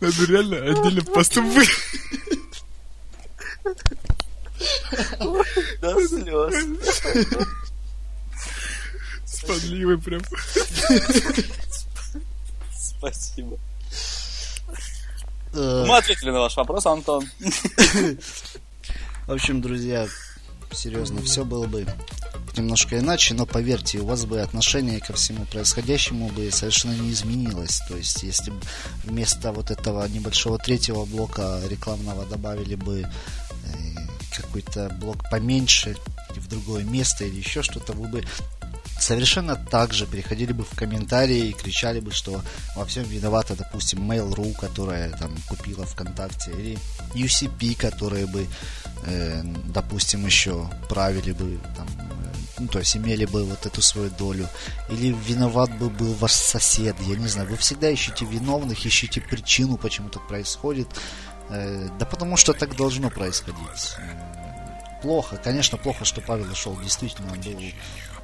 [0.00, 1.70] Надо реально отдельно поступить.
[5.80, 7.02] До слез.
[9.24, 10.22] Спадливый прям.
[12.72, 13.58] Спасибо.
[15.54, 15.84] Э.
[15.86, 17.24] Мы ответили на ваш вопрос, Антон.
[19.26, 20.08] В общем, друзья,
[20.72, 21.86] серьезно, все было бы
[22.56, 27.80] немножко иначе, но поверьте, у вас бы отношение ко всему происходящему бы совершенно не изменилось.
[27.88, 28.60] То есть, если бы
[29.04, 33.08] вместо вот этого небольшого третьего блока рекламного добавили бы
[34.36, 35.96] какой-то блок поменьше
[36.36, 38.24] в другое место или еще что-то, вы бы
[39.00, 42.42] совершенно так же приходили бы в комментарии и кричали бы, что
[42.76, 46.78] во всем виновата, допустим, Mail.ru, которая там купила ВКонтакте, или
[47.14, 48.46] UCP, которые бы,
[49.06, 51.86] э, допустим, еще правили бы там
[52.60, 54.48] ну, то есть имели бы вот эту свою долю,
[54.90, 59.76] или виноват бы был ваш сосед, я не знаю, вы всегда ищете виновных, ищете причину,
[59.76, 63.96] почему так происходит, э, да потому что так должно происходить.
[65.02, 67.60] Плохо, конечно, плохо, что Павел ушел, действительно, он был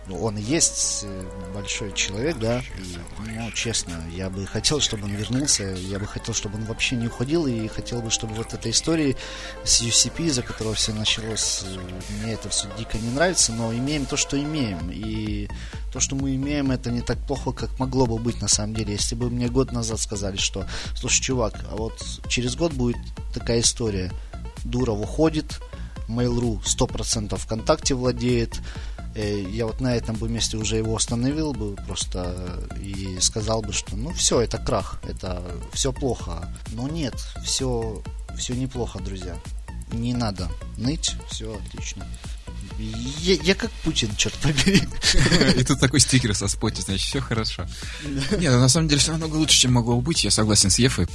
[0.06, 1.24] ну, он есть э,
[1.55, 6.34] большой человек, да, и, ну, честно, я бы хотел, чтобы он вернулся, я бы хотел,
[6.34, 9.16] чтобы он вообще не уходил, и хотел бы, чтобы вот эта история
[9.64, 11.78] с UCP, за которого все началось, э,
[12.20, 15.48] мне это все дико не нравится, но имеем то, что имеем, и
[15.94, 18.92] то, что мы имеем, это не так плохо, как могло бы быть на самом деле.
[18.92, 21.94] Если бы мне год назад сказали, что, слушай, чувак, а вот
[22.28, 22.98] через год будет
[23.32, 24.12] такая история,
[24.64, 25.60] Дуров уходит,
[26.08, 28.60] Mail.ru 100% ВКонтакте владеет,
[29.14, 33.72] Э, я вот на этом бы месте уже его остановил бы просто и сказал бы,
[33.72, 35.42] что ну все, это крах, это
[35.72, 36.48] все плохо.
[36.72, 37.14] Но нет,
[37.44, 38.02] все,
[38.36, 39.36] все неплохо, друзья.
[39.92, 42.06] Не надо ныть, все отлично.
[42.78, 44.82] Я, я как Путин, черт побери.
[45.56, 47.66] И тут такой стикер со споти, значит, все хорошо.
[48.38, 50.24] Нет, на самом деле все намного лучше, чем могло быть.
[50.24, 51.06] Я согласен с Ефой.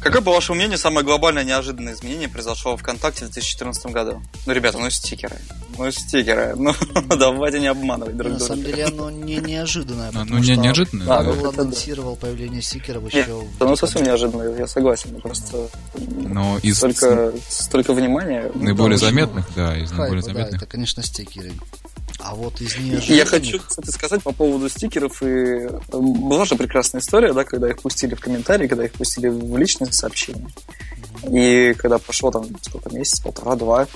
[0.00, 4.22] Какое, по вашему мнению, самое глобальное неожиданное изменение произошло в ВКонтакте в 2014 году?
[4.46, 5.36] Ну, ребята, ну стикеры.
[5.76, 6.56] Ну, стикеры.
[6.56, 6.74] Ну,
[7.16, 8.40] давайте не обманывать друг друга.
[8.40, 10.10] На самом деле, оно не неожиданное.
[10.12, 11.06] Ну, не неожиданное?
[11.06, 13.44] Да, ну, анонсировал появление стикеров еще...
[13.58, 15.20] Ну, совсем неожиданное, я согласен.
[15.20, 15.68] Просто...
[15.94, 16.78] Но из...
[16.78, 18.50] Столько, столько внимания.
[18.54, 20.62] Наиболее заметных, да, из наиболее заметных.
[20.62, 21.52] это, конечно, стикеры.
[22.22, 23.08] А вот из неожиданных...
[23.08, 25.22] Я хочу, кстати, сказать по поводу стикеров.
[25.22, 29.28] И э, была же прекрасная история, да, когда их пустили в комментарии, когда их пустили
[29.28, 30.48] в личные сообщения.
[31.30, 33.86] И когда прошло там сколько месяц, полтора-два,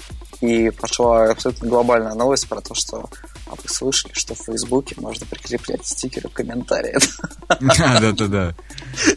[0.41, 3.09] и пошла абсолютно глобальная новость про то, что
[3.47, 6.97] а вы слышали, что в Фейсбуке можно прикреплять стикеры в комментарии.
[7.61, 8.55] Да, да, да, да.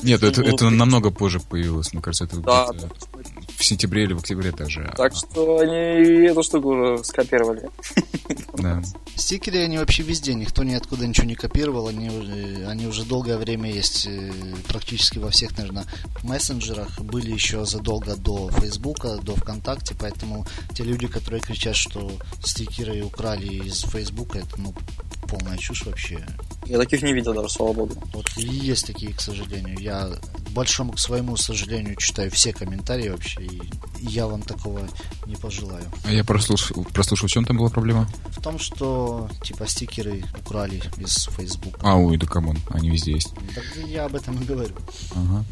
[0.03, 2.69] Нет, это, это намного позже появилось, мне кажется, это да,
[3.57, 4.93] в сентябре или в октябре даже.
[4.95, 7.69] Так что они эту штуку уже скопировали.
[8.53, 8.81] Да.
[9.15, 12.07] Стикеры, они вообще везде, никто ниоткуда ничего не копировал, они,
[12.65, 14.31] они уже долгое время есть э,
[14.67, 15.85] практически во всех, наверное,
[16.23, 22.11] мессенджерах, были еще задолго до Фейсбука, до ВКонтакте, поэтому те люди, которые кричат, что
[22.43, 24.73] стикеры украли из Фейсбука, это, ну,
[25.27, 26.25] полная чушь вообще.
[26.65, 27.95] Я таких не видел даже, слава богу.
[28.13, 29.77] Вот и есть такие, к сожалению.
[29.79, 30.09] Я
[30.51, 33.46] большому к своему сожалению читаю все комментарии вообще,
[33.99, 34.87] я вам такого
[35.25, 35.85] не пожелаю.
[36.03, 38.07] А я прослушал, прослушал, в чем там была проблема?
[38.31, 41.77] В том, что типа стикеры украли из Facebook.
[41.81, 43.33] А, ой, да come on, они везде есть.
[43.55, 44.75] Так я об этом и говорю.
[45.15, 45.45] Ага.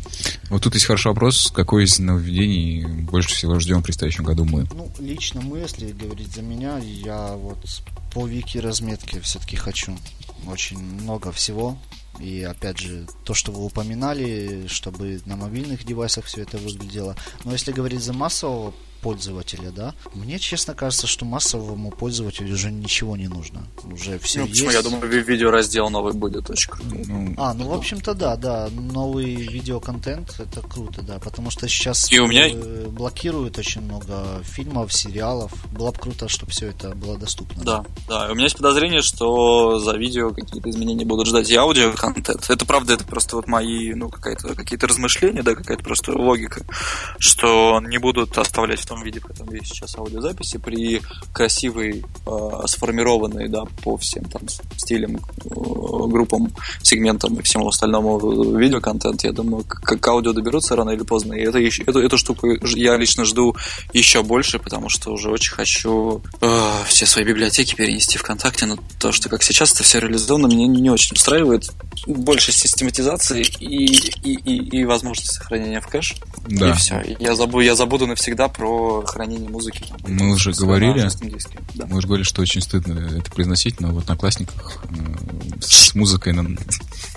[0.50, 4.68] Вот тут есть хороший вопрос, какой из нововведений больше всего ждем в предстоящем году мы?
[4.74, 7.58] Ну, лично мы, если говорить за меня, я вот
[8.14, 9.98] по wiki разметке все-таки хочу.
[10.48, 11.78] Очень много всего.
[12.20, 17.16] И опять же, то, что вы упоминали, чтобы на мобильных девайсах все это выглядело.
[17.44, 19.94] Но если говорить за массового пользователя, да.
[20.14, 23.68] Мне, честно кажется, что массовому пользователю уже ничего не нужно.
[23.84, 24.72] Уже все ну, почему?
[24.72, 24.84] есть.
[24.86, 26.96] Я думаю, видеораздел новый будет очень круто.
[27.08, 28.70] Ну, а, ну, в общем-то, да, да.
[28.72, 31.20] Новый видеоконтент, это круто, да.
[31.20, 32.50] Потому что сейчас И у меня...
[32.50, 35.52] Э, блокируют очень много фильмов, сериалов.
[35.72, 37.64] Было бы круто, чтобы все это было доступно.
[37.64, 38.28] Да, да.
[38.28, 42.50] И у меня есть подозрение, что за видео какие-то изменения будут ждать и аудиоконтент.
[42.50, 46.66] Это правда, это просто вот мои, ну, какая-то, какие-то размышления, да, какая-то просто логика,
[47.20, 51.02] что не будут оставлять в том том виде, в котором есть сейчас аудиозаписи, при
[51.34, 54.42] красивой, э, сформированной, да, по всем там
[54.78, 56.52] стилям, э, группам,
[56.82, 61.34] сегментам и всему остальному видеоконтент, я думаю, к, к аудио доберутся рано или поздно.
[61.34, 63.56] И это, эту, эту штуку я лично жду
[63.94, 69.12] еще больше, потому что уже очень хочу э, все свои библиотеки перенести ВКонтакте, но то,
[69.12, 71.70] что как сейчас это все реализовано, меня не очень устраивает.
[72.08, 76.16] Больше систематизации и, и, и, и возможность сохранения в кэш.
[76.48, 76.72] Да.
[76.72, 77.04] И все.
[77.20, 78.74] Я забуду, я забуду навсегда про
[79.06, 79.84] хранение музыки.
[79.89, 81.10] Там, мы уже говорили,
[81.76, 81.88] да.
[81.88, 84.95] мы уже говорили, что очень стыдно это произносить, но в Одноклассниках э,
[85.60, 86.57] с музыкой нам...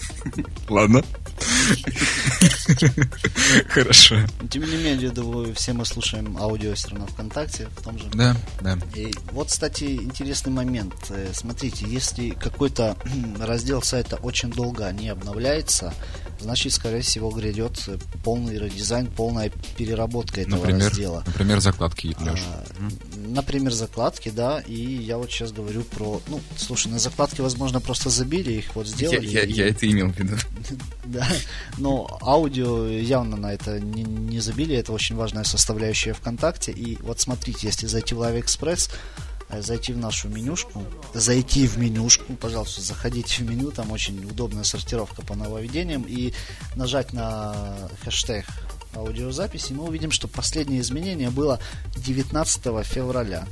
[0.69, 1.03] Ладно.
[3.69, 4.17] Хорошо.
[4.51, 8.07] Тем не менее, думаю, все мы слушаем аудио все равно ВКонтакте, в том же.
[8.13, 8.79] Да, да.
[8.95, 10.95] И вот, кстати, интересный момент.
[11.11, 12.97] Э, смотрите, если какой-то
[13.39, 15.95] раздел сайта очень долго не обновляется,
[16.41, 17.89] значит, скорее всего, грядет
[18.25, 21.23] полный редизайн, полная переработка этого например, раздела.
[21.27, 22.41] Например, закладки, Леш.
[22.49, 22.65] А,
[23.17, 26.21] например, закладки, да, и я вот сейчас говорю про...
[26.29, 29.27] Ну, слушай, на закладки, возможно, просто забили, их вот сделали.
[29.27, 29.53] Я, я, и...
[29.53, 30.37] я это имел в виду.
[31.05, 31.27] Да,
[31.79, 36.73] но аудио явно на это не, не забили, это очень важная составляющая ВКонтакте.
[36.73, 38.91] И вот смотрите, если зайти в Live Express,
[39.49, 40.85] э, зайти в нашу менюшку,
[41.15, 46.33] зайти в менюшку, пожалуйста, заходите в меню, там очень удобная сортировка по нововведениям, и
[46.77, 48.47] нажать на хэштег
[48.95, 51.61] аудиозаписи, мы увидим, что последнее изменение было
[51.97, 53.47] 19 февраля.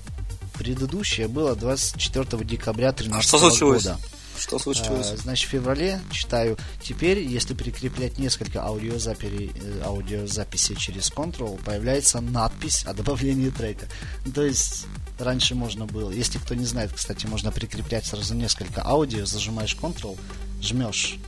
[0.58, 3.98] Предыдущее было 24 декабря 2013 а что года.
[4.38, 5.10] Что случилось?
[5.12, 12.20] А, значит, в феврале, читаю, теперь, если прикреплять несколько аудиозаписей, э, аудиозаписей через Ctrl, появляется
[12.20, 13.86] надпись о добавлении трека.
[14.34, 14.86] То есть,
[15.18, 20.18] раньше можно было, если кто не знает, кстати, можно прикреплять сразу несколько аудио, зажимаешь Ctrl,
[20.66, 21.18] жмешь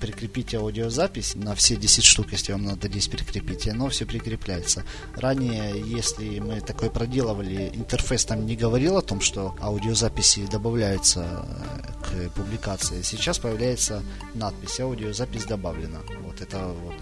[0.00, 4.84] прикрепить аудиозапись на все 10 штук, если вам надо 10 прикрепить, оно все прикрепляется.
[5.16, 12.28] Ранее, если мы такое проделывали, интерфейс там не говорил о том, что аудиозаписи добавляются э,
[12.28, 13.02] к публикации.
[13.02, 14.02] Сейчас появляется
[14.34, 16.00] надпись «Аудиозапись добавлена».
[16.22, 16.94] Вот это вот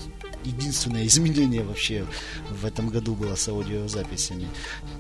[0.47, 2.06] единственное изменение вообще
[2.51, 4.48] в этом году было с аудиозаписями.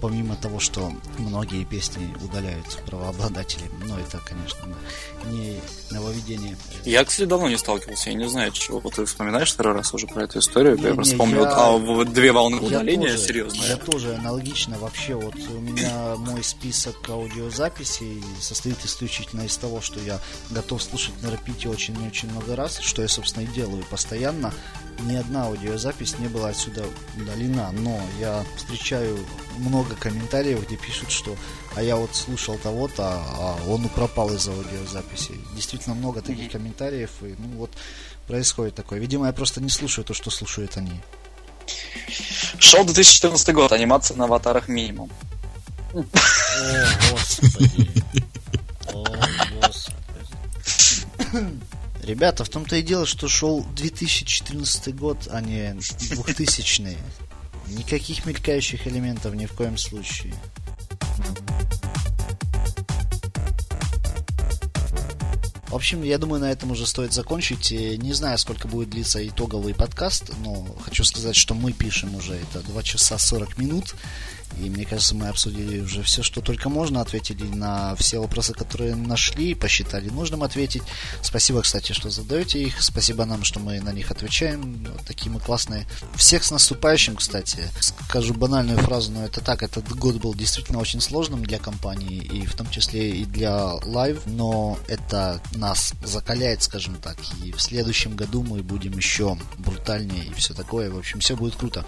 [0.00, 3.70] Помимо того, что многие песни удаляют правообладатели.
[3.86, 4.66] Но это, конечно,
[5.26, 5.60] не
[5.90, 6.56] нововведение.
[6.84, 8.10] Я, кстати, давно не сталкивался.
[8.10, 8.80] Я не знаю, чего.
[8.80, 10.76] Вот ты вспоминаешь второй раз уже про эту историю.
[10.76, 11.42] Не, я просто вспомнил.
[11.42, 11.50] Я...
[11.50, 13.62] А, две волны удаления, тоже, серьезно.
[13.62, 14.78] Я тоже аналогично.
[14.78, 20.20] Вообще, вот у меня мой список аудиозаписей состоит исключительно из того, что я
[20.50, 24.52] готов слушать на репите очень-очень много раз, что я, собственно, и делаю постоянно
[25.00, 26.84] ни одна аудиозапись не была отсюда
[27.16, 29.18] удалена, но я встречаю
[29.58, 31.36] много комментариев, где пишут, что
[31.74, 35.32] а я вот слушал того-то, а он пропал из аудиозаписи.
[35.54, 37.70] Действительно много таких комментариев, и ну вот
[38.26, 38.98] происходит такое.
[38.98, 41.00] Видимо, я просто не слушаю то, что слушают они.
[42.58, 45.10] Шел 2014 год, анимация на аватарах минимум.
[45.92, 46.02] О,
[47.10, 47.90] господи.
[48.92, 49.04] О,
[49.60, 49.96] господи.
[52.06, 56.96] Ребята, в том-то и дело, что шел 2014 год, а не 2000
[57.66, 60.32] Никаких мелькающих элементов ни в коем случае.
[65.66, 67.72] В общем, я думаю, на этом уже стоит закончить.
[67.72, 72.60] Не знаю, сколько будет длиться итоговый подкаст, но хочу сказать, что мы пишем уже это
[72.60, 73.96] 2 часа 40 минут.
[74.58, 78.94] И мне кажется, мы обсудили уже все, что только можно, ответили на все вопросы, которые
[78.94, 80.82] нашли, посчитали нужным ответить.
[81.22, 82.82] Спасибо, кстати, что задаете их.
[82.82, 84.86] Спасибо нам, что мы на них отвечаем.
[84.90, 85.86] Вот такие мы классные.
[86.14, 87.68] Всех с наступающим, кстати.
[87.80, 89.62] Скажу банальную фразу, но это так.
[89.62, 94.22] Этот год был действительно очень сложным для компании, и в том числе и для Live,
[94.26, 97.18] но это нас закаляет, скажем так.
[97.42, 100.90] И в следующем году мы будем еще брутальнее и все такое.
[100.90, 101.84] В общем, все будет круто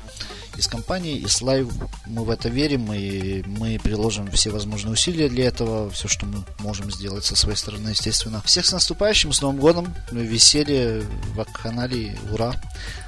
[0.58, 1.68] из компании, из Live.
[2.06, 6.44] Мы в это верим, и мы приложим все возможные усилия для этого, все, что мы
[6.58, 8.42] можем сделать со своей стороны, естественно.
[8.44, 11.02] Всех с наступающим, с Новым годом, веселье,
[11.34, 12.54] в канале, ура!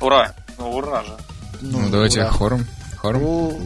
[0.01, 0.33] Ура!
[0.59, 1.17] Ну, ура же!
[1.61, 2.31] Ну, ну давайте ура.
[2.31, 2.67] хором.
[3.01, 3.23] Хором.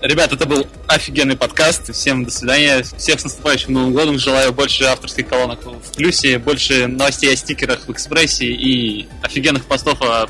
[0.00, 1.94] Ребят, это был офигенный подкаст.
[1.94, 2.82] Всем до свидания.
[2.82, 4.18] Всех с наступающим Новым годом.
[4.18, 10.02] Желаю больше авторских колонок в плюсе, больше новостей о стикерах в экспрессе и офигенных постов
[10.02, 10.26] о,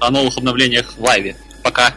[0.00, 1.36] о новых обновлениях в лайве.
[1.62, 1.92] Пока.